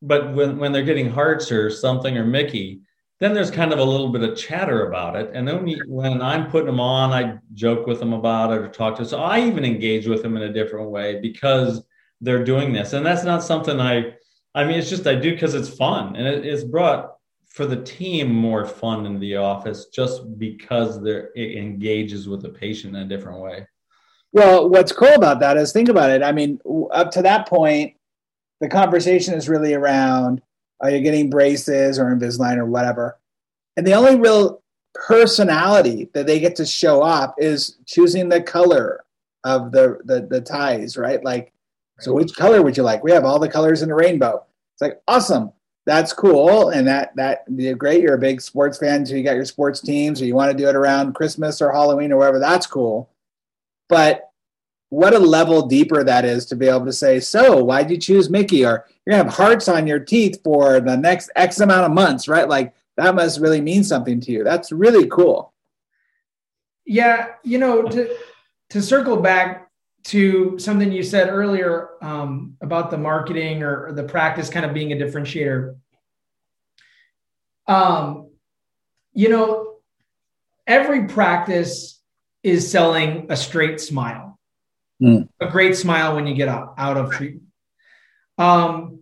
but 0.00 0.32
when, 0.34 0.58
when 0.58 0.72
they're 0.72 0.84
getting 0.84 1.10
hearts 1.10 1.50
or 1.50 1.70
something 1.70 2.16
or 2.16 2.24
mickey 2.24 2.80
then 3.18 3.34
there's 3.34 3.50
kind 3.50 3.72
of 3.72 3.80
a 3.80 3.84
little 3.84 4.10
bit 4.10 4.22
of 4.22 4.38
chatter 4.38 4.86
about 4.86 5.16
it. 5.16 5.30
And 5.34 5.48
then 5.48 5.66
when 5.88 6.20
i'm 6.20 6.50
putting 6.50 6.66
them 6.66 6.80
on 6.80 7.10
i 7.12 7.38
joke 7.54 7.86
with 7.86 8.00
them 8.00 8.12
about 8.12 8.52
it 8.52 8.58
or 8.58 8.68
talk 8.68 8.96
to 8.96 9.02
them 9.02 9.08
so 9.08 9.20
i 9.20 9.40
even 9.40 9.64
engage 9.64 10.06
with 10.06 10.22
them 10.22 10.36
in 10.36 10.42
a 10.42 10.52
different 10.52 10.90
way 10.90 11.18
because 11.20 11.82
they're 12.20 12.44
doing 12.44 12.72
this. 12.72 12.92
And 12.92 13.06
that's 13.06 13.24
not 13.24 13.42
something 13.42 13.80
i 13.80 14.12
i 14.54 14.64
mean 14.64 14.78
it's 14.78 14.90
just 14.90 15.06
i 15.06 15.14
do 15.14 15.32
because 15.32 15.54
it's 15.54 15.74
fun 15.74 16.14
and 16.14 16.26
it, 16.26 16.44
it's 16.44 16.64
brought 16.64 17.17
for 17.58 17.66
the 17.66 17.82
team 17.82 18.32
more 18.32 18.64
fun 18.64 19.04
in 19.04 19.18
the 19.18 19.34
office 19.34 19.86
just 19.86 20.38
because 20.38 21.04
it 21.04 21.58
engages 21.58 22.28
with 22.28 22.40
the 22.40 22.48
patient 22.48 22.94
in 22.94 23.02
a 23.02 23.08
different 23.08 23.40
way. 23.40 23.66
Well, 24.30 24.68
what's 24.68 24.92
cool 24.92 25.12
about 25.14 25.40
that 25.40 25.56
is 25.56 25.72
think 25.72 25.88
about 25.88 26.10
it. 26.10 26.22
I 26.22 26.30
mean, 26.30 26.60
up 26.92 27.10
to 27.10 27.22
that 27.22 27.48
point, 27.48 27.96
the 28.60 28.68
conversation 28.68 29.34
is 29.34 29.48
really 29.48 29.74
around 29.74 30.40
are 30.80 30.90
you 30.90 31.00
getting 31.00 31.30
braces 31.30 31.98
or 31.98 32.04
Invisalign 32.14 32.58
or 32.58 32.66
whatever. 32.66 33.18
And 33.76 33.84
the 33.84 33.94
only 33.94 34.14
real 34.14 34.62
personality 34.94 36.10
that 36.14 36.28
they 36.28 36.38
get 36.38 36.54
to 36.56 36.64
show 36.64 37.02
up 37.02 37.34
is 37.38 37.78
choosing 37.86 38.28
the 38.28 38.40
color 38.40 39.04
of 39.42 39.72
the, 39.72 39.98
the, 40.04 40.20
the 40.20 40.42
ties, 40.42 40.96
right? 40.96 41.24
Like, 41.24 41.52
so 41.98 42.12
which 42.12 42.36
color 42.36 42.62
would 42.62 42.76
you 42.76 42.84
like? 42.84 43.02
We 43.02 43.10
have 43.10 43.24
all 43.24 43.40
the 43.40 43.48
colors 43.48 43.82
in 43.82 43.88
the 43.88 43.96
rainbow. 43.96 44.46
It's 44.74 44.80
like, 44.82 45.02
awesome 45.08 45.50
that's 45.88 46.12
cool. 46.12 46.68
And 46.68 46.86
that 46.86 47.16
that 47.16 47.44
you're 47.48 47.74
great. 47.74 48.02
You're 48.02 48.16
a 48.16 48.18
big 48.18 48.42
sports 48.42 48.76
fan 48.76 49.06
so 49.06 49.14
you 49.14 49.22
got 49.22 49.36
your 49.36 49.46
sports 49.46 49.80
teams 49.80 50.20
or 50.20 50.26
you 50.26 50.34
want 50.34 50.52
to 50.52 50.56
do 50.56 50.68
it 50.68 50.76
around 50.76 51.14
christmas 51.14 51.62
or 51.62 51.72
halloween 51.72 52.12
or 52.12 52.18
whatever 52.18 52.38
that's 52.38 52.66
cool. 52.66 53.08
But 53.88 54.30
what 54.90 55.14
a 55.14 55.18
level 55.18 55.66
deeper 55.66 56.04
that 56.04 56.26
is 56.26 56.44
to 56.46 56.56
be 56.56 56.68
able 56.68 56.84
to 56.84 56.92
say 56.92 57.20
so 57.20 57.64
why'd 57.64 57.90
you 57.90 57.96
choose 57.96 58.28
mickey? 58.28 58.66
Or 58.66 58.84
you're 59.06 59.12
gonna 59.16 59.24
have 59.24 59.32
hearts 59.32 59.66
on 59.66 59.86
your 59.86 59.98
teeth 59.98 60.42
for 60.44 60.78
the 60.78 60.94
next 60.94 61.30
x 61.34 61.58
amount 61.58 61.86
of 61.86 61.92
months 61.92 62.28
right? 62.28 62.46
Like 62.46 62.74
that 62.98 63.14
must 63.14 63.40
really 63.40 63.62
mean 63.62 63.82
something 63.82 64.20
to 64.20 64.30
you. 64.30 64.44
That's 64.44 64.70
really 64.70 65.06
cool. 65.08 65.54
Yeah 66.84 67.28
you 67.44 67.56
know 67.56 67.88
to 67.88 68.14
to 68.68 68.82
circle 68.82 69.16
back 69.16 69.68
to 70.08 70.58
something 70.58 70.90
you 70.90 71.02
said 71.02 71.28
earlier 71.28 71.90
um, 72.00 72.56
about 72.62 72.90
the 72.90 72.96
marketing 72.96 73.62
or, 73.62 73.88
or, 73.88 73.92
the 73.92 74.02
practice 74.02 74.48
kind 74.48 74.64
of 74.64 74.72
being 74.72 74.92
a 74.92 74.96
differentiator. 74.96 75.76
Um, 77.68 78.30
you 79.12 79.28
know, 79.28 79.76
every 80.66 81.06
practice 81.06 82.00
is 82.42 82.70
selling 82.70 83.26
a 83.30 83.36
straight 83.36 83.80
smile, 83.80 84.38
mm. 85.02 85.28
a 85.40 85.48
great 85.48 85.76
smile 85.76 86.14
when 86.14 86.26
you 86.26 86.34
get 86.34 86.48
out, 86.48 86.74
out 86.78 86.96
of 86.96 87.12
treatment. 87.12 87.44
Um, 88.38 89.00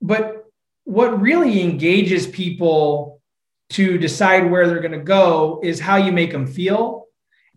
but 0.00 0.44
what 0.84 1.20
really 1.20 1.60
engages 1.60 2.26
people 2.26 3.20
to 3.70 3.98
decide 3.98 4.50
where 4.50 4.68
they're 4.68 4.80
going 4.80 4.92
to 4.92 4.98
go 4.98 5.60
is 5.62 5.80
how 5.80 5.96
you 5.96 6.12
make 6.12 6.30
them 6.30 6.46
feel 6.46 7.06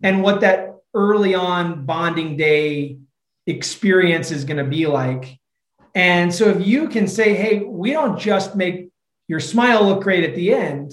and 0.02 0.22
what 0.22 0.40
that 0.40 0.74
early 0.94 1.34
on 1.34 1.86
bonding 1.86 2.36
day 2.36 2.98
experience 3.46 4.30
is 4.30 4.44
going 4.44 4.56
to 4.56 4.64
be 4.64 4.86
like. 4.86 5.38
And 5.94 6.34
so 6.34 6.48
if 6.48 6.66
you 6.66 6.88
can 6.88 7.06
say, 7.06 7.34
hey, 7.34 7.60
we 7.60 7.92
don't 7.92 8.18
just 8.18 8.56
make 8.56 8.89
your 9.30 9.38
smile 9.38 9.84
look 9.84 10.02
great 10.02 10.24
at 10.24 10.34
the 10.34 10.52
end, 10.52 10.92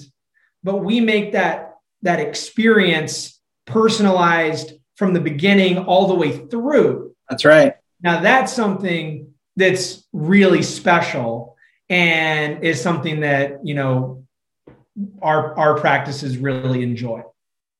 but 0.62 0.76
we 0.76 1.00
make 1.00 1.32
that 1.32 1.74
that 2.02 2.20
experience 2.20 3.40
personalized 3.66 4.74
from 4.94 5.12
the 5.12 5.20
beginning 5.20 5.76
all 5.76 6.06
the 6.06 6.14
way 6.14 6.46
through. 6.46 7.16
That's 7.28 7.44
right. 7.44 7.74
Now 8.00 8.20
that's 8.20 8.52
something 8.52 9.34
that's 9.56 10.06
really 10.12 10.62
special 10.62 11.56
and 11.88 12.62
is 12.62 12.80
something 12.80 13.20
that, 13.20 13.66
you 13.66 13.74
know, 13.74 14.24
our 15.20 15.58
our 15.58 15.76
practices 15.80 16.38
really 16.38 16.84
enjoy. 16.84 17.24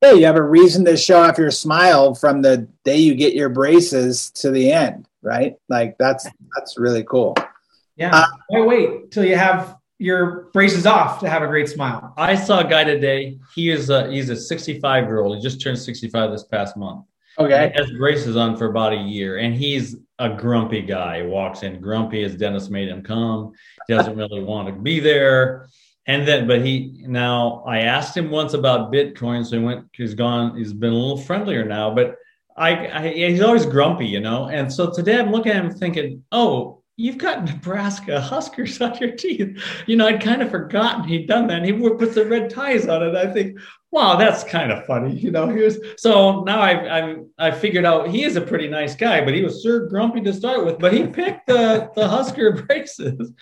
Yeah, 0.03 0.15
you 0.15 0.27
have 0.27 0.35
a 0.35 0.43
reason 0.43 0.85
to 0.87 0.97
show 0.97 1.23
off 1.23 1.39
your 1.39 1.53
smile 1.53 2.17
from 2.17 2.43
the 2.43 2.67
day 2.85 2.97
you 2.97 3.15
get 3.15 3.33
your 3.33 3.49
braces 3.49 4.33
to 4.33 4.51
the 4.51 4.73
end, 4.73 5.07
right? 5.23 5.55
Like 5.69 5.99
that's 5.99 6.27
that's 6.57 6.77
really 6.77 7.05
cool. 7.05 7.37
Yeah. 7.95 8.11
Uh, 8.13 8.27
Why 8.49 8.61
wait 8.63 9.13
till 9.13 9.25
you 9.25 9.37
have 9.37 9.78
your 9.99 10.49
braces 10.53 10.87
off 10.87 11.21
to 11.21 11.29
have 11.29 11.43
a 11.43 11.47
great 11.47 11.69
smile? 11.69 12.15
I 12.17 12.35
saw 12.35 12.61
a 12.61 12.69
guy 12.69 12.85
today. 12.85 13.39
He 13.55 13.71
is 13.71 13.91
a 13.91 14.11
he's 14.11 14.31
a 14.31 14.37
65 14.37 15.05
year 15.05 15.21
old. 15.21 15.37
He 15.37 15.43
just 15.43 15.61
turned 15.61 15.79
65 15.79 16.31
this 16.31 16.45
past 16.45 16.77
month. 16.77 17.05
Okay. 17.39 17.73
He 17.73 17.81
has 17.81 17.91
braces 17.93 18.37
on 18.37 18.57
for 18.57 18.67
about 18.67 18.93
a 18.93 18.97
year, 18.97 19.39
and 19.39 19.55
he's 19.55 19.97
a 20.19 20.29
grumpy 20.29 20.83
guy. 20.83 21.23
He 21.23 21.27
walks 21.29 21.63
in 21.63 21.81
grumpy. 21.81 22.23
His 22.23 22.35
dentist 22.35 22.71
made 22.71 22.89
him 22.89 23.03
come. 23.03 23.53
He 23.87 23.95
doesn't 23.95 24.17
really 24.17 24.43
want 24.43 24.69
to 24.69 24.75
be 24.75 24.99
there. 24.99 25.69
And 26.07 26.27
then, 26.27 26.49
but 26.49 26.65
he 26.65 27.05
now 27.07 27.63
I 27.67 27.81
asked 27.81 28.17
him 28.17 28.31
once 28.31 28.55
about 28.55 28.93
Bitcoin, 28.93 29.45
so 29.45 29.59
he 29.59 29.65
went. 29.65 29.87
He's 29.93 30.15
gone. 30.15 30.57
He's 30.57 30.73
been 30.73 30.93
a 30.93 30.97
little 30.97 31.19
friendlier 31.19 31.65
now, 31.65 31.95
but 31.95 32.17
I, 32.57 32.89
I 32.89 33.09
he's 33.13 33.43
always 33.43 33.67
grumpy, 33.67 34.07
you 34.07 34.21
know. 34.21 34.49
And 34.49 34.73
so 34.73 34.91
today 34.91 35.19
I'm 35.19 35.31
looking 35.31 35.53
at 35.53 35.65
him 35.65 35.71
thinking, 35.71 36.25
oh, 36.33 36.78
you've 36.99 37.17
got 37.17 37.45
Nebraska 37.45 38.21
Huskers 38.21 38.81
on 38.83 38.99
your 38.99 39.13
teeth. 39.13 39.63
You 39.87 39.97
know, 39.97 40.07
I'd 40.07 40.21
kind 40.21 40.43
of 40.43 40.51
forgotten 40.51 41.05
he'd 41.05 41.29
done 41.29 41.47
that. 41.47 41.59
And 41.59 41.65
he 41.65 41.73
would 41.73 41.99
put 41.99 42.13
the 42.13 42.27
red 42.27 42.51
ties 42.51 42.87
on 42.87 43.03
it. 43.03 43.15
I 43.15 43.33
think, 43.33 43.59
wow, 43.91 44.17
that's 44.17 44.45
kind 44.45 44.71
of 44.71 44.85
funny. 44.85 45.15
You 45.17 45.31
know, 45.31 45.49
he 45.49 45.63
was 45.63 45.79
so 45.97 46.43
now 46.43 46.61
I've 46.61 46.87
I've 46.87 47.25
I 47.39 47.51
figured 47.53 47.87
out 47.87 48.09
he 48.09 48.25
is 48.25 48.37
a 48.37 48.41
pretty 48.41 48.69
nice 48.69 48.95
guy, 48.95 49.25
but 49.25 49.33
he 49.33 49.43
was 49.43 49.63
sure 49.63 49.87
grumpy 49.87 50.21
to 50.23 50.33
start 50.33 50.67
with. 50.67 50.79
But 50.79 50.93
he 50.93 51.07
picked 51.07 51.47
the 51.47 51.91
the 51.95 52.07
Husker 52.07 52.53
braces 52.67 53.33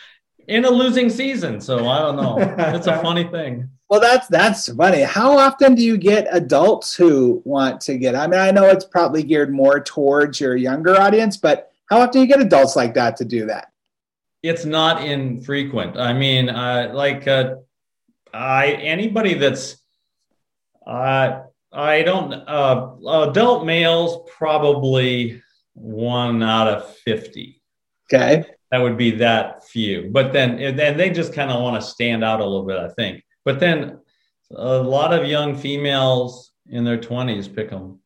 in 0.47 0.65
a 0.67 0.71
losing 0.71 1.11
season. 1.11 1.61
So 1.61 1.89
I 1.89 1.99
don't 2.01 2.17
know. 2.17 2.37
It's 2.77 2.87
a 2.87 2.99
funny 3.03 3.25
thing. 3.25 3.71
Well, 3.89 4.01
that's 4.01 4.29
that's 4.29 4.71
funny. 4.71 5.01
How 5.03 5.39
often 5.39 5.75
do 5.75 5.83
you 5.83 5.97
get 5.97 6.27
adults 6.31 6.95
who 6.95 7.41
want 7.47 7.81
to 7.83 7.97
get? 7.97 8.15
I 8.15 8.27
mean, 8.27 8.41
I 8.41 8.51
know 8.51 8.65
it's 8.65 8.85
probably 8.85 9.23
geared 9.23 9.53
more 9.53 9.81
towards 9.81 10.41
your 10.41 10.57
younger 10.57 11.01
audience, 11.01 11.39
but 11.39 11.73
how 11.89 11.99
often 11.99 12.13
do 12.13 12.21
you 12.21 12.27
get 12.27 12.41
adults 12.41 12.77
like 12.77 12.95
that 12.95 13.17
to 13.17 13.25
do 13.25 13.47
that? 13.47 13.69
It's 14.43 14.65
not 14.65 15.05
infrequent. 15.05 15.99
I 15.99 16.13
mean, 16.13 16.49
uh, 16.49 16.91
like 16.95 17.27
uh, 17.27 17.57
I 18.33 18.73
anybody 18.73 19.35
that's 19.35 19.77
uh, 20.87 21.43
I 21.73 22.03
don't 22.03 22.33
uh, 22.33 22.97
adult 23.29 23.67
males 23.67 24.29
probably 24.37 25.43
one 25.75 26.43
out 26.43 26.69
of 26.69 26.97
fifty. 26.99 27.63
Okay 28.13 28.45
that 28.71 28.79
would 28.79 28.97
be 28.97 29.13
that 29.13 29.65
few. 29.65 30.11
But 30.13 30.33
then, 30.33 30.59
and 30.59 31.01
they 31.01 31.11
just 31.11 31.33
kind 31.33 31.51
of 31.51 31.63
want 31.63 31.81
to 31.81 31.89
stand 31.89 32.25
out 32.25 32.41
a 32.41 32.45
little 32.45 32.67
bit, 32.67 32.79
I 32.79 32.89
think. 32.89 33.25
But 33.45 33.61
then, 33.61 33.99
a 34.51 34.79
lot 34.79 35.13
of 35.13 35.27
young 35.27 35.57
females 35.57 36.53
in 36.69 36.85
their 36.85 37.01
twenties 37.01 37.49
pick 37.49 37.71
them 37.71 38.01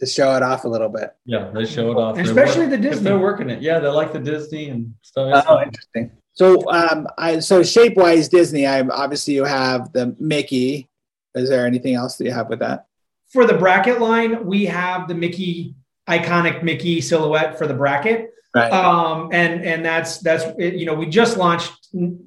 to 0.00 0.06
show 0.06 0.34
it 0.34 0.42
off 0.42 0.64
a 0.64 0.68
little 0.68 0.88
bit. 0.88 1.14
Yeah, 1.24 1.50
they 1.50 1.64
show 1.64 1.92
it 1.92 1.96
off, 1.96 2.18
especially 2.18 2.66
the 2.66 2.78
Disney. 2.78 3.04
they're 3.04 3.18
working 3.18 3.50
it. 3.50 3.62
Yeah, 3.62 3.78
they 3.78 3.88
like 3.88 4.12
the 4.12 4.18
Disney 4.18 4.70
and 4.70 4.94
stuff. 5.02 5.44
Oh, 5.48 5.60
interesting. 5.62 6.10
So, 6.32 6.70
um, 6.70 7.06
I 7.18 7.40
so 7.40 7.62
shape 7.62 7.96
wise 7.96 8.28
Disney. 8.28 8.66
I 8.66 8.80
obviously 8.80 9.34
you 9.34 9.44
have 9.44 9.92
the 9.92 10.16
Mickey. 10.18 10.88
Is 11.34 11.48
there 11.48 11.66
anything 11.66 11.94
else 11.94 12.16
that 12.16 12.24
you 12.24 12.32
have 12.32 12.48
with 12.48 12.60
that? 12.60 12.86
For 13.28 13.44
the 13.46 13.54
bracket 13.54 14.00
line, 14.00 14.44
we 14.44 14.64
have 14.66 15.06
the 15.06 15.14
Mickey 15.14 15.76
iconic 16.08 16.62
Mickey 16.62 17.00
silhouette 17.00 17.58
for 17.58 17.66
the 17.66 17.74
bracket. 17.74 18.30
Right. 18.54 18.72
Um, 18.72 19.28
and 19.32 19.62
and 19.64 19.84
that's 19.84 20.18
that's 20.18 20.44
you 20.58 20.86
know 20.86 20.94
we 20.94 21.06
just 21.06 21.36
launched 21.36 21.72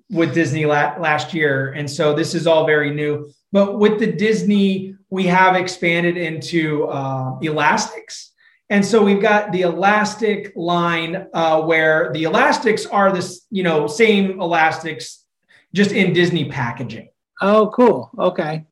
with 0.10 0.34
Disney 0.34 0.66
la- 0.66 0.96
last 0.98 1.34
year, 1.34 1.74
and 1.74 1.90
so 1.90 2.14
this 2.14 2.34
is 2.34 2.48
all 2.48 2.66
very 2.66 2.92
new. 2.92 3.30
But 3.52 3.78
with 3.78 4.00
the 4.00 4.12
Disney, 4.12 4.93
we 5.14 5.26
have 5.28 5.56
expanded 5.56 6.18
into 6.18 6.86
uh, 6.86 7.38
elastics, 7.42 8.32
and 8.70 8.84
so 8.86 9.04
we've 9.04 9.22
got 9.22 9.52
the 9.52 9.62
elastic 9.62 10.54
line 10.56 11.28
uh, 11.34 11.62
where 11.62 12.12
the 12.14 12.24
elastics 12.24 12.86
are 12.86 13.12
this 13.12 13.46
you 13.52 13.64
know 13.64 13.88
same 13.88 14.42
elastics, 14.42 15.26
just 15.74 15.92
in 15.92 16.14
Disney 16.14 16.46
packaging. 16.46 17.10
Oh, 17.42 17.72
cool. 17.76 18.10
Okay. 18.18 18.66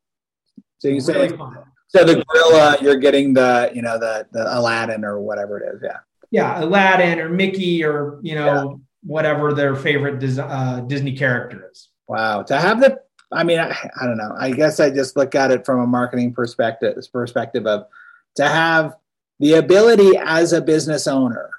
So 0.80 0.88
you 0.88 1.02
really 1.08 1.30
say 1.30 1.38
fun. 1.38 1.58
so 1.88 2.04
the 2.04 2.24
gorilla, 2.24 2.78
you're 2.82 2.98
getting 2.98 3.34
the 3.34 3.72
you 3.74 3.82
know 3.82 4.00
the 4.00 4.28
the 4.32 4.58
Aladdin 4.58 5.06
or 5.06 5.20
whatever 5.20 5.60
it 5.60 5.76
is, 5.76 5.82
yeah 5.84 6.00
yeah, 6.32 6.64
Aladdin 6.64 7.20
or 7.20 7.30
Mickey 7.30 7.84
or 7.84 8.20
you 8.24 8.36
know 8.36 8.72
yeah. 8.72 8.78
whatever 9.04 9.54
their 9.54 9.76
favorite 9.76 10.24
uh, 10.40 10.80
Disney 10.82 11.16
character 11.16 11.70
is. 11.72 11.90
Wow, 12.08 12.44
to 12.44 12.58
have 12.58 12.80
the 12.80 13.00
I 13.32 13.44
mean, 13.44 13.60
I, 13.60 13.76
I, 14.00 14.06
don't 14.06 14.18
know. 14.18 14.36
I 14.38 14.52
guess 14.52 14.80
I 14.80 14.90
just 14.90 15.16
look 15.16 15.36
at 15.36 15.52
it 15.52 15.66
from 15.66 15.80
a 15.80 15.88
marketing 15.88 16.34
perspective, 16.34 16.98
perspective 17.12 17.66
of 17.66 17.88
to 18.36 18.48
have 18.48 18.96
the 19.40 19.54
ability 19.54 20.12
as 20.18 20.54
a 20.54 20.62
business 20.62 21.08
owner 21.08 21.50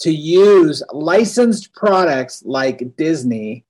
to 0.00 0.12
use 0.12 0.82
licensed 0.92 1.72
products 1.72 2.42
like 2.44 2.96
Disney 2.96 3.64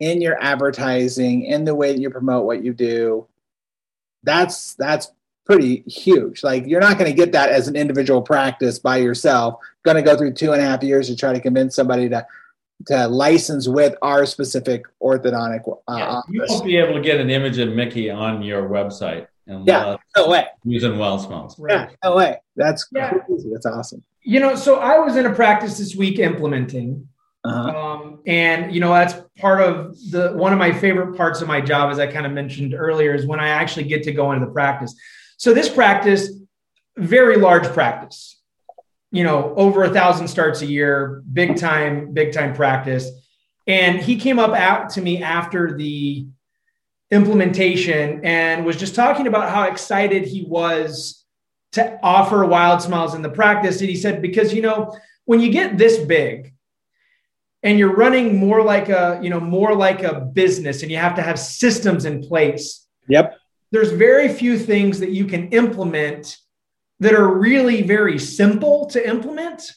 in 0.00 0.20
your 0.20 0.42
advertising, 0.42 1.44
in 1.44 1.64
the 1.64 1.74
way 1.74 1.92
that 1.92 2.00
you 2.00 2.10
promote 2.10 2.46
what 2.46 2.64
you 2.64 2.72
do. 2.74 3.26
That's 4.22 4.74
that's 4.74 5.12
pretty 5.44 5.84
huge. 5.86 6.42
Like 6.42 6.66
you're 6.66 6.80
not 6.80 6.98
going 6.98 7.10
to 7.10 7.16
get 7.16 7.32
that 7.32 7.50
as 7.50 7.68
an 7.68 7.76
individual 7.76 8.22
practice 8.22 8.78
by 8.78 8.96
yourself. 8.96 9.60
Going 9.82 9.96
to 9.96 10.02
go 10.02 10.16
through 10.16 10.32
two 10.32 10.52
and 10.52 10.60
a 10.60 10.64
half 10.64 10.82
years 10.82 11.08
to 11.08 11.16
try 11.16 11.32
to 11.32 11.40
convince 11.40 11.76
somebody 11.76 12.08
to 12.08 12.26
to 12.86 13.08
license 13.08 13.68
with 13.68 13.94
our 14.02 14.26
specific 14.26 14.84
orthodontic. 15.02 15.68
Uh, 15.88 15.96
yeah, 15.96 16.20
you 16.28 16.44
won't 16.48 16.64
be 16.64 16.76
able 16.76 16.94
to 16.94 17.00
get 17.00 17.20
an 17.20 17.30
image 17.30 17.58
of 17.58 17.70
Mickey 17.70 18.10
on 18.10 18.42
your 18.42 18.68
website. 18.68 19.26
yeah, 19.46 19.96
no 20.16 20.28
way. 20.28 20.46
Using 20.64 20.98
Wild 20.98 21.22
Smiles. 21.22 21.58
Right. 21.58 21.88
Yeah, 21.90 21.96
no 22.02 22.16
way. 22.16 22.40
That's 22.56 22.86
yeah. 22.92 23.10
crazy. 23.10 23.50
That's 23.52 23.66
awesome. 23.66 24.02
You 24.22 24.40
know, 24.40 24.56
so 24.56 24.76
I 24.76 24.98
was 24.98 25.16
in 25.16 25.26
a 25.26 25.32
practice 25.32 25.78
this 25.78 25.94
week 25.94 26.18
implementing. 26.18 27.08
Uh-huh. 27.44 27.78
Um, 27.78 28.20
and 28.26 28.74
you 28.74 28.80
know 28.80 28.88
that's 28.88 29.16
part 29.38 29.60
of 29.60 29.94
the 30.10 30.32
one 30.32 30.54
of 30.54 30.58
my 30.58 30.72
favorite 30.72 31.14
parts 31.14 31.42
of 31.42 31.46
my 31.46 31.60
job 31.60 31.92
as 31.92 31.98
i 31.98 32.06
kind 32.06 32.24
of 32.24 32.32
mentioned 32.32 32.72
earlier 32.72 33.14
is 33.14 33.26
when 33.26 33.38
i 33.38 33.48
actually 33.48 33.84
get 33.84 34.02
to 34.04 34.12
go 34.12 34.32
into 34.32 34.46
the 34.46 34.50
practice 34.50 34.94
so 35.36 35.52
this 35.52 35.68
practice, 35.68 36.30
very 36.96 37.36
large 37.36 37.66
practice, 37.66 38.40
you 39.14 39.24
know, 39.24 39.54
over 39.56 39.84
a 39.84 39.90
thousand 39.90 40.28
starts 40.28 40.60
a 40.60 40.66
year, 40.66 41.22
big 41.32 41.56
time, 41.56 42.12
big 42.12 42.32
time 42.32 42.54
practice. 42.54 43.10
And 43.66 44.00
he 44.00 44.16
came 44.16 44.38
up 44.38 44.52
out 44.52 44.90
to 44.90 45.00
me 45.00 45.22
after 45.22 45.76
the 45.76 46.26
implementation 47.10 48.24
and 48.24 48.66
was 48.66 48.76
just 48.76 48.94
talking 48.94 49.26
about 49.26 49.50
how 49.50 49.64
excited 49.64 50.24
he 50.24 50.42
was 50.42 51.24
to 51.72 51.98
offer 52.02 52.44
wild 52.44 52.82
smiles 52.82 53.14
in 53.14 53.22
the 53.22 53.30
practice. 53.30 53.80
And 53.80 53.88
he 53.88 53.96
said, 53.96 54.20
because, 54.20 54.52
you 54.52 54.62
know, 54.62 54.96
when 55.24 55.40
you 55.40 55.50
get 55.50 55.78
this 55.78 55.98
big, 55.98 56.52
and 57.62 57.78
you're 57.78 57.96
running 57.96 58.36
more 58.36 58.62
like 58.62 58.90
a 58.90 59.18
you 59.22 59.30
know 59.30 59.40
more 59.40 59.74
like 59.74 60.02
a 60.02 60.20
business 60.20 60.82
and 60.82 60.90
you 60.92 60.98
have 60.98 61.14
to 61.16 61.22
have 61.22 61.38
systems 61.38 62.04
in 62.04 62.22
place 62.22 62.86
yep 63.08 63.38
there's 63.72 63.90
very 63.90 64.28
few 64.28 64.56
things 64.56 65.00
that 65.00 65.10
you 65.10 65.24
can 65.24 65.48
implement 65.48 66.36
that 67.00 67.14
are 67.14 67.28
really 67.28 67.82
very 67.82 68.18
simple 68.18 68.86
to 68.86 69.08
implement, 69.08 69.72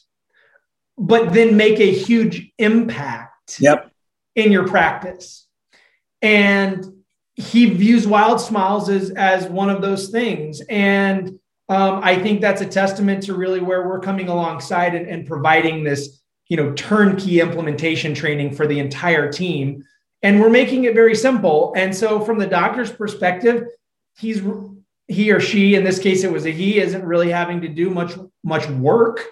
but 0.96 1.32
then 1.32 1.56
make 1.56 1.80
a 1.80 1.92
huge 1.92 2.52
impact 2.58 3.60
yep. 3.60 3.90
in 4.34 4.52
your 4.52 4.66
practice. 4.66 5.46
And 6.22 6.84
he 7.36 7.66
views 7.66 8.06
Wild 8.06 8.40
Smiles 8.40 8.88
as, 8.88 9.10
as 9.10 9.46
one 9.46 9.70
of 9.70 9.80
those 9.80 10.08
things. 10.08 10.60
And 10.68 11.38
um, 11.68 12.00
I 12.02 12.16
think 12.16 12.40
that's 12.40 12.62
a 12.62 12.66
testament 12.66 13.22
to 13.24 13.34
really 13.34 13.60
where 13.60 13.86
we're 13.86 14.00
coming 14.00 14.28
alongside 14.28 14.94
and, 14.94 15.06
and 15.06 15.26
providing 15.26 15.84
this, 15.84 16.20
you 16.48 16.56
know, 16.56 16.72
turnkey 16.72 17.40
implementation 17.40 18.14
training 18.14 18.54
for 18.54 18.66
the 18.66 18.78
entire 18.78 19.30
team. 19.30 19.84
And 20.22 20.40
we're 20.40 20.50
making 20.50 20.84
it 20.84 20.94
very 20.94 21.14
simple. 21.14 21.72
And 21.76 21.94
so, 21.94 22.20
from 22.20 22.38
the 22.38 22.46
doctor's 22.46 22.90
perspective, 22.90 23.66
he's 24.16 24.42
he 25.08 25.32
or 25.32 25.40
she, 25.40 25.74
in 25.74 25.84
this 25.84 25.98
case, 25.98 26.22
it 26.22 26.30
was 26.30 26.46
a 26.46 26.50
he, 26.50 26.78
isn't 26.78 27.04
really 27.04 27.30
having 27.30 27.62
to 27.62 27.68
do 27.68 27.90
much 27.90 28.12
much 28.44 28.68
work 28.68 29.26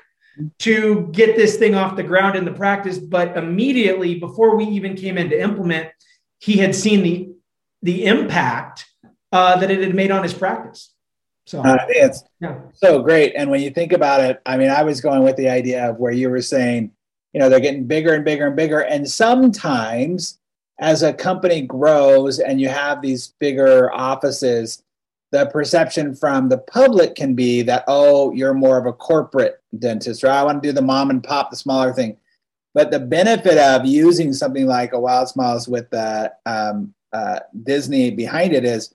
to 0.59 1.09
get 1.13 1.37
this 1.37 1.57
thing 1.57 1.75
off 1.75 1.97
the 1.97 2.03
ground 2.03 2.37
in 2.37 2.45
the 2.45 2.53
practice. 2.53 2.99
But 2.99 3.37
immediately 3.37 4.19
before 4.19 4.57
we 4.57 4.65
even 4.65 4.97
came 4.97 5.19
in 5.19 5.31
to 5.31 5.41
implement, 5.41 5.91
he 6.39 6.57
had 6.57 6.75
seen 6.75 7.03
the 7.03 7.33
the 7.83 8.07
impact 8.07 8.87
uh, 9.33 9.57
that 9.59 9.71
it 9.71 9.81
had 9.81 9.95
made 9.95 10.11
on 10.11 10.23
his 10.23 10.35
practice. 10.35 10.93
So 11.47 11.61
uh, 11.63 11.77
it's 11.89 12.25
yeah. 12.41 12.59
so 12.73 13.03
great. 13.03 13.35
And 13.37 13.51
when 13.51 13.61
you 13.61 13.71
think 13.71 13.93
about 13.93 14.21
it, 14.21 14.43
I 14.47 14.57
mean, 14.57 14.69
I 14.69 14.83
was 14.83 15.01
going 15.01 15.23
with 15.23 15.37
the 15.37 15.49
idea 15.49 15.91
of 15.91 15.99
where 15.99 16.11
you 16.11 16.29
were 16.29 16.43
saying, 16.43 16.91
you 17.33 17.39
know, 17.39 17.49
they're 17.49 17.61
getting 17.61 17.85
bigger 17.85 18.15
and 18.15 18.25
bigger 18.25 18.47
and 18.49 18.57
bigger. 18.57 18.81
And 18.81 19.09
sometimes 19.09 20.41
as 20.81 21.03
a 21.03 21.13
company 21.13 21.63
grows 21.63 22.41
and 22.41 22.61
you 22.61 22.69
have 22.69 23.01
these 23.01 23.35
bigger 23.39 23.93
offices, 23.95 24.83
the 25.33 25.47
perception 25.47 26.15
from 26.15 26.49
the 26.49 26.59
public 26.59 27.15
can 27.15 27.35
be 27.35 27.63
that, 27.63 27.85
oh, 27.89 28.33
you're 28.33 28.55
more 28.55 28.79
of 28.79 28.87
a 28.87 28.93
corporate 28.93 29.61
dentist, 29.79 30.23
or 30.23 30.29
I 30.29 30.43
want 30.43 30.63
to 30.63 30.69
do 30.69 30.73
the 30.73 30.83
mom 30.83 31.11
and 31.11 31.23
pop, 31.23 31.51
the 31.51 31.57
smaller 31.57 31.93
thing. 31.93 32.17
But 32.75 32.91
the 32.91 33.01
benefit 33.01 33.59
of 33.59 33.87
using 33.87 34.33
something 34.33 34.67
like 34.67 34.93
a 34.93 35.01
Wild 35.01 35.29
Smiles 35.29 35.67
with 35.67 35.89
the 35.91 36.33
um, 36.45 36.95
uh, 37.13 37.41
Disney 37.63 38.11
behind 38.11 38.53
it 38.53 38.65
is 38.65 38.95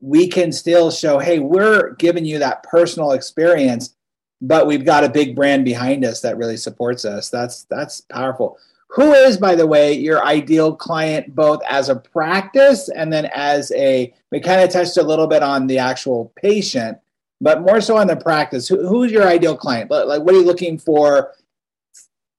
we 0.00 0.28
can 0.28 0.50
still 0.50 0.90
show, 0.90 1.18
hey, 1.18 1.38
we're 1.38 1.94
giving 1.94 2.24
you 2.24 2.38
that 2.40 2.62
personal 2.64 3.12
experience, 3.12 3.94
but 4.40 4.66
we've 4.66 4.84
got 4.84 5.04
a 5.04 5.08
big 5.08 5.36
brand 5.36 5.64
behind 5.64 6.04
us 6.04 6.20
that 6.22 6.36
really 6.36 6.56
supports 6.56 7.04
us. 7.04 7.30
That's 7.30 7.64
that's 7.64 8.00
powerful. 8.00 8.58
Who 8.94 9.12
is, 9.12 9.36
by 9.36 9.56
the 9.56 9.66
way, 9.66 9.92
your 9.92 10.24
ideal 10.24 10.76
client, 10.76 11.34
both 11.34 11.60
as 11.68 11.88
a 11.88 11.96
practice 11.96 12.88
and 12.88 13.12
then 13.12 13.28
as 13.34 13.72
a, 13.72 14.14
we 14.30 14.38
kind 14.38 14.60
of 14.60 14.70
touched 14.70 14.96
a 14.96 15.02
little 15.02 15.26
bit 15.26 15.42
on 15.42 15.66
the 15.66 15.78
actual 15.78 16.32
patient, 16.36 16.98
but 17.40 17.62
more 17.62 17.80
so 17.80 17.96
on 17.96 18.06
the 18.06 18.14
practice. 18.14 18.68
Who, 18.68 18.86
who's 18.86 19.10
your 19.10 19.26
ideal 19.26 19.56
client? 19.56 19.90
Like, 19.90 20.22
what 20.22 20.32
are 20.32 20.38
you 20.38 20.44
looking 20.44 20.78
for 20.78 21.32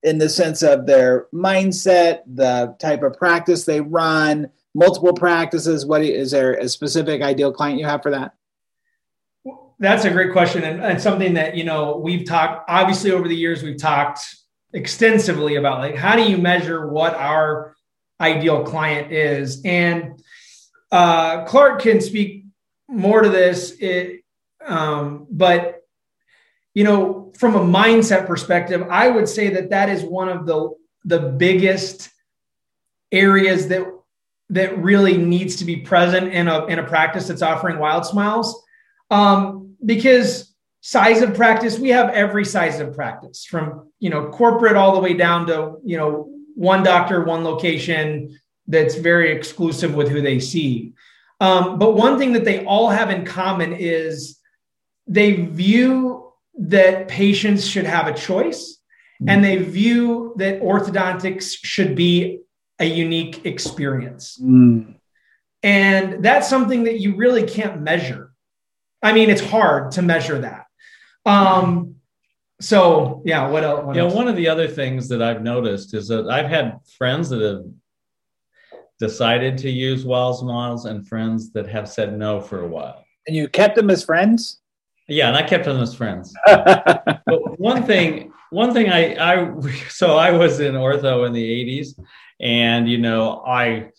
in 0.01 0.17
the 0.17 0.29
sense 0.29 0.63
of 0.63 0.85
their 0.85 1.27
mindset, 1.33 2.21
the 2.25 2.73
type 2.79 3.03
of 3.03 3.17
practice 3.17 3.65
they 3.65 3.81
run, 3.81 4.49
multiple 4.73 5.13
practices? 5.13 5.85
What 5.85 6.03
is 6.03 6.31
there 6.31 6.53
a 6.53 6.69
specific 6.69 7.21
ideal 7.21 7.51
client 7.51 7.79
you 7.79 7.85
have 7.85 8.01
for 8.01 8.11
that? 8.11 8.33
That's 9.79 10.05
a 10.05 10.09
great 10.09 10.31
question 10.31 10.63
and, 10.63 10.81
and 10.81 11.01
something 11.01 11.33
that 11.33 11.57
you 11.57 11.65
know 11.65 11.97
we've 11.97 12.25
talked. 12.25 12.69
Obviously, 12.69 13.11
over 13.11 13.27
the 13.27 13.35
years, 13.35 13.61
we've 13.61 13.77
talked 13.77 14.21
extensively 14.75 15.55
about 15.55 15.79
like 15.79 15.95
how 15.95 16.15
do 16.15 16.23
you 16.23 16.37
measure 16.37 16.87
what 16.87 17.15
our 17.15 17.75
ideal 18.19 18.63
client 18.63 19.11
is? 19.11 19.61
And 19.65 20.21
uh, 20.91 21.45
Clarke 21.45 21.81
can 21.81 22.01
speak 22.01 22.45
more 22.87 23.21
to 23.21 23.29
this 23.29 23.75
it, 23.79 24.23
um, 24.65 25.27
but 25.31 25.81
you 26.73 26.83
know 26.83 27.33
from 27.37 27.55
a 27.55 27.59
mindset 27.59 28.27
perspective 28.27 28.85
i 28.89 29.09
would 29.09 29.27
say 29.27 29.49
that 29.49 29.69
that 29.69 29.89
is 29.89 30.03
one 30.03 30.29
of 30.29 30.45
the 30.45 30.69
the 31.05 31.19
biggest 31.19 32.09
areas 33.11 33.69
that 33.69 33.85
that 34.49 34.77
really 34.77 35.17
needs 35.17 35.55
to 35.57 35.65
be 35.65 35.77
present 35.77 36.31
in 36.31 36.47
a 36.47 36.65
in 36.65 36.79
a 36.79 36.83
practice 36.83 37.27
that's 37.27 37.41
offering 37.41 37.79
wild 37.79 38.05
smiles. 38.05 38.63
Um, 39.09 39.75
because 39.83 40.54
size 40.85 41.23
of 41.23 41.33
practice. 41.33 41.79
We 41.79 41.89
have 41.89 42.11
every 42.11 42.45
size 42.45 42.79
of 42.79 42.93
practice 42.93 43.43
from 43.43 43.91
you 43.99 44.11
know 44.11 44.29
corporate 44.29 44.75
all 44.75 44.93
the 44.93 44.99
way 44.99 45.15
down 45.15 45.47
to 45.47 45.77
you 45.83 45.97
know 45.97 46.29
one 46.53 46.83
doctor 46.83 47.23
one 47.23 47.43
location 47.43 48.37
that's 48.67 48.93
very 48.93 49.31
exclusive 49.31 49.95
with 49.95 50.09
who 50.09 50.21
they 50.21 50.39
see. 50.39 50.93
Um, 51.39 51.79
but 51.79 51.95
one 51.95 52.19
thing 52.19 52.33
that 52.33 52.45
they 52.45 52.63
all 52.65 52.89
have 52.89 53.09
in 53.09 53.25
common 53.25 53.73
is 53.73 54.39
they 55.07 55.31
view 55.33 56.31
that 56.59 57.07
patients 57.07 57.65
should 57.65 57.85
have 57.85 58.05
a 58.07 58.13
choice 58.13 58.77
mm. 59.19 59.29
and 59.29 59.43
they 59.43 59.57
view 59.57 60.35
that 60.37 60.61
orthodontics 60.61 61.55
should 61.63 61.95
be 61.95 62.41
a 62.77 62.85
unique 62.85 63.43
experience. 63.45 64.39
Mm. 64.39 64.95
and 65.63 66.23
that's 66.23 66.47
something 66.47 66.83
that 66.83 66.99
you 66.99 67.15
really 67.15 67.47
can't 67.47 67.81
measure. 67.81 68.33
I 69.01 69.13
mean 69.13 69.31
it's 69.31 69.45
hard 69.55 69.91
to 69.93 70.03
measure 70.03 70.39
that 70.41 70.64
um, 71.25 71.95
so 72.61 73.21
yeah, 73.25 73.47
what 73.47 73.63
else? 73.63 73.85
What 73.85 73.95
yeah, 73.95 74.03
one 74.03 74.27
of 74.27 74.35
the 74.35 74.47
other 74.47 74.67
things 74.67 75.09
that 75.09 75.21
I've 75.21 75.41
noticed 75.41 75.93
is 75.93 76.07
that 76.07 76.27
I've 76.29 76.49
had 76.49 76.79
friends 76.97 77.29
that 77.29 77.41
have 77.41 77.65
decided 78.99 79.57
to 79.59 79.69
use 79.69 80.05
Wild 80.05 80.39
Smiles 80.39 80.85
and 80.85 81.07
friends 81.07 81.51
that 81.51 81.67
have 81.67 81.89
said 81.89 82.17
no 82.17 82.39
for 82.39 82.61
a 82.61 82.67
while. 82.67 83.03
And 83.27 83.35
you 83.35 83.49
kept 83.49 83.75
them 83.75 83.89
as 83.89 84.05
friends? 84.05 84.61
Yeah, 85.07 85.27
and 85.27 85.37
I 85.37 85.43
kept 85.43 85.65
them 85.65 85.81
as 85.81 85.93
friends. 85.93 86.33
but 86.45 87.59
one 87.59 87.83
thing, 87.83 88.31
one 88.51 88.73
thing 88.73 88.89
I, 88.89 89.15
I, 89.15 89.61
so 89.89 90.17
I 90.17 90.31
was 90.31 90.59
in 90.59 90.75
ortho 90.75 91.27
in 91.27 91.33
the 91.33 91.81
80s, 91.81 91.99
and 92.39 92.89
you 92.89 92.97
know, 92.97 93.43
I 93.45 93.89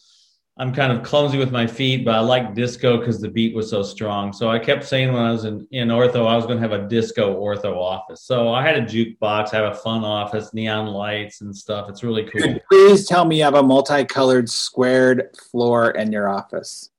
I'm 0.58 0.72
kind 0.72 0.90
of 0.90 1.02
clumsy 1.02 1.36
with 1.36 1.52
my 1.52 1.66
feet, 1.66 2.02
but 2.02 2.14
I 2.14 2.20
like 2.20 2.54
disco 2.54 2.96
because 2.96 3.20
the 3.20 3.28
beat 3.28 3.54
was 3.54 3.68
so 3.68 3.82
strong. 3.82 4.32
So 4.32 4.48
I 4.48 4.58
kept 4.58 4.84
saying 4.84 5.12
when 5.12 5.22
I 5.22 5.30
was 5.30 5.44
in, 5.44 5.68
in 5.70 5.88
ortho, 5.88 6.26
I 6.26 6.34
was 6.34 6.46
going 6.46 6.56
to 6.58 6.66
have 6.66 6.72
a 6.72 6.88
disco 6.88 7.38
ortho 7.38 7.76
office. 7.76 8.22
So 8.22 8.54
I 8.54 8.62
had 8.62 8.78
a 8.78 8.82
jukebox, 8.82 9.52
I 9.52 9.56
have 9.56 9.72
a 9.72 9.76
fun 9.76 10.02
office, 10.02 10.54
neon 10.54 10.86
lights 10.86 11.42
and 11.42 11.54
stuff. 11.54 11.90
It's 11.90 12.02
really 12.02 12.24
cool. 12.24 12.58
Please 12.70 13.06
tell 13.06 13.26
me 13.26 13.36
you 13.36 13.44
have 13.44 13.54
a 13.54 13.62
multicolored 13.62 14.48
squared 14.48 15.36
floor 15.50 15.90
in 15.90 16.10
your 16.10 16.30
office. 16.30 16.90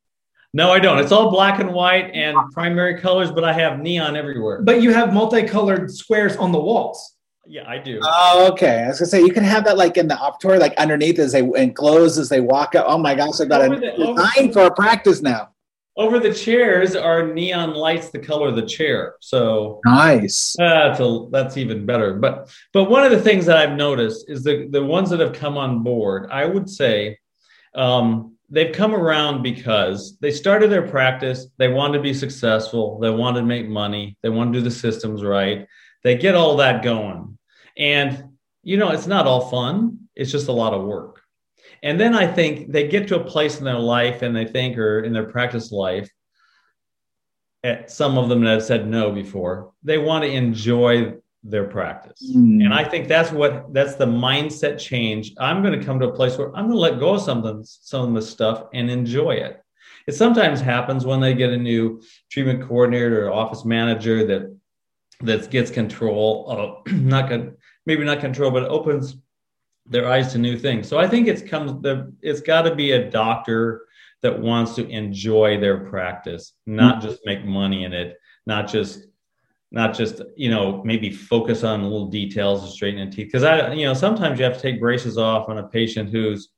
No, 0.53 0.71
I 0.71 0.77
don't. 0.77 0.99
It's 0.99 1.11
all 1.11 1.31
black 1.31 1.59
and 1.59 1.73
white 1.73 2.11
and 2.13 2.37
primary 2.51 2.99
colors, 2.99 3.31
but 3.31 3.43
I 3.43 3.53
have 3.53 3.79
neon 3.79 4.15
everywhere. 4.15 4.61
But 4.61 4.83
you 4.83 4.93
have 4.93 5.13
multicolored 5.13 5.91
squares 5.91 6.37
on 6.37 6.51
the 6.51 6.59
walls. 6.59 7.16
Yeah, 7.49 7.67
I 7.67 7.77
do. 7.77 7.99
Oh, 8.03 8.49
okay. 8.51 8.83
I 8.83 8.87
was 8.89 8.99
gonna 8.99 9.07
say 9.07 9.21
you 9.21 9.31
can 9.31 9.43
have 9.43 9.63
that 9.65 9.77
like 9.77 9.97
in 9.97 10.07
the 10.07 10.15
operatory, 10.15 10.59
like 10.59 10.75
underneath 10.77 11.17
as 11.17 11.31
they 11.31 11.49
enclose 11.55 12.17
as 12.17 12.29
they 12.29 12.41
walk 12.41 12.75
up. 12.75 12.85
Oh 12.87 12.97
my 12.97 13.15
gosh, 13.15 13.39
I 13.39 13.45
got 13.45 13.61
over 13.61 13.75
a 13.75 13.79
the, 13.79 13.91
design 13.91 14.51
for 14.51 14.63
a 14.63 14.73
practice 14.73 15.21
now. 15.21 15.49
Over 15.95 16.19
the 16.19 16.33
chairs 16.33 16.95
are 16.95 17.33
neon 17.33 17.73
lights 17.73 18.09
the 18.09 18.19
color 18.19 18.49
of 18.49 18.55
the 18.55 18.65
chair. 18.65 19.15
So 19.21 19.79
nice. 19.85 20.55
That's 20.57 20.99
a, 20.99 21.27
that's 21.31 21.57
even 21.57 21.85
better. 21.85 22.15
But 22.15 22.53
but 22.73 22.89
one 22.89 23.05
of 23.05 23.11
the 23.11 23.21
things 23.21 23.45
that 23.45 23.57
I've 23.57 23.77
noticed 23.77 24.29
is 24.29 24.43
the 24.43 24.67
the 24.69 24.83
ones 24.83 25.09
that 25.09 25.21
have 25.21 25.33
come 25.33 25.57
on 25.57 25.83
board. 25.83 26.29
I 26.29 26.45
would 26.45 26.69
say 26.69 27.17
um, 27.75 28.35
they've 28.49 28.75
come 28.75 28.93
around 28.93 29.41
because 29.41 30.17
they 30.19 30.31
started 30.31 30.69
their 30.69 30.87
practice. 30.87 31.47
They 31.57 31.69
wanted 31.69 31.97
to 31.97 32.03
be 32.03 32.13
successful. 32.13 32.99
They 32.99 33.09
wanted 33.09 33.39
to 33.39 33.45
make 33.45 33.69
money. 33.69 34.17
They 34.21 34.29
want 34.29 34.51
to 34.51 34.59
do 34.59 34.63
the 34.63 34.71
systems 34.71 35.23
right. 35.23 35.65
They 36.03 36.17
get 36.17 36.35
all 36.35 36.57
that 36.57 36.83
going 36.83 37.36
and, 37.77 38.29
you 38.63 38.77
know, 38.77 38.89
it's 38.89 39.07
not 39.07 39.27
all 39.27 39.49
fun, 39.49 39.99
it's 40.15 40.31
just 40.31 40.47
a 40.47 40.51
lot 40.53 40.73
of 40.73 40.83
work. 40.83 41.21
And 41.83 41.99
then 41.99 42.15
I 42.15 42.27
think 42.27 42.71
they 42.71 42.87
get 42.87 43.07
to 43.09 43.19
a 43.19 43.23
place 43.23 43.59
in 43.59 43.65
their 43.65 43.79
life 43.79 44.21
and 44.21 44.35
they 44.35 44.45
think, 44.45 44.77
or 44.77 45.01
in 45.01 45.13
their 45.13 45.25
practice 45.25 45.71
life, 45.71 46.09
at 47.63 47.79
eh, 47.79 47.87
some 47.87 48.17
of 48.17 48.29
them 48.29 48.43
that 48.43 48.53
have 48.53 48.63
said 48.63 48.87
no 48.87 49.11
before, 49.11 49.73
they 49.83 49.97
want 49.97 50.23
to 50.23 50.31
enjoy 50.31 51.13
their 51.43 51.65
practice. 51.65 52.33
Mm. 52.35 52.65
And 52.65 52.73
I 52.73 52.83
think 52.83 53.07
that's 53.07 53.31
what 53.31 53.73
that's 53.73 53.95
the 53.95 54.05
mindset 54.05 54.79
change. 54.79 55.33
I'm 55.39 55.61
going 55.61 55.79
to 55.79 55.85
come 55.85 55.99
to 55.99 56.09
a 56.09 56.15
place 56.15 56.37
where 56.37 56.47
I'm 56.55 56.67
going 56.67 56.71
to 56.71 56.77
let 56.77 56.99
go 56.99 57.15
of 57.15 57.21
something, 57.21 57.63
some 57.63 58.09
of 58.09 58.13
this 58.15 58.29
stuff 58.29 58.65
and 58.73 58.89
enjoy 58.89 59.31
it. 59.31 59.61
It 60.07 60.15
sometimes 60.15 60.61
happens 60.61 61.05
when 61.05 61.19
they 61.19 61.33
get 61.33 61.51
a 61.51 61.57
new 61.57 62.01
treatment 62.31 62.67
coordinator 62.67 63.27
or 63.27 63.33
office 63.33 63.65
manager 63.65 64.25
that 64.27 64.57
that 65.21 65.49
gets 65.49 65.71
control 65.71 66.47
of 66.49 66.91
not 66.93 67.29
good 67.29 67.56
maybe 67.87 68.03
not 68.03 68.19
control, 68.19 68.51
but 68.51 68.63
it 68.63 68.69
opens 68.69 69.15
their 69.87 70.07
eyes 70.07 70.33
to 70.33 70.37
new 70.37 70.57
things. 70.57 70.87
So 70.87 70.99
I 70.99 71.07
think 71.07 71.27
it's 71.27 71.41
comes 71.41 71.81
the 71.81 72.13
it's 72.21 72.41
got 72.41 72.63
to 72.63 72.75
be 72.75 72.91
a 72.91 73.09
doctor 73.09 73.85
that 74.21 74.37
wants 74.37 74.75
to 74.75 74.87
enjoy 74.89 75.59
their 75.59 75.85
practice, 75.85 76.53
not 76.65 76.97
mm-hmm. 76.97 77.07
just 77.07 77.21
make 77.25 77.45
money 77.45 77.85
in 77.85 77.93
it, 77.93 78.17
not 78.45 78.67
just 78.67 79.07
not 79.71 79.95
just 79.95 80.21
you 80.35 80.49
know 80.49 80.81
maybe 80.83 81.09
focus 81.09 81.63
on 81.63 81.83
little 81.83 82.07
details 82.07 82.63
of 82.63 82.69
straightening 82.69 83.11
teeth 83.11 83.27
because 83.27 83.43
i 83.43 83.73
you 83.73 83.85
know 83.85 83.93
sometimes 83.93 84.39
you 84.39 84.45
have 84.45 84.55
to 84.55 84.61
take 84.61 84.79
braces 84.79 85.17
off 85.17 85.49
on 85.49 85.57
a 85.57 85.67
patient 85.67 86.09
whose 86.09 86.49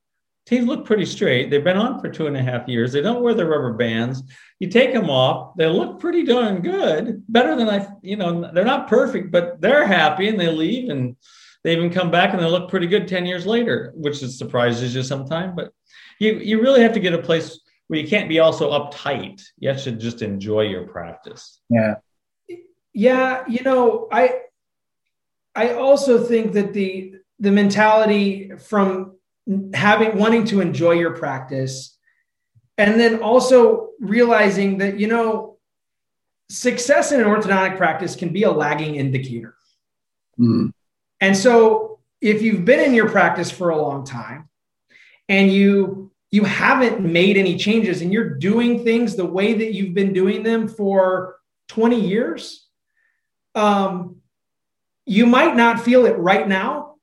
teeth 0.49 0.63
look 0.63 0.83
pretty 0.83 1.05
straight. 1.05 1.51
They've 1.51 1.63
been 1.63 1.77
on 1.77 1.99
for 1.99 2.09
two 2.09 2.25
and 2.25 2.35
a 2.35 2.41
half 2.41 2.67
years. 2.67 2.91
They 2.91 3.01
don't 3.01 3.21
wear 3.21 3.35
the 3.35 3.45
rubber 3.45 3.73
bands. 3.73 4.23
You 4.57 4.67
take 4.67 4.93
them 4.93 5.09
off 5.09 5.55
they 5.55 5.67
look 5.67 5.99
pretty 5.99 6.23
darn 6.23 6.61
good. 6.61 7.23
Better 7.29 7.55
than 7.55 7.69
i 7.69 7.87
you 8.01 8.17
know 8.17 8.49
they're 8.51 8.65
not 8.65 8.87
perfect 8.87 9.31
but 9.31 9.61
they're 9.61 9.85
happy 9.85 10.27
and 10.27 10.39
they 10.39 10.51
leave 10.51 10.89
and 10.89 11.15
they 11.63 11.73
even 11.73 11.91
come 11.91 12.09
back 12.09 12.33
and 12.33 12.41
they 12.41 12.47
look 12.47 12.69
pretty 12.69 12.87
good 12.87 13.07
10 13.07 13.25
years 13.25 13.45
later 13.45 13.93
which 13.95 14.23
is 14.23 14.37
surprises 14.37 14.95
you 14.95 15.03
sometimes 15.03 15.53
but 15.55 15.71
you 16.19 16.33
you 16.39 16.61
really 16.61 16.81
have 16.81 16.93
to 16.93 16.99
get 16.99 17.13
a 17.13 17.21
place 17.21 17.59
where 17.87 17.99
you 17.99 18.07
can't 18.07 18.29
be 18.29 18.39
also 18.39 18.71
uptight. 18.71 19.41
You 19.57 19.69
have 19.69 19.83
to 19.83 19.91
just 19.91 20.21
enjoy 20.21 20.61
your 20.61 20.87
practice. 20.87 21.61
Yeah. 21.69 21.95
Yeah 22.93 23.43
you 23.47 23.63
know 23.63 24.07
i 24.11 24.23
i 25.55 25.73
also 25.73 26.23
think 26.23 26.53
that 26.53 26.73
the 26.73 27.13
the 27.39 27.51
mentality 27.51 28.51
from 28.57 29.18
having 29.73 30.17
wanting 30.17 30.45
to 30.45 30.61
enjoy 30.61 30.91
your 30.91 31.11
practice 31.11 31.97
and 32.77 32.99
then 32.99 33.21
also 33.21 33.89
realizing 33.99 34.77
that 34.77 34.99
you 34.99 35.07
know 35.07 35.57
success 36.49 37.11
in 37.11 37.19
an 37.19 37.27
orthodontic 37.27 37.77
practice 37.77 38.15
can 38.15 38.29
be 38.29 38.43
a 38.43 38.51
lagging 38.51 38.95
indicator. 38.95 39.55
Mm. 40.39 40.71
And 41.21 41.37
so 41.37 41.99
if 42.21 42.41
you've 42.41 42.65
been 42.65 42.79
in 42.79 42.93
your 42.93 43.09
practice 43.09 43.51
for 43.51 43.69
a 43.69 43.81
long 43.81 44.05
time 44.05 44.49
and 45.27 45.51
you 45.51 46.11
you 46.31 46.43
haven't 46.43 47.01
made 47.01 47.37
any 47.37 47.57
changes 47.57 48.01
and 48.01 48.13
you're 48.13 48.35
doing 48.35 48.83
things 48.83 49.15
the 49.15 49.25
way 49.25 49.53
that 49.53 49.73
you've 49.73 49.95
been 49.95 50.13
doing 50.13 50.43
them 50.43 50.67
for 50.67 51.37
20 51.69 51.99
years, 51.99 52.67
um, 53.55 54.17
you 55.05 55.25
might 55.25 55.55
not 55.55 55.81
feel 55.81 56.05
it 56.05 56.15
right 56.19 56.47
now, 56.47 56.95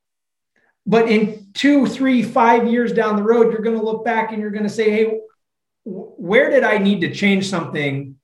but 0.86 1.10
in 1.10 1.45
two, 1.56 1.86
three, 1.86 2.22
five 2.22 2.68
years 2.70 2.92
down 2.92 3.16
the 3.16 3.22
road, 3.22 3.50
you're 3.50 3.62
going 3.62 3.78
to 3.78 3.84
look 3.84 4.04
back 4.04 4.32
and 4.32 4.40
you're 4.40 4.50
going 4.50 4.62
to 4.62 4.68
say, 4.68 4.90
hey, 4.90 5.20
where 5.84 6.50
did 6.50 6.64
I 6.64 6.78
need 6.78 7.00
to 7.00 7.12
change 7.12 7.48
something 7.48 8.16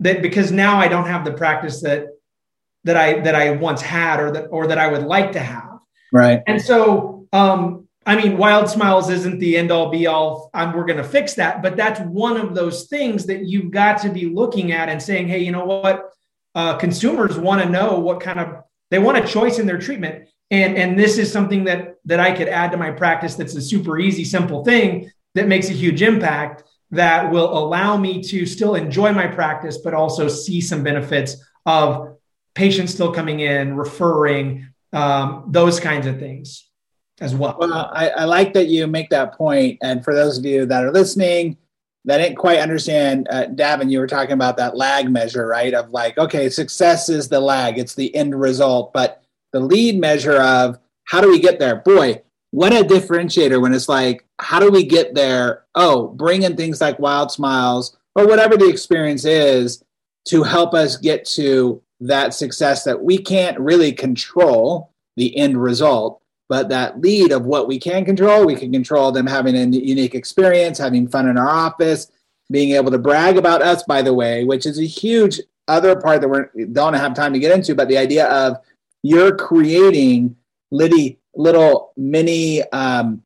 that 0.00 0.22
because 0.22 0.50
now 0.50 0.78
I 0.78 0.88
don't 0.88 1.06
have 1.06 1.24
the 1.24 1.32
practice 1.32 1.82
that 1.82 2.06
that 2.84 2.96
I 2.96 3.20
that 3.20 3.34
I 3.34 3.52
once 3.52 3.80
had 3.80 4.18
or 4.18 4.32
that 4.32 4.46
or 4.46 4.66
that 4.66 4.78
I 4.78 4.88
would 4.88 5.04
like 5.04 5.32
to 5.32 5.40
have. 5.40 5.78
Right. 6.12 6.42
And 6.46 6.60
so 6.60 7.28
um 7.32 7.86
I 8.04 8.16
mean, 8.16 8.36
Wild 8.36 8.68
Smiles 8.68 9.10
isn't 9.10 9.38
the 9.38 9.56
end 9.56 9.70
all 9.70 9.88
be 9.88 10.08
all. 10.08 10.50
I'm, 10.52 10.72
we're 10.72 10.86
going 10.86 10.96
to 10.96 11.04
fix 11.04 11.34
that, 11.34 11.62
but 11.62 11.76
that's 11.76 12.00
one 12.00 12.36
of 12.36 12.52
those 12.52 12.88
things 12.88 13.26
that 13.26 13.46
you've 13.46 13.70
got 13.70 14.02
to 14.02 14.08
be 14.08 14.26
looking 14.26 14.72
at 14.72 14.88
and 14.88 15.00
saying, 15.00 15.28
hey, 15.28 15.38
you 15.38 15.52
know 15.52 15.64
what? 15.64 16.10
Uh, 16.52 16.76
consumers 16.78 17.38
want 17.38 17.62
to 17.62 17.68
know 17.68 18.00
what 18.00 18.18
kind 18.18 18.40
of 18.40 18.64
they 18.90 18.98
want 18.98 19.18
a 19.18 19.26
choice 19.26 19.60
in 19.60 19.66
their 19.66 19.78
treatment, 19.78 20.28
and 20.50 20.76
and 20.76 20.98
this 20.98 21.16
is 21.16 21.30
something 21.30 21.64
that 21.64 21.91
that 22.04 22.20
I 22.20 22.32
could 22.32 22.48
add 22.48 22.72
to 22.72 22.76
my 22.76 22.90
practice. 22.90 23.34
That's 23.34 23.54
a 23.54 23.62
super 23.62 23.98
easy, 23.98 24.24
simple 24.24 24.64
thing 24.64 25.10
that 25.34 25.48
makes 25.48 25.68
a 25.68 25.72
huge 25.72 26.02
impact 26.02 26.64
that 26.90 27.30
will 27.30 27.56
allow 27.56 27.96
me 27.96 28.22
to 28.22 28.44
still 28.44 28.74
enjoy 28.74 29.12
my 29.12 29.26
practice, 29.26 29.78
but 29.78 29.94
also 29.94 30.28
see 30.28 30.60
some 30.60 30.82
benefits 30.82 31.36
of 31.64 32.16
patients 32.54 32.92
still 32.92 33.12
coming 33.12 33.40
in, 33.40 33.76
referring, 33.76 34.68
um, 34.92 35.44
those 35.48 35.80
kinds 35.80 36.06
of 36.06 36.18
things 36.18 36.68
as 37.20 37.34
well. 37.34 37.56
Well, 37.58 37.90
I, 37.92 38.10
I, 38.10 38.24
like 38.24 38.52
that 38.54 38.66
you 38.66 38.86
make 38.86 39.08
that 39.10 39.34
point. 39.34 39.78
And 39.82 40.04
for 40.04 40.14
those 40.14 40.38
of 40.38 40.44
you 40.44 40.66
that 40.66 40.84
are 40.84 40.92
listening 40.92 41.56
that 42.04 42.18
didn't 42.18 42.36
quite 42.36 42.58
understand, 42.58 43.28
uh, 43.30 43.46
Davin, 43.46 43.90
you 43.90 44.00
were 44.00 44.06
talking 44.06 44.32
about 44.32 44.56
that 44.58 44.76
lag 44.76 45.10
measure, 45.10 45.46
right? 45.46 45.72
Of 45.72 45.90
like, 45.90 46.18
okay, 46.18 46.50
success 46.50 47.08
is 47.08 47.28
the 47.28 47.40
lag, 47.40 47.78
it's 47.78 47.94
the 47.94 48.14
end 48.14 48.38
result, 48.38 48.92
but 48.92 49.22
the 49.52 49.60
lead 49.60 49.98
measure 49.98 50.42
of 50.42 50.78
how 51.04 51.20
do 51.20 51.28
we 51.28 51.40
get 51.40 51.58
there? 51.58 51.76
Boy, 51.76 52.22
what 52.50 52.72
a 52.72 52.84
differentiator 52.84 53.60
when 53.60 53.74
it's 53.74 53.88
like, 53.88 54.26
how 54.38 54.60
do 54.60 54.70
we 54.70 54.84
get 54.84 55.14
there? 55.14 55.64
Oh, 55.74 56.08
bring 56.08 56.42
in 56.42 56.56
things 56.56 56.80
like 56.80 56.98
Wild 56.98 57.30
Smiles 57.30 57.96
or 58.14 58.26
whatever 58.26 58.56
the 58.56 58.68
experience 58.68 59.24
is 59.24 59.82
to 60.26 60.42
help 60.42 60.74
us 60.74 60.96
get 60.96 61.24
to 61.24 61.82
that 62.00 62.34
success 62.34 62.84
that 62.84 63.02
we 63.02 63.18
can't 63.18 63.58
really 63.58 63.92
control 63.92 64.92
the 65.16 65.36
end 65.36 65.60
result 65.60 66.22
but 66.52 66.68
that 66.68 67.00
lead 67.00 67.32
of 67.32 67.46
what 67.46 67.66
we 67.66 67.78
can 67.78 68.04
control, 68.04 68.44
we 68.44 68.54
can 68.54 68.70
control 68.70 69.10
them 69.10 69.26
having 69.26 69.56
a 69.56 69.64
unique 69.64 70.14
experience, 70.14 70.76
having 70.76 71.08
fun 71.08 71.26
in 71.26 71.38
our 71.38 71.48
office, 71.48 72.10
being 72.50 72.72
able 72.72 72.90
to 72.90 72.98
brag 72.98 73.38
about 73.38 73.62
us, 73.62 73.82
by 73.84 74.02
the 74.02 74.12
way, 74.12 74.44
which 74.44 74.66
is 74.66 74.78
a 74.78 74.84
huge 74.84 75.40
other 75.66 75.98
part 75.98 76.20
that 76.20 76.50
we 76.54 76.66
don't 76.66 76.92
have 76.92 77.14
time 77.14 77.32
to 77.32 77.38
get 77.38 77.56
into. 77.56 77.74
But 77.74 77.88
the 77.88 77.96
idea 77.96 78.26
of 78.26 78.58
you're 79.02 79.34
creating 79.34 80.36
little, 80.72 81.16
little 81.34 81.92
mini 81.96 82.62
um, 82.70 83.22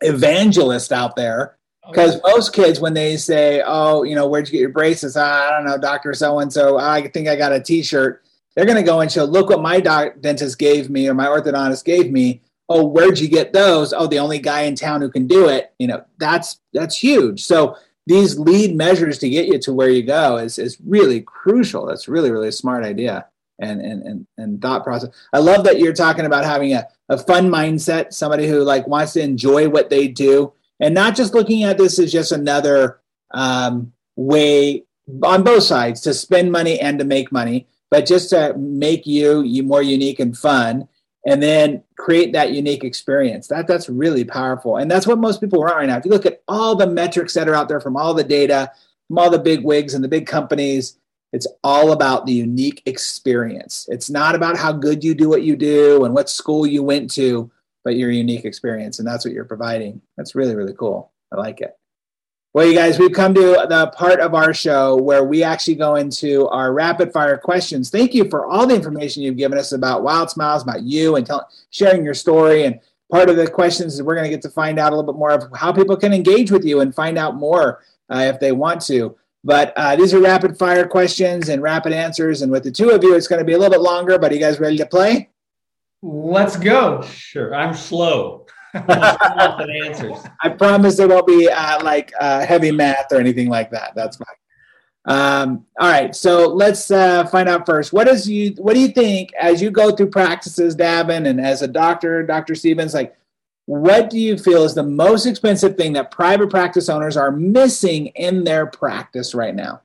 evangelist 0.00 0.92
out 0.92 1.16
there. 1.16 1.58
Because 1.86 2.16
oh, 2.16 2.34
most 2.34 2.52
kids, 2.52 2.80
when 2.80 2.94
they 2.94 3.16
say, 3.16 3.62
"Oh, 3.64 4.02
you 4.02 4.16
know, 4.16 4.26
where'd 4.26 4.48
you 4.48 4.52
get 4.52 4.60
your 4.60 4.70
braces?" 4.70 5.16
I 5.16 5.50
don't 5.50 5.64
know, 5.66 5.78
Doctor 5.78 6.14
So 6.14 6.40
and 6.40 6.52
So. 6.52 6.78
I 6.78 7.06
think 7.06 7.28
I 7.28 7.36
got 7.36 7.52
a 7.52 7.60
T-shirt. 7.60 8.24
They're 8.56 8.64
going 8.64 8.76
to 8.76 8.82
go 8.82 9.00
and 9.00 9.12
show, 9.12 9.24
"Look 9.24 9.50
what 9.50 9.62
my 9.62 9.78
doc- 9.78 10.20
dentist 10.20 10.58
gave 10.58 10.90
me, 10.90 11.08
or 11.08 11.14
my 11.14 11.26
orthodontist 11.26 11.84
gave 11.84 12.10
me." 12.10 12.40
oh 12.68 12.84
where'd 12.84 13.18
you 13.18 13.28
get 13.28 13.52
those 13.52 13.92
oh 13.92 14.06
the 14.06 14.18
only 14.18 14.38
guy 14.38 14.62
in 14.62 14.74
town 14.74 15.00
who 15.00 15.10
can 15.10 15.26
do 15.26 15.48
it 15.48 15.72
you 15.78 15.86
know 15.86 16.02
that's 16.18 16.60
that's 16.72 16.96
huge 16.96 17.44
so 17.44 17.76
these 18.06 18.38
lead 18.38 18.76
measures 18.76 19.18
to 19.18 19.28
get 19.28 19.46
you 19.46 19.58
to 19.58 19.72
where 19.72 19.88
you 19.88 20.02
go 20.02 20.36
is 20.36 20.58
is 20.58 20.78
really 20.84 21.20
crucial 21.20 21.86
that's 21.86 22.08
really 22.08 22.30
really 22.30 22.48
a 22.48 22.52
smart 22.52 22.84
idea 22.84 23.26
and 23.58 23.80
and 23.80 24.02
and, 24.02 24.26
and 24.38 24.62
thought 24.62 24.84
process 24.84 25.10
i 25.32 25.38
love 25.38 25.64
that 25.64 25.78
you're 25.78 25.92
talking 25.92 26.26
about 26.26 26.44
having 26.44 26.74
a, 26.74 26.86
a 27.08 27.18
fun 27.18 27.48
mindset 27.48 28.12
somebody 28.12 28.46
who 28.46 28.60
like 28.60 28.86
wants 28.86 29.12
to 29.12 29.20
enjoy 29.20 29.68
what 29.68 29.90
they 29.90 30.08
do 30.08 30.52
and 30.80 30.94
not 30.94 31.16
just 31.16 31.34
looking 31.34 31.62
at 31.62 31.78
this 31.78 31.98
as 31.98 32.12
just 32.12 32.32
another 32.32 33.00
um, 33.32 33.92
way 34.14 34.84
on 35.22 35.42
both 35.42 35.62
sides 35.62 36.00
to 36.00 36.12
spend 36.12 36.52
money 36.52 36.78
and 36.80 36.98
to 36.98 37.04
make 37.04 37.32
money 37.32 37.66
but 37.90 38.06
just 38.06 38.30
to 38.30 38.54
make 38.58 39.06
you 39.06 39.42
you 39.42 39.62
more 39.62 39.82
unique 39.82 40.20
and 40.20 40.36
fun 40.36 40.88
and 41.26 41.42
then 41.42 41.82
create 41.96 42.32
that 42.32 42.52
unique 42.52 42.84
experience. 42.84 43.48
That 43.48 43.66
that's 43.66 43.88
really 43.88 44.24
powerful, 44.24 44.76
and 44.76 44.88
that's 44.88 45.06
what 45.06 45.18
most 45.18 45.40
people 45.40 45.60
want 45.60 45.74
right 45.74 45.88
now. 45.88 45.98
If 45.98 46.04
you 46.04 46.12
look 46.12 46.24
at 46.24 46.42
all 46.46 46.76
the 46.76 46.86
metrics 46.86 47.34
that 47.34 47.48
are 47.48 47.54
out 47.54 47.68
there 47.68 47.80
from 47.80 47.96
all 47.96 48.14
the 48.14 48.24
data, 48.24 48.70
from 49.08 49.18
all 49.18 49.28
the 49.28 49.38
big 49.38 49.64
wigs 49.64 49.92
and 49.92 50.02
the 50.02 50.08
big 50.08 50.26
companies, 50.26 50.98
it's 51.32 51.46
all 51.64 51.92
about 51.92 52.26
the 52.26 52.32
unique 52.32 52.82
experience. 52.86 53.86
It's 53.90 54.08
not 54.08 54.34
about 54.34 54.56
how 54.56 54.72
good 54.72 55.04
you 55.04 55.14
do 55.14 55.28
what 55.28 55.42
you 55.42 55.56
do 55.56 56.04
and 56.04 56.14
what 56.14 56.30
school 56.30 56.66
you 56.66 56.82
went 56.82 57.10
to, 57.12 57.50
but 57.84 57.96
your 57.96 58.10
unique 58.10 58.44
experience, 58.44 58.98
and 58.98 59.06
that's 59.06 59.24
what 59.24 59.34
you're 59.34 59.44
providing. 59.44 60.00
That's 60.16 60.34
really 60.34 60.54
really 60.54 60.74
cool. 60.74 61.12
I 61.32 61.36
like 61.36 61.60
it. 61.60 61.76
Well, 62.56 62.66
you 62.66 62.72
guys, 62.72 62.98
we've 62.98 63.12
come 63.12 63.34
to 63.34 63.66
the 63.68 63.92
part 63.94 64.18
of 64.18 64.34
our 64.34 64.54
show 64.54 64.96
where 64.96 65.22
we 65.22 65.42
actually 65.42 65.74
go 65.74 65.96
into 65.96 66.48
our 66.48 66.72
rapid 66.72 67.12
fire 67.12 67.36
questions. 67.36 67.90
Thank 67.90 68.14
you 68.14 68.30
for 68.30 68.46
all 68.46 68.66
the 68.66 68.74
information 68.74 69.22
you've 69.22 69.36
given 69.36 69.58
us 69.58 69.72
about 69.72 70.02
Wild 70.02 70.30
Smiles, 70.30 70.62
about 70.62 70.82
you, 70.82 71.16
and 71.16 71.26
tell, 71.26 71.50
sharing 71.68 72.02
your 72.02 72.14
story. 72.14 72.64
And 72.64 72.80
part 73.12 73.28
of 73.28 73.36
the 73.36 73.46
questions 73.46 73.92
is 73.92 74.02
we're 74.02 74.14
going 74.14 74.24
to 74.24 74.30
get 74.30 74.40
to 74.40 74.48
find 74.48 74.78
out 74.78 74.94
a 74.94 74.96
little 74.96 75.12
bit 75.12 75.18
more 75.18 75.32
of 75.32 75.50
how 75.54 75.70
people 75.70 75.98
can 75.98 76.14
engage 76.14 76.50
with 76.50 76.64
you 76.64 76.80
and 76.80 76.94
find 76.94 77.18
out 77.18 77.34
more 77.36 77.82
uh, 78.08 78.20
if 78.20 78.40
they 78.40 78.52
want 78.52 78.80
to. 78.86 79.14
But 79.46 79.72
uh, 79.76 79.94
these 79.94 80.12
are 80.12 80.20
rapid 80.20 80.58
fire 80.58 80.88
questions 80.88 81.50
and 81.50 81.62
rapid 81.62 81.92
answers. 81.92 82.42
And 82.42 82.50
with 82.50 82.64
the 82.64 82.72
two 82.72 82.90
of 82.90 83.04
you, 83.04 83.14
it's 83.14 83.28
going 83.28 83.38
to 83.38 83.44
be 83.44 83.52
a 83.52 83.58
little 83.58 83.70
bit 83.70 83.80
longer. 83.80 84.18
But 84.18 84.32
are 84.32 84.34
you 84.34 84.40
guys 84.40 84.58
ready 84.58 84.76
to 84.78 84.86
play? 84.86 85.30
Let's 86.02 86.56
go. 86.56 87.02
Sure. 87.02 87.54
I'm 87.54 87.72
slow 87.72 88.46
answers. 88.74 90.18
I 90.42 90.48
promise 90.48 90.96
there 90.96 91.06
won't 91.06 91.28
be 91.28 91.48
uh, 91.48 91.84
like 91.84 92.12
uh, 92.20 92.44
heavy 92.44 92.72
math 92.72 93.06
or 93.12 93.20
anything 93.20 93.48
like 93.48 93.70
that. 93.70 93.92
That's 93.94 94.16
fine. 94.16 94.26
Um, 95.08 95.64
all 95.78 95.88
right, 95.88 96.12
so 96.16 96.48
let's 96.48 96.90
uh, 96.90 97.24
find 97.26 97.48
out 97.48 97.64
first. 97.64 97.92
What 97.92 98.08
is 98.08 98.28
you? 98.28 98.54
What 98.58 98.74
do 98.74 98.80
you 98.80 98.88
think 98.88 99.32
as 99.40 99.62
you 99.62 99.70
go 99.70 99.92
through 99.92 100.10
practices, 100.10 100.74
Davin, 100.74 101.28
and 101.28 101.40
as 101.40 101.62
a 101.62 101.68
doctor, 101.68 102.24
Doctor 102.24 102.56
Stevens? 102.56 102.92
Like, 102.92 103.16
what 103.66 104.10
do 104.10 104.18
you 104.18 104.38
feel 104.38 104.62
is 104.62 104.74
the 104.74 104.82
most 104.82 105.26
expensive 105.26 105.76
thing 105.76 105.92
that 105.94 106.10
private 106.10 106.50
practice 106.50 106.88
owners 106.88 107.16
are 107.16 107.32
missing 107.32 108.06
in 108.14 108.44
their 108.44 108.66
practice 108.66 109.34
right 109.34 109.54
now? 109.54 109.82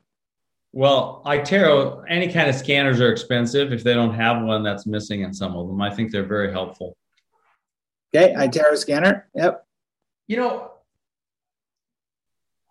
Well, 0.72 1.22
iTero, 1.26 2.04
any 2.08 2.32
kind 2.32 2.48
of 2.48 2.56
scanners 2.56 3.02
are 3.02 3.12
expensive. 3.12 3.74
If 3.74 3.84
they 3.84 3.94
don't 3.94 4.14
have 4.14 4.44
one, 4.44 4.64
that's 4.64 4.86
missing 4.86 5.22
in 5.22 5.34
some 5.34 5.56
of 5.58 5.68
them. 5.68 5.82
I 5.82 5.94
think 5.94 6.12
they're 6.12 6.24
very 6.24 6.52
helpful. 6.52 6.96
Okay, 8.16 8.34
iTero 8.34 8.78
scanner. 8.78 9.28
Yep. 9.36 9.66
You 10.28 10.38
know, 10.38 10.72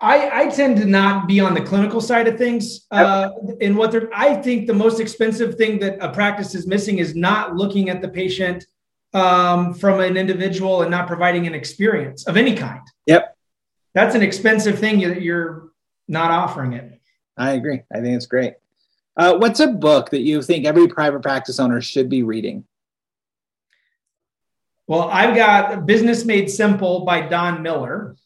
I, 0.00 0.44
I 0.44 0.48
tend 0.48 0.78
to 0.78 0.86
not 0.86 1.26
be 1.28 1.40
on 1.40 1.52
the 1.54 1.60
clinical 1.60 2.00
side 2.00 2.26
of 2.26 2.38
things. 2.38 2.86
Uh, 2.90 3.30
in 3.60 3.76
what 3.76 3.90
they're, 3.90 4.08
I 4.14 4.36
think 4.36 4.66
the 4.66 4.74
most 4.74 5.00
expensive 5.00 5.56
thing 5.56 5.78
that 5.80 5.98
a 6.00 6.10
practice 6.10 6.54
is 6.54 6.66
missing 6.66 6.98
is 6.98 7.14
not 7.14 7.56
looking 7.56 7.90
at 7.90 8.00
the 8.00 8.08
patient 8.08 8.64
um, 9.12 9.74
from 9.74 10.00
an 10.00 10.16
individual 10.16 10.82
and 10.82 10.90
not 10.90 11.06
providing 11.06 11.46
an 11.46 11.54
experience 11.54 12.26
of 12.26 12.36
any 12.36 12.54
kind. 12.54 12.82
Yep. 13.06 13.36
That's 13.94 14.14
an 14.14 14.22
expensive 14.22 14.78
thing 14.78 15.00
that 15.00 15.22
you're 15.22 15.70
not 16.06 16.30
offering 16.30 16.74
it. 16.74 17.00
I 17.36 17.52
agree. 17.52 17.82
I 17.92 18.00
think 18.00 18.16
it's 18.16 18.26
great. 18.26 18.54
Uh, 19.16 19.36
what's 19.36 19.60
a 19.60 19.66
book 19.68 20.10
that 20.10 20.20
you 20.20 20.42
think 20.42 20.64
every 20.64 20.88
private 20.88 21.22
practice 21.22 21.58
owner 21.58 21.80
should 21.80 22.08
be 22.08 22.22
reading? 22.22 22.64
Well, 24.86 25.08
I've 25.08 25.36
got 25.36 25.86
Business 25.86 26.24
Made 26.24 26.50
Simple 26.50 27.04
by 27.04 27.22
Don 27.22 27.62
Miller. 27.62 28.16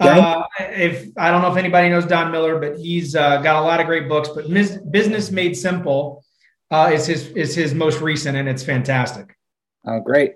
Okay. 0.00 0.20
Uh, 0.20 0.42
if 0.58 1.08
I 1.16 1.30
don't 1.30 1.42
know 1.42 1.50
if 1.50 1.56
anybody 1.56 1.88
knows 1.88 2.06
Don 2.06 2.30
Miller, 2.30 2.58
but 2.58 2.78
he's 2.78 3.16
uh, 3.16 3.38
got 3.38 3.56
a 3.56 3.64
lot 3.64 3.80
of 3.80 3.86
great 3.86 4.08
books. 4.08 4.28
But 4.28 4.48
Mis- 4.48 4.78
Business 4.90 5.30
Made 5.30 5.56
Simple 5.56 6.24
uh, 6.70 6.90
is 6.92 7.06
his 7.06 7.28
is 7.28 7.54
his 7.54 7.74
most 7.74 8.00
recent, 8.00 8.36
and 8.36 8.48
it's 8.48 8.62
fantastic. 8.62 9.36
Oh, 9.88 10.00
great! 10.00 10.34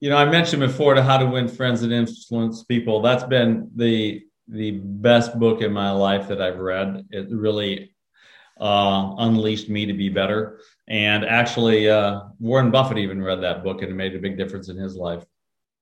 You 0.00 0.10
know, 0.10 0.16
I 0.16 0.24
mentioned 0.24 0.60
before 0.60 0.94
to 0.94 1.02
How 1.02 1.16
to 1.16 1.26
Win 1.26 1.46
Friends 1.46 1.82
and 1.82 1.92
Influence 1.92 2.64
People. 2.64 3.00
That's 3.00 3.24
been 3.24 3.70
the 3.76 4.22
the 4.48 4.72
best 4.72 5.38
book 5.38 5.62
in 5.62 5.72
my 5.72 5.92
life 5.92 6.28
that 6.28 6.42
I've 6.42 6.58
read. 6.58 7.06
It 7.10 7.28
really 7.30 7.94
uh, 8.60 9.14
unleashed 9.18 9.68
me 9.68 9.86
to 9.86 9.92
be 9.92 10.08
better. 10.08 10.60
And 10.88 11.24
actually, 11.24 11.88
uh, 11.88 12.22
Warren 12.40 12.70
Buffett 12.70 12.98
even 12.98 13.22
read 13.22 13.40
that 13.42 13.62
book 13.64 13.80
and 13.80 13.90
it 13.90 13.94
made 13.94 14.14
a 14.14 14.18
big 14.18 14.36
difference 14.36 14.68
in 14.68 14.76
his 14.76 14.96
life. 14.96 15.24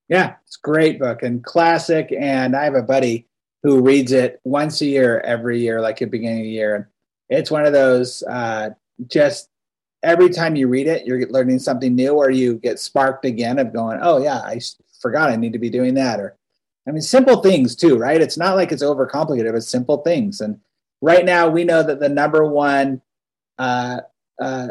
Yeah, 0.08 0.34
it's 0.46 0.58
a 0.58 0.66
great 0.66 1.00
book 1.00 1.22
and 1.22 1.42
classic. 1.42 2.14
And 2.16 2.54
I 2.54 2.64
have 2.64 2.74
a 2.74 2.82
buddy 2.82 3.26
who 3.62 3.80
reads 3.80 4.12
it 4.12 4.40
once 4.44 4.80
a 4.80 4.86
year, 4.86 5.20
every 5.20 5.60
year, 5.60 5.80
like 5.80 6.02
at 6.02 6.06
the 6.10 6.18
beginning 6.18 6.40
of 6.40 6.44
the 6.44 6.50
year. 6.50 6.90
it's 7.28 7.50
one 7.50 7.64
of 7.64 7.72
those 7.72 8.22
uh, 8.24 8.70
just 9.06 9.48
every 10.02 10.30
time 10.30 10.56
you 10.56 10.68
read 10.68 10.86
it, 10.86 11.06
you're 11.06 11.26
learning 11.28 11.58
something 11.58 11.94
new, 11.94 12.14
or 12.14 12.30
you 12.30 12.54
get 12.54 12.78
sparked 12.78 13.24
again 13.24 13.58
of 13.58 13.72
going, 13.72 13.98
oh 14.02 14.22
yeah, 14.22 14.38
I 14.38 14.60
forgot 15.00 15.30
I 15.30 15.36
need 15.36 15.52
to 15.52 15.58
be 15.58 15.70
doing 15.70 15.94
that, 15.94 16.20
or 16.20 16.36
I 16.86 16.90
mean, 16.90 17.02
simple 17.02 17.42
things 17.42 17.76
too, 17.76 17.96
right? 17.96 18.20
It's 18.20 18.38
not 18.38 18.56
like 18.56 18.72
it's 18.72 18.82
overcomplicated, 18.82 19.54
it's 19.54 19.68
simple 19.68 19.98
things. 19.98 20.40
And 20.40 20.60
right 21.00 21.24
now, 21.24 21.48
we 21.48 21.64
know 21.64 21.82
that 21.82 22.00
the 22.00 22.08
number 22.08 22.44
one 22.44 23.02
uh, 23.58 24.00
uh, 24.40 24.68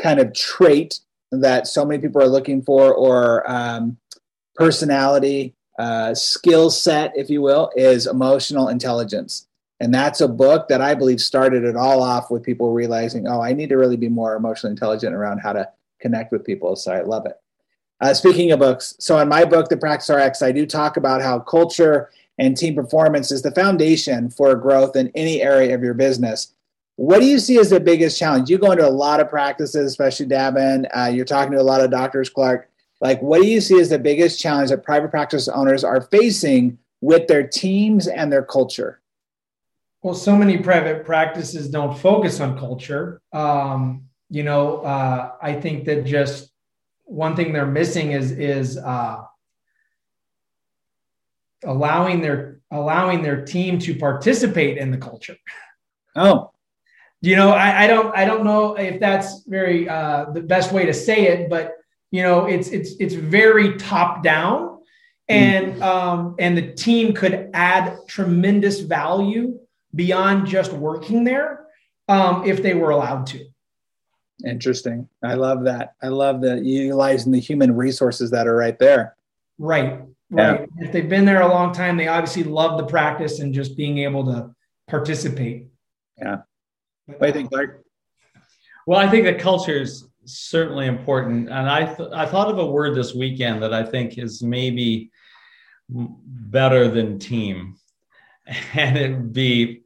kind 0.00 0.20
of 0.20 0.32
trait 0.32 1.00
that 1.32 1.66
so 1.66 1.84
many 1.84 2.00
people 2.00 2.22
are 2.22 2.28
looking 2.28 2.62
for, 2.62 2.94
or 2.94 3.50
um, 3.50 3.96
personality, 4.54 5.54
uh, 5.78 6.14
skill 6.14 6.70
set, 6.70 7.12
if 7.16 7.30
you 7.30 7.40
will, 7.40 7.70
is 7.74 8.06
emotional 8.06 8.68
intelligence. 8.68 9.48
And 9.82 9.92
that's 9.92 10.20
a 10.20 10.28
book 10.28 10.68
that 10.68 10.80
I 10.80 10.94
believe 10.94 11.20
started 11.20 11.64
it 11.64 11.74
all 11.74 12.04
off 12.04 12.30
with 12.30 12.44
people 12.44 12.72
realizing, 12.72 13.26
oh, 13.26 13.42
I 13.42 13.52
need 13.52 13.68
to 13.70 13.76
really 13.76 13.96
be 13.96 14.08
more 14.08 14.36
emotionally 14.36 14.70
intelligent 14.70 15.12
around 15.12 15.38
how 15.38 15.52
to 15.54 15.68
connect 16.00 16.30
with 16.30 16.44
people. 16.44 16.76
So 16.76 16.92
I 16.92 17.00
love 17.00 17.26
it. 17.26 17.40
Uh, 18.00 18.14
speaking 18.14 18.52
of 18.52 18.60
books, 18.60 18.94
so 19.00 19.18
in 19.18 19.28
my 19.28 19.44
book, 19.44 19.68
The 19.68 19.76
Practice 19.76 20.08
RX, 20.08 20.40
I 20.40 20.52
do 20.52 20.66
talk 20.66 20.96
about 20.96 21.20
how 21.20 21.40
culture 21.40 22.10
and 22.38 22.56
team 22.56 22.76
performance 22.76 23.32
is 23.32 23.42
the 23.42 23.50
foundation 23.50 24.30
for 24.30 24.54
growth 24.54 24.94
in 24.94 25.10
any 25.16 25.42
area 25.42 25.74
of 25.74 25.82
your 25.82 25.94
business. 25.94 26.54
What 26.94 27.18
do 27.18 27.26
you 27.26 27.40
see 27.40 27.58
as 27.58 27.70
the 27.70 27.80
biggest 27.80 28.16
challenge? 28.16 28.50
You 28.50 28.58
go 28.58 28.70
into 28.70 28.86
a 28.86 28.88
lot 28.88 29.18
of 29.18 29.28
practices, 29.28 29.90
especially 29.90 30.26
Davin. 30.26 30.86
Uh, 30.96 31.10
you're 31.12 31.24
talking 31.24 31.54
to 31.54 31.60
a 31.60 31.64
lot 31.64 31.80
of 31.80 31.90
doctors, 31.90 32.30
Clarke. 32.30 32.70
Like, 33.00 33.20
what 33.20 33.42
do 33.42 33.48
you 33.48 33.60
see 33.60 33.80
as 33.80 33.88
the 33.88 33.98
biggest 33.98 34.38
challenge 34.38 34.70
that 34.70 34.84
private 34.84 35.10
practice 35.10 35.48
owners 35.48 35.82
are 35.82 36.02
facing 36.02 36.78
with 37.00 37.26
their 37.26 37.44
teams 37.44 38.06
and 38.06 38.32
their 38.32 38.44
culture? 38.44 39.00
Well, 40.02 40.14
so 40.14 40.36
many 40.36 40.58
private 40.58 41.04
practices 41.04 41.68
don't 41.68 41.96
focus 41.96 42.40
on 42.40 42.58
culture. 42.58 43.22
Um, 43.32 44.06
you 44.28 44.42
know, 44.42 44.78
uh, 44.78 45.32
I 45.40 45.54
think 45.54 45.84
that 45.84 46.04
just 46.04 46.50
one 47.04 47.36
thing 47.36 47.52
they're 47.52 47.66
missing 47.66 48.12
is 48.12 48.32
is 48.32 48.78
uh, 48.78 49.22
allowing 51.64 52.20
their 52.20 52.60
allowing 52.72 53.22
their 53.22 53.44
team 53.44 53.78
to 53.80 53.94
participate 53.94 54.78
in 54.78 54.90
the 54.90 54.98
culture. 54.98 55.36
Oh, 56.16 56.50
you 57.20 57.36
know, 57.36 57.50
I, 57.50 57.84
I 57.84 57.86
don't 57.86 58.16
I 58.16 58.24
don't 58.24 58.42
know 58.44 58.74
if 58.74 58.98
that's 58.98 59.44
very 59.44 59.88
uh, 59.88 60.26
the 60.32 60.40
best 60.40 60.72
way 60.72 60.84
to 60.84 60.92
say 60.94 61.28
it, 61.28 61.48
but 61.48 61.76
you 62.10 62.22
know, 62.22 62.46
it's 62.46 62.68
it's 62.70 62.94
it's 62.98 63.14
very 63.14 63.76
top 63.76 64.24
down, 64.24 64.80
and 65.28 65.74
mm. 65.74 65.82
um, 65.82 66.34
and 66.40 66.58
the 66.58 66.72
team 66.72 67.14
could 67.14 67.50
add 67.54 67.98
tremendous 68.08 68.80
value 68.80 69.60
beyond 69.94 70.46
just 70.46 70.72
working 70.72 71.24
there 71.24 71.66
um, 72.08 72.44
if 72.44 72.62
they 72.62 72.74
were 72.74 72.90
allowed 72.90 73.26
to. 73.28 73.44
Interesting. 74.44 75.08
I 75.22 75.34
love 75.34 75.64
that. 75.64 75.94
I 76.02 76.08
love 76.08 76.40
that 76.42 76.64
utilizing 76.64 77.32
the 77.32 77.40
human 77.40 77.76
resources 77.76 78.30
that 78.30 78.46
are 78.46 78.56
right 78.56 78.78
there. 78.78 79.16
Right. 79.58 80.00
Right. 80.30 80.60
Yeah. 80.60 80.66
If 80.78 80.92
they've 80.92 81.08
been 81.08 81.24
there 81.24 81.42
a 81.42 81.48
long 81.48 81.72
time, 81.72 81.96
they 81.96 82.08
obviously 82.08 82.44
love 82.44 82.78
the 82.78 82.86
practice 82.86 83.38
and 83.40 83.54
just 83.54 83.76
being 83.76 83.98
able 83.98 84.24
to 84.26 84.54
participate. 84.88 85.66
Yeah. 86.18 86.38
What 87.06 87.20
do 87.20 87.26
you 87.26 87.32
think, 87.32 87.50
Clarke? 87.50 87.84
Well, 88.86 88.98
I 88.98 89.08
think 89.08 89.24
that 89.26 89.38
culture 89.38 89.80
is 89.80 90.08
certainly 90.24 90.86
important. 90.86 91.48
And 91.48 91.68
I, 91.68 91.94
th- 91.94 92.10
I 92.12 92.26
thought 92.26 92.48
of 92.48 92.58
a 92.58 92.66
word 92.66 92.96
this 92.96 93.14
weekend 93.14 93.62
that 93.62 93.74
I 93.74 93.84
think 93.84 94.18
is 94.18 94.42
maybe 94.42 95.10
better 95.88 96.88
than 96.88 97.18
team, 97.18 97.76
and 98.74 98.96
it'd 98.96 99.32
be 99.32 99.81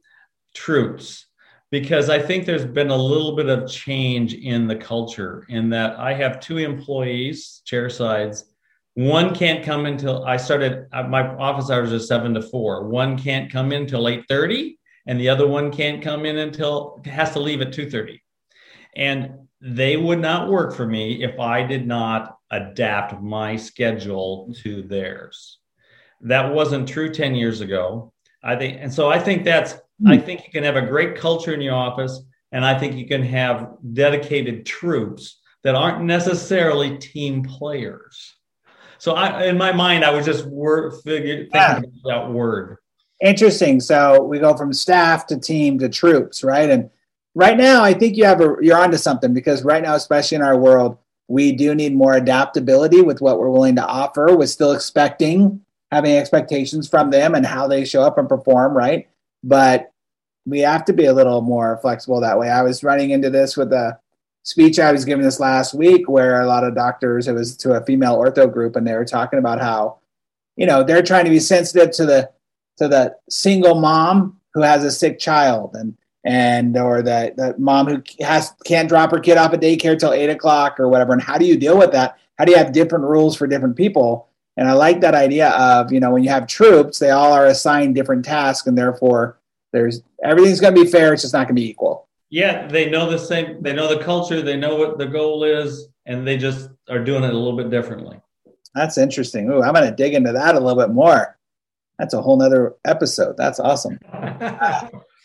troops 0.57 1.27
because 1.69 2.09
I 2.09 2.19
think 2.19 2.45
there's 2.45 2.65
been 2.65 2.89
a 2.89 2.95
little 2.95 3.35
bit 3.35 3.47
of 3.47 3.69
change 3.69 4.33
in 4.33 4.67
the 4.67 4.75
culture 4.75 5.45
in 5.49 5.69
that 5.69 5.99
I 5.99 6.13
have 6.13 6.39
two 6.39 6.57
employees, 6.57 7.61
chair 7.65 7.89
sides. 7.89 8.45
One 8.95 9.35
can't 9.35 9.63
come 9.63 9.85
until 9.85 10.25
I 10.25 10.37
started 10.37 10.87
uh, 10.91 11.03
my 11.03 11.27
office 11.35 11.69
hours 11.69 11.93
are 11.93 11.99
seven 11.99 12.33
to 12.33 12.41
four. 12.41 12.87
One 12.87 13.17
can't 13.17 13.51
come 13.51 13.71
in 13.71 13.83
until 13.83 14.07
8:30, 14.07 14.77
and 15.05 15.19
the 15.19 15.29
other 15.29 15.47
one 15.47 15.71
can't 15.71 16.01
come 16.01 16.25
in 16.25 16.37
until 16.37 16.99
has 17.05 17.31
to 17.33 17.39
leave 17.39 17.61
at 17.61 17.73
2:30. 17.73 18.19
And 18.95 19.47
they 19.61 19.97
would 19.97 20.19
not 20.19 20.49
work 20.49 20.73
for 20.73 20.87
me 20.87 21.23
if 21.23 21.39
I 21.39 21.63
did 21.63 21.85
not 21.85 22.37
adapt 22.49 23.21
my 23.21 23.55
schedule 23.55 24.53
to 24.63 24.81
theirs. 24.81 25.59
That 26.21 26.53
wasn't 26.53 26.87
true 26.87 27.13
10 27.13 27.35
years 27.35 27.61
ago. 27.61 28.13
I 28.43 28.55
think, 28.55 28.77
and 28.81 28.93
so 28.93 29.09
I 29.09 29.19
think 29.19 29.43
that's 29.43 29.75
I 30.05 30.17
hmm. 30.17 30.25
think 30.25 30.45
you 30.45 30.51
can 30.51 30.63
have 30.63 30.75
a 30.75 30.81
great 30.81 31.15
culture 31.15 31.53
in 31.53 31.61
your 31.61 31.73
office, 31.73 32.21
and 32.51 32.63
I 32.63 32.77
think 32.77 32.95
you 32.95 33.07
can 33.07 33.23
have 33.23 33.69
dedicated 33.93 34.65
troops 34.65 35.39
that 35.63 35.75
aren't 35.75 36.03
necessarily 36.03 36.97
team 36.97 37.43
players. 37.43 38.35
So, 38.99 39.13
I, 39.13 39.45
in 39.45 39.57
my 39.57 39.71
mind, 39.71 40.03
I 40.03 40.11
was 40.11 40.25
just 40.25 40.45
word, 40.45 40.93
figure, 41.03 41.37
thinking 41.37 41.51
yeah. 41.53 41.77
about 41.77 41.91
that 42.05 42.31
word. 42.31 42.77
Interesting. 43.23 43.79
So 43.79 44.23
we 44.23 44.39
go 44.39 44.55
from 44.55 44.73
staff 44.73 45.25
to 45.27 45.39
team 45.39 45.79
to 45.79 45.89
troops, 45.89 46.43
right? 46.43 46.69
And 46.69 46.89
right 47.33 47.57
now, 47.57 47.83
I 47.83 47.93
think 47.93 48.15
you 48.15 48.25
have 48.25 48.41
a 48.41 48.55
you're 48.61 48.77
onto 48.77 48.97
something 48.97 49.33
because 49.33 49.63
right 49.63 49.81
now, 49.81 49.95
especially 49.95 50.35
in 50.35 50.43
our 50.43 50.57
world, 50.57 50.97
we 51.27 51.51
do 51.51 51.73
need 51.73 51.95
more 51.95 52.13
adaptability 52.13 53.01
with 53.01 53.19
what 53.19 53.39
we're 53.39 53.49
willing 53.49 53.75
to 53.77 53.85
offer. 53.85 54.35
We're 54.35 54.45
still 54.45 54.71
expecting 54.71 55.61
having 55.91 56.15
expectations 56.15 56.87
from 56.87 57.09
them 57.11 57.33
and 57.33 57.45
how 57.45 57.67
they 57.67 57.85
show 57.85 58.03
up 58.03 58.17
and 58.17 58.29
perform, 58.29 58.75
right? 58.75 59.07
But 59.43 59.91
we 60.45 60.59
have 60.59 60.85
to 60.85 60.93
be 60.93 61.05
a 61.05 61.13
little 61.13 61.41
more 61.41 61.77
flexible 61.81 62.21
that 62.21 62.39
way. 62.39 62.49
I 62.49 62.61
was 62.61 62.83
running 62.83 63.11
into 63.11 63.29
this 63.29 63.57
with 63.57 63.73
a 63.73 63.99
speech 64.43 64.79
I 64.79 64.93
was 64.93 65.03
giving 65.03 65.25
this 65.25 65.41
last 65.41 65.73
week 65.73 66.07
where 66.07 66.41
a 66.41 66.47
lot 66.47 66.63
of 66.63 66.73
doctors, 66.73 67.27
it 67.27 67.33
was 67.33 67.57
to 67.57 67.73
a 67.73 67.85
female 67.85 68.17
ortho 68.17 68.51
group, 68.51 68.77
and 68.77 68.87
they 68.87 68.93
were 68.93 69.03
talking 69.03 69.39
about 69.39 69.59
how, 69.59 69.99
you 70.55 70.65
know, 70.65 70.83
they're 70.83 71.03
trying 71.03 71.25
to 71.25 71.29
be 71.29 71.39
sensitive 71.39 71.91
to 71.91 72.05
the 72.05 72.29
to 72.77 72.87
the 72.87 73.15
single 73.29 73.75
mom 73.75 74.39
who 74.53 74.61
has 74.61 74.83
a 74.83 74.91
sick 74.91 75.19
child 75.19 75.75
and 75.75 75.97
and 76.23 76.77
or 76.77 77.01
the, 77.01 77.33
the 77.35 77.55
mom 77.57 77.87
who 77.87 78.01
has 78.23 78.53
can't 78.65 78.89
drop 78.89 79.11
her 79.11 79.19
kid 79.19 79.37
off 79.37 79.53
at 79.53 79.61
daycare 79.61 79.99
till 79.99 80.13
eight 80.13 80.29
o'clock 80.29 80.79
or 80.79 80.87
whatever. 80.87 81.11
And 81.13 81.21
how 81.21 81.37
do 81.37 81.45
you 81.45 81.57
deal 81.57 81.77
with 81.77 81.91
that? 81.91 82.17
How 82.37 82.45
do 82.45 82.51
you 82.51 82.57
have 82.57 82.71
different 82.71 83.05
rules 83.05 83.35
for 83.35 83.47
different 83.47 83.75
people? 83.75 84.29
And 84.57 84.67
I 84.67 84.73
like 84.73 85.01
that 85.01 85.13
idea 85.13 85.49
of, 85.51 85.91
you 85.91 85.99
know, 85.99 86.11
when 86.11 86.23
you 86.23 86.29
have 86.31 86.47
troops, 86.47 86.97
they 86.97 87.11
all 87.11 87.31
are 87.31 87.45
assigned 87.45 87.95
different 87.95 88.25
tasks 88.25 88.67
and 88.67 88.77
therefore 88.77 89.39
there's 89.71 90.01
everything's 90.23 90.59
going 90.59 90.73
to 90.73 90.83
be 90.83 90.89
fair. 90.89 91.13
It's 91.13 91.21
just 91.21 91.33
not 91.33 91.47
going 91.47 91.55
to 91.55 91.61
be 91.61 91.69
equal. 91.69 92.07
Yeah. 92.29 92.67
They 92.67 92.89
know 92.89 93.09
the 93.09 93.19
same, 93.19 93.61
they 93.61 93.73
know 93.73 93.87
the 93.87 94.03
culture, 94.03 94.41
they 94.41 94.57
know 94.57 94.75
what 94.75 94.97
the 94.97 95.05
goal 95.05 95.43
is, 95.43 95.89
and 96.07 96.27
they 96.27 96.37
just 96.37 96.69
are 96.89 97.03
doing 97.03 97.23
it 97.23 97.33
a 97.33 97.37
little 97.37 97.55
bit 97.55 97.69
differently. 97.69 98.19
That's 98.73 98.97
interesting. 98.97 99.49
Ooh, 99.49 99.61
I'm 99.61 99.73
going 99.73 99.89
to 99.89 99.95
dig 99.95 100.13
into 100.13 100.33
that 100.33 100.55
a 100.55 100.59
little 100.59 100.81
bit 100.81 100.93
more. 100.93 101.37
That's 101.99 102.13
a 102.13 102.21
whole 102.21 102.37
nother 102.37 102.75
episode. 102.85 103.37
That's 103.37 103.59
awesome. 103.59 103.99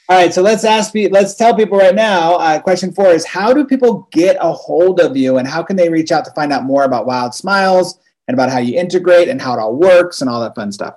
All 0.08 0.18
right, 0.18 0.34
so 0.34 0.42
let's 0.42 0.64
ask 0.64 0.92
let's 1.10 1.36
tell 1.36 1.54
people 1.54 1.78
right 1.78 1.94
now. 1.94 2.34
Uh, 2.34 2.60
question 2.60 2.92
four 2.92 3.06
is: 3.08 3.24
How 3.24 3.54
do 3.54 3.64
people 3.64 4.08
get 4.10 4.36
a 4.40 4.52
hold 4.52 5.00
of 5.00 5.16
you, 5.16 5.38
and 5.38 5.46
how 5.46 5.62
can 5.62 5.76
they 5.76 5.88
reach 5.88 6.10
out 6.10 6.24
to 6.24 6.30
find 6.32 6.52
out 6.52 6.64
more 6.64 6.84
about 6.84 7.06
Wild 7.06 7.34
Smiles 7.34 7.98
and 8.28 8.34
about 8.34 8.50
how 8.50 8.58
you 8.58 8.78
integrate 8.78 9.28
and 9.28 9.40
how 9.40 9.54
it 9.54 9.58
all 9.58 9.74
works 9.74 10.20
and 10.20 10.30
all 10.30 10.40
that 10.40 10.54
fun 10.54 10.72
stuff. 10.72 10.94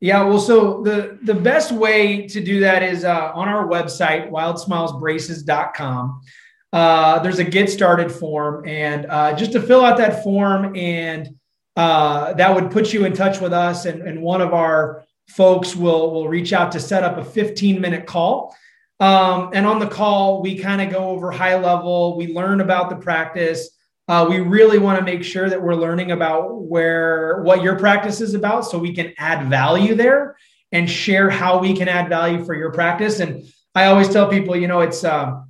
Yeah, 0.00 0.24
well, 0.24 0.38
so 0.38 0.82
the 0.82 1.18
the 1.22 1.34
best 1.34 1.72
way 1.72 2.26
to 2.28 2.40
do 2.42 2.60
that 2.60 2.82
is 2.82 3.04
uh, 3.04 3.32
on 3.34 3.48
our 3.48 3.66
website, 3.66 4.30
wildsmilesbraces.com. 4.30 6.20
Uh, 6.72 7.18
there's 7.20 7.38
a 7.38 7.44
get 7.44 7.70
started 7.70 8.12
form, 8.12 8.68
and 8.68 9.06
uh, 9.06 9.34
just 9.34 9.52
to 9.52 9.62
fill 9.62 9.82
out 9.82 9.96
that 9.96 10.22
form, 10.22 10.76
and 10.76 11.34
uh, 11.76 12.34
that 12.34 12.54
would 12.54 12.70
put 12.70 12.92
you 12.92 13.06
in 13.06 13.14
touch 13.14 13.40
with 13.40 13.54
us, 13.54 13.86
and, 13.86 14.02
and 14.02 14.20
one 14.20 14.42
of 14.42 14.52
our 14.52 15.02
folks 15.30 15.74
will 15.74 16.12
will 16.12 16.28
reach 16.28 16.52
out 16.52 16.72
to 16.72 16.80
set 16.80 17.02
up 17.02 17.16
a 17.16 17.24
15 17.24 17.80
minute 17.80 18.06
call. 18.06 18.54
Um, 19.00 19.50
and 19.52 19.66
on 19.66 19.78
the 19.78 19.88
call, 19.88 20.42
we 20.42 20.58
kind 20.58 20.80
of 20.80 20.90
go 20.90 21.08
over 21.10 21.30
high 21.30 21.58
level. 21.58 22.16
We 22.16 22.34
learn 22.34 22.60
about 22.60 22.90
the 22.90 22.96
practice. 22.96 23.70
Uh, 24.08 24.26
we 24.28 24.38
really 24.38 24.78
want 24.78 24.98
to 24.98 25.04
make 25.04 25.24
sure 25.24 25.50
that 25.50 25.60
we're 25.60 25.74
learning 25.74 26.12
about 26.12 26.62
where 26.62 27.42
what 27.42 27.62
your 27.62 27.76
practice 27.76 28.20
is 28.20 28.34
about 28.34 28.64
so 28.64 28.78
we 28.78 28.94
can 28.94 29.12
add 29.18 29.48
value 29.48 29.94
there 29.94 30.36
and 30.70 30.88
share 30.88 31.28
how 31.28 31.58
we 31.58 31.74
can 31.74 31.88
add 31.88 32.08
value 32.08 32.44
for 32.44 32.54
your 32.54 32.72
practice. 32.72 33.18
And 33.18 33.44
I 33.74 33.86
always 33.86 34.08
tell 34.08 34.28
people, 34.28 34.56
you 34.56 34.68
know, 34.68 34.80
it's 34.80 35.02
uh, 35.02 35.40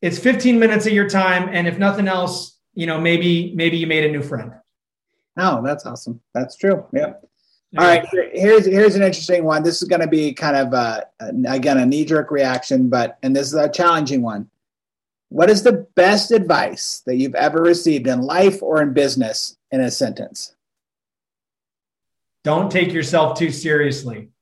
it's 0.00 0.18
15 0.18 0.58
minutes 0.58 0.86
of 0.86 0.92
your 0.92 1.08
time, 1.08 1.50
and 1.52 1.66
if 1.66 1.78
nothing 1.78 2.08
else, 2.08 2.58
you 2.74 2.86
know, 2.86 3.00
maybe 3.00 3.52
maybe 3.54 3.76
you 3.76 3.86
made 3.86 4.04
a 4.04 4.12
new 4.12 4.22
friend. 4.22 4.52
Oh, 5.36 5.62
that's 5.62 5.84
awesome. 5.84 6.20
That's 6.34 6.56
true. 6.56 6.86
Yep. 6.92 7.28
All 7.76 7.84
right, 7.84 8.06
here's 8.32 8.64
here's 8.64 8.94
an 8.94 9.02
interesting 9.02 9.44
one. 9.44 9.62
This 9.62 9.82
is 9.82 9.88
going 9.88 10.00
to 10.00 10.06
be 10.06 10.32
kind 10.32 10.56
of 10.56 10.72
uh, 10.72 11.02
again 11.46 11.76
a 11.76 11.84
knee 11.84 12.06
jerk 12.06 12.30
reaction, 12.30 12.88
but 12.88 13.18
and 13.22 13.36
this 13.36 13.48
is 13.48 13.54
a 13.54 13.68
challenging 13.68 14.22
one. 14.22 14.48
What 15.30 15.50
is 15.50 15.62
the 15.62 15.86
best 15.94 16.30
advice 16.30 17.02
that 17.06 17.16
you've 17.16 17.34
ever 17.34 17.60
received 17.60 18.06
in 18.06 18.22
life 18.22 18.62
or 18.62 18.80
in 18.82 18.94
business 18.94 19.56
in 19.70 19.80
a 19.80 19.90
sentence? 19.90 20.54
Don't 22.44 22.70
take 22.70 22.92
yourself 22.92 23.38
too 23.38 23.50
seriously. 23.50 24.30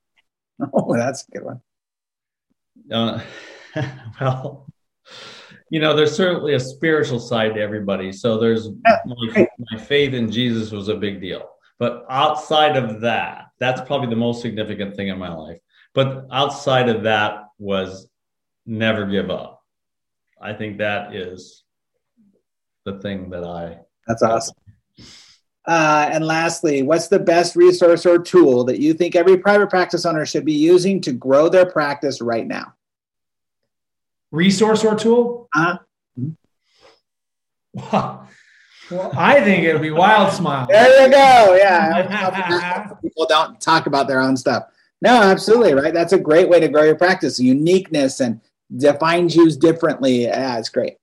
Oh, 0.72 0.96
that's 0.96 1.28
a 1.28 1.30
good 1.32 1.44
one. 1.44 1.60
Uh, 2.90 3.20
well, 4.20 4.66
you 5.68 5.80
know, 5.80 5.94
there's 5.94 6.16
certainly 6.16 6.54
a 6.54 6.60
spiritual 6.60 7.20
side 7.20 7.54
to 7.54 7.60
everybody. 7.60 8.10
So 8.10 8.38
there's 8.38 8.70
my, 9.04 9.48
my 9.58 9.78
faith 9.78 10.14
in 10.14 10.30
Jesus 10.30 10.70
was 10.70 10.88
a 10.88 10.94
big 10.94 11.20
deal. 11.20 11.46
But 11.78 12.06
outside 12.08 12.76
of 12.76 13.02
that, 13.02 13.48
that's 13.58 13.82
probably 13.82 14.08
the 14.08 14.16
most 14.16 14.40
significant 14.40 14.96
thing 14.96 15.08
in 15.08 15.18
my 15.18 15.32
life. 15.32 15.58
But 15.94 16.26
outside 16.30 16.88
of 16.88 17.02
that 17.02 17.48
was 17.58 18.08
never 18.64 19.06
give 19.06 19.30
up. 19.30 19.55
I 20.40 20.52
think 20.52 20.78
that 20.78 21.14
is 21.14 21.64
the 22.84 22.98
thing 23.00 23.30
that 23.30 23.44
I. 23.44 23.78
That's 24.06 24.22
awesome. 24.22 24.54
Uh, 25.66 26.08
and 26.12 26.24
lastly, 26.24 26.82
what's 26.82 27.08
the 27.08 27.18
best 27.18 27.56
resource 27.56 28.06
or 28.06 28.18
tool 28.18 28.64
that 28.64 28.78
you 28.78 28.94
think 28.94 29.16
every 29.16 29.36
private 29.36 29.68
practice 29.68 30.06
owner 30.06 30.24
should 30.24 30.44
be 30.44 30.52
using 30.52 31.00
to 31.00 31.12
grow 31.12 31.48
their 31.48 31.66
practice 31.66 32.20
right 32.20 32.46
now? 32.46 32.74
Resource 34.30 34.84
or 34.84 34.94
tool? 34.94 35.48
Uh-huh. 35.54 35.78
Wow. 37.74 38.28
Well, 38.88 39.10
I 39.16 39.40
think 39.40 39.64
it 39.64 39.72
would 39.72 39.82
be 39.82 39.90
Wild 39.90 40.32
Smile. 40.32 40.64
There 40.70 41.06
you 41.06 41.10
go. 41.10 41.56
Yeah. 41.56 42.86
People 43.02 43.26
don't 43.26 43.60
talk 43.60 43.86
about 43.86 44.06
their 44.06 44.20
own 44.20 44.36
stuff. 44.36 44.66
No, 45.02 45.10
absolutely. 45.22 45.74
Right. 45.74 45.92
That's 45.92 46.12
a 46.12 46.18
great 46.20 46.48
way 46.48 46.60
to 46.60 46.68
grow 46.68 46.84
your 46.84 46.94
practice. 46.94 47.40
Uniqueness 47.40 48.20
and 48.20 48.40
defines 48.74 49.36
you 49.36 49.50
differently. 49.50 50.22
Yeah, 50.22 50.58
it's 50.58 50.68
great. 50.68 50.96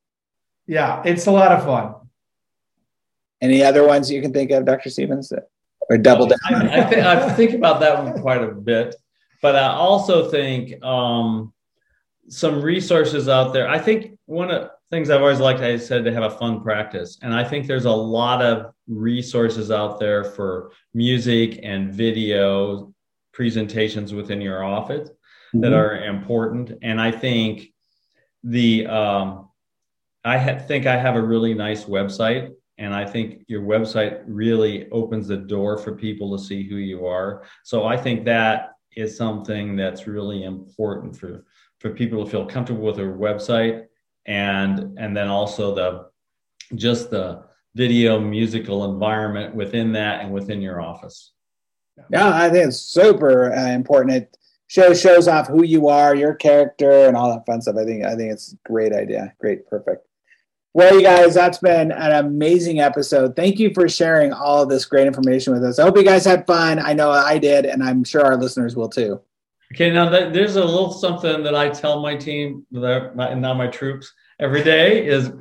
Yeah, 0.67 1.01
it's 1.05 1.25
a 1.27 1.31
lot 1.31 1.51
of 1.51 1.63
fun. 1.63 1.95
Any 3.41 3.63
other 3.63 3.85
ones 3.85 4.09
you 4.09 4.21
can 4.21 4.31
think 4.31 4.51
of, 4.51 4.65
Dr. 4.65 4.89
Stevens, 4.89 5.33
or 5.89 5.97
double 5.97 6.27
down? 6.27 6.39
I, 6.49 6.87
I, 6.87 6.89
th- 6.89 7.05
I 7.05 7.29
think 7.33 7.53
about 7.53 7.81
that 7.81 8.01
one 8.01 8.21
quite 8.21 8.41
a 8.41 8.47
bit, 8.47 8.95
but 9.41 9.55
I 9.55 9.67
also 9.67 10.29
think 10.29 10.81
um, 10.83 11.53
some 12.29 12.61
resources 12.61 13.27
out 13.27 13.51
there. 13.51 13.67
I 13.67 13.79
think 13.79 14.17
one 14.25 14.49
of 14.49 14.61
the 14.61 14.71
things 14.89 15.09
I've 15.09 15.21
always 15.21 15.41
liked, 15.41 15.59
I 15.59 15.77
said, 15.77 16.05
to 16.05 16.13
have 16.13 16.23
a 16.23 16.29
fun 16.29 16.61
practice, 16.61 17.19
and 17.21 17.33
I 17.33 17.43
think 17.43 17.67
there's 17.67 17.85
a 17.85 17.91
lot 17.91 18.41
of 18.41 18.73
resources 18.87 19.71
out 19.71 19.99
there 19.99 20.23
for 20.23 20.71
music 20.93 21.59
and 21.63 21.93
video 21.93 22.93
presentations 23.33 24.13
within 24.13 24.39
your 24.39 24.63
office 24.63 25.09
mm-hmm. 25.53 25.61
that 25.61 25.73
are 25.73 26.03
important, 26.03 26.71
and 26.81 26.99
I 26.99 27.11
think 27.11 27.67
the 28.43 28.87
um, 28.87 29.49
I 30.23 30.37
ha- 30.37 30.59
think 30.59 30.85
I 30.85 30.97
have 30.97 31.15
a 31.15 31.21
really 31.21 31.53
nice 31.53 31.85
website 31.85 32.53
and 32.77 32.93
I 32.93 33.05
think 33.05 33.43
your 33.47 33.61
website 33.61 34.23
really 34.25 34.89
opens 34.89 35.27
the 35.27 35.37
door 35.37 35.77
for 35.77 35.93
people 35.93 36.35
to 36.35 36.43
see 36.43 36.67
who 36.67 36.77
you 36.77 37.05
are. 37.05 37.43
So 37.63 37.85
I 37.85 37.97
think 37.97 38.25
that 38.25 38.71
is 38.95 39.15
something 39.15 39.75
that's 39.75 40.07
really 40.07 40.43
important 40.43 41.15
for 41.15 41.45
for 41.79 41.89
people 41.91 42.23
to 42.23 42.29
feel 42.29 42.45
comfortable 42.45 42.85
with 42.85 42.95
their 42.95 43.13
website 43.13 43.85
and 44.25 44.97
and 44.97 45.15
then 45.15 45.27
also 45.27 45.75
the 45.75 46.75
just 46.75 47.09
the 47.11 47.43
video 47.75 48.19
musical 48.19 48.85
environment 48.85 49.53
within 49.53 49.91
that 49.93 50.21
and 50.21 50.31
within 50.31 50.61
your 50.61 50.81
office. 50.81 51.33
Yeah, 52.09 52.33
I 52.33 52.49
think 52.49 52.67
it's 52.67 52.79
super 52.79 53.53
uh, 53.53 53.69
important. 53.69 54.15
It 54.15 54.37
shows 54.73 54.99
shows 54.99 55.27
off 55.27 55.47
who 55.47 55.63
you 55.63 55.87
are, 55.87 56.15
your 56.15 56.33
character, 56.33 57.05
and 57.05 57.15
all 57.15 57.31
that 57.31 57.45
fun 57.45 57.61
stuff. 57.61 57.75
I 57.77 57.85
think 57.85 58.03
I 58.03 58.15
think 58.15 58.31
it's 58.31 58.53
a 58.53 58.57
great 58.65 58.91
idea. 58.91 59.33
Great, 59.39 59.67
perfect. 59.67 60.07
Well, 60.73 60.95
you 60.95 61.03
guys, 61.03 61.35
that's 61.35 61.59
been 61.59 61.91
an 61.91 62.25
amazing 62.25 62.79
episode. 62.79 63.35
Thank 63.35 63.59
you 63.59 63.71
for 63.75 63.87
sharing 63.87 64.33
all 64.33 64.63
of 64.63 64.69
this 64.69 64.85
great 64.85 65.05
information 65.05 65.53
with 65.53 65.63
us. 65.63 65.77
I 65.77 65.83
hope 65.83 65.95
you 65.95 66.03
guys 66.03 66.25
had 66.25 66.47
fun. 66.47 66.79
I 66.79 66.93
know 66.93 67.11
I 67.11 67.37
did, 67.37 67.67
and 67.67 67.83
I'm 67.83 68.03
sure 68.03 68.25
our 68.25 68.35
listeners 68.35 68.75
will 68.75 68.89
too. 68.89 69.21
Okay, 69.75 69.91
now 69.91 70.09
there's 70.09 70.55
a 70.55 70.65
little 70.65 70.91
something 70.91 71.43
that 71.43 71.53
I 71.53 71.69
tell 71.69 72.01
my 72.01 72.15
team, 72.15 72.65
and 72.73 73.41
now 73.41 73.53
my 73.53 73.67
troops 73.67 74.11
every 74.39 74.63
day 74.63 75.05
is 75.05 75.31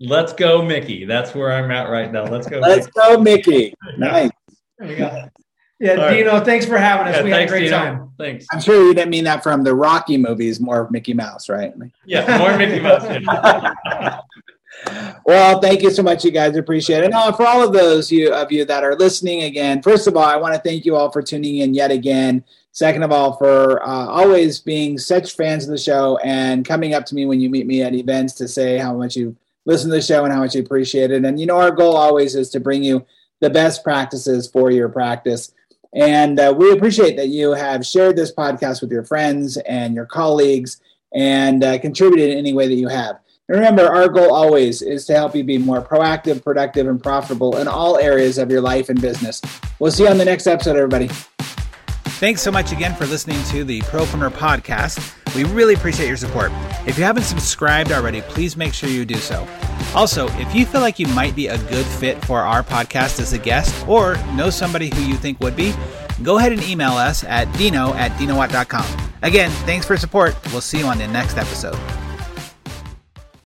let's 0.00 0.34
go, 0.34 0.60
Mickey. 0.62 1.06
That's 1.06 1.34
where 1.34 1.50
I'm 1.50 1.70
at 1.70 1.88
right 1.88 2.12
now. 2.12 2.24
Let's 2.24 2.46
go. 2.46 2.58
Let's 2.58 2.86
Mickey. 2.86 2.92
go, 2.94 3.18
Mickey. 3.18 3.74
Nice. 3.96 5.32
There 5.82 5.90
you 5.90 5.96
go. 5.96 6.02
Yeah, 6.02 6.08
right. 6.08 6.16
Dino, 6.16 6.44
thanks 6.44 6.64
for 6.64 6.78
having 6.78 7.08
us. 7.08 7.16
Yeah, 7.16 7.22
we 7.24 7.30
thanks, 7.30 7.50
had 7.50 7.58
a 7.58 7.60
great 7.60 7.64
Dino. 7.64 7.76
time. 7.76 8.10
Thanks. 8.18 8.46
I'm 8.52 8.60
sure 8.60 8.86
you 8.86 8.94
didn't 8.94 9.10
mean 9.10 9.24
that 9.24 9.42
from 9.42 9.64
the 9.64 9.74
Rocky 9.74 10.16
movies, 10.16 10.60
more 10.60 10.80
of 10.80 10.90
Mickey 10.92 11.12
Mouse, 11.12 11.48
right? 11.48 11.74
Yeah, 12.04 12.38
more 12.38 12.56
Mickey 12.56 12.80
Mouse. 12.80 14.22
well, 15.26 15.60
thank 15.60 15.82
you 15.82 15.90
so 15.90 16.02
much, 16.02 16.24
you 16.24 16.30
guys. 16.30 16.56
Appreciate 16.56 17.04
it. 17.04 17.12
And 17.12 17.36
for 17.36 17.46
all 17.46 17.66
of 17.66 17.72
those 17.72 18.12
you, 18.12 18.32
of 18.32 18.52
you 18.52 18.64
that 18.64 18.84
are 18.84 18.94
listening 18.94 19.42
again, 19.42 19.82
first 19.82 20.06
of 20.06 20.16
all, 20.16 20.24
I 20.24 20.36
want 20.36 20.54
to 20.54 20.60
thank 20.60 20.84
you 20.84 20.94
all 20.94 21.10
for 21.10 21.20
tuning 21.20 21.58
in 21.58 21.74
yet 21.74 21.90
again. 21.90 22.44
Second 22.70 23.02
of 23.02 23.10
all, 23.10 23.34
for 23.36 23.82
uh, 23.82 24.06
always 24.06 24.60
being 24.60 24.96
such 24.98 25.34
fans 25.34 25.64
of 25.64 25.70
the 25.70 25.78
show 25.78 26.16
and 26.18 26.64
coming 26.64 26.94
up 26.94 27.04
to 27.06 27.14
me 27.14 27.26
when 27.26 27.40
you 27.40 27.50
meet 27.50 27.66
me 27.66 27.82
at 27.82 27.92
events 27.94 28.34
to 28.34 28.48
say 28.48 28.78
how 28.78 28.94
much 28.94 29.16
you 29.16 29.36
listen 29.66 29.90
to 29.90 29.96
the 29.96 30.02
show 30.02 30.24
and 30.24 30.32
how 30.32 30.40
much 30.40 30.54
you 30.54 30.62
appreciate 30.62 31.10
it. 31.10 31.24
And 31.24 31.38
you 31.38 31.46
know, 31.46 31.58
our 31.58 31.70
goal 31.70 31.96
always 31.96 32.34
is 32.34 32.48
to 32.50 32.60
bring 32.60 32.82
you 32.82 33.04
the 33.40 33.50
best 33.50 33.84
practices 33.84 34.48
for 34.48 34.70
your 34.70 34.88
practice. 34.88 35.52
And 35.94 36.40
uh, 36.40 36.54
we 36.56 36.72
appreciate 36.72 37.16
that 37.16 37.28
you 37.28 37.52
have 37.52 37.84
shared 37.84 38.16
this 38.16 38.32
podcast 38.34 38.80
with 38.80 38.90
your 38.90 39.04
friends 39.04 39.58
and 39.58 39.94
your 39.94 40.06
colleagues 40.06 40.80
and 41.14 41.62
uh, 41.62 41.78
contributed 41.78 42.30
in 42.30 42.38
any 42.38 42.54
way 42.54 42.66
that 42.66 42.74
you 42.74 42.88
have. 42.88 43.18
And 43.48 43.58
remember, 43.58 43.82
our 43.82 44.08
goal 44.08 44.32
always 44.32 44.80
is 44.80 45.04
to 45.06 45.14
help 45.14 45.34
you 45.34 45.44
be 45.44 45.58
more 45.58 45.82
proactive, 45.82 46.42
productive, 46.42 46.86
and 46.86 47.02
profitable 47.02 47.58
in 47.58 47.68
all 47.68 47.98
areas 47.98 48.38
of 48.38 48.50
your 48.50 48.60
life 48.60 48.88
and 48.88 49.00
business. 49.00 49.42
We'll 49.78 49.90
see 49.90 50.04
you 50.04 50.08
on 50.08 50.16
the 50.16 50.24
next 50.24 50.46
episode, 50.46 50.76
everybody. 50.76 51.08
Thanks 52.22 52.40
so 52.40 52.52
much 52.52 52.72
again 52.72 52.94
for 52.94 53.04
listening 53.04 53.42
to 53.46 53.64
the 53.64 53.80
Propreneur 53.80 54.30
podcast. 54.30 55.34
We 55.34 55.44
really 55.44 55.74
appreciate 55.74 56.06
your 56.06 56.16
support. 56.16 56.52
If 56.86 56.96
you 56.96 57.04
haven't 57.04 57.24
subscribed 57.24 57.90
already, 57.90 58.20
please 58.22 58.56
make 58.56 58.72
sure 58.72 58.88
you 58.88 59.04
do 59.04 59.16
so. 59.16 59.46
Also, 59.94 60.28
if 60.38 60.54
you 60.54 60.64
feel 60.64 60.80
like 60.80 60.98
you 60.98 61.06
might 61.08 61.36
be 61.36 61.48
a 61.48 61.58
good 61.68 61.84
fit 61.86 62.22
for 62.24 62.40
our 62.40 62.62
podcast 62.62 63.20
as 63.20 63.32
a 63.32 63.38
guest 63.38 63.86
or 63.86 64.16
know 64.34 64.48
somebody 64.50 64.88
who 64.94 65.02
you 65.02 65.14
think 65.14 65.38
would 65.40 65.54
be, 65.54 65.74
go 66.22 66.38
ahead 66.38 66.52
and 66.52 66.62
email 66.62 66.92
us 66.92 67.24
at 67.24 67.52
dino 67.58 67.92
at 67.94 68.10
dinowatt.com. 68.12 69.10
Again, 69.22 69.50
thanks 69.66 69.86
for 69.86 69.96
support. 69.96 70.34
We'll 70.50 70.60
see 70.60 70.78
you 70.78 70.86
on 70.86 70.98
the 70.98 71.08
next 71.08 71.36
episode. 71.36 71.76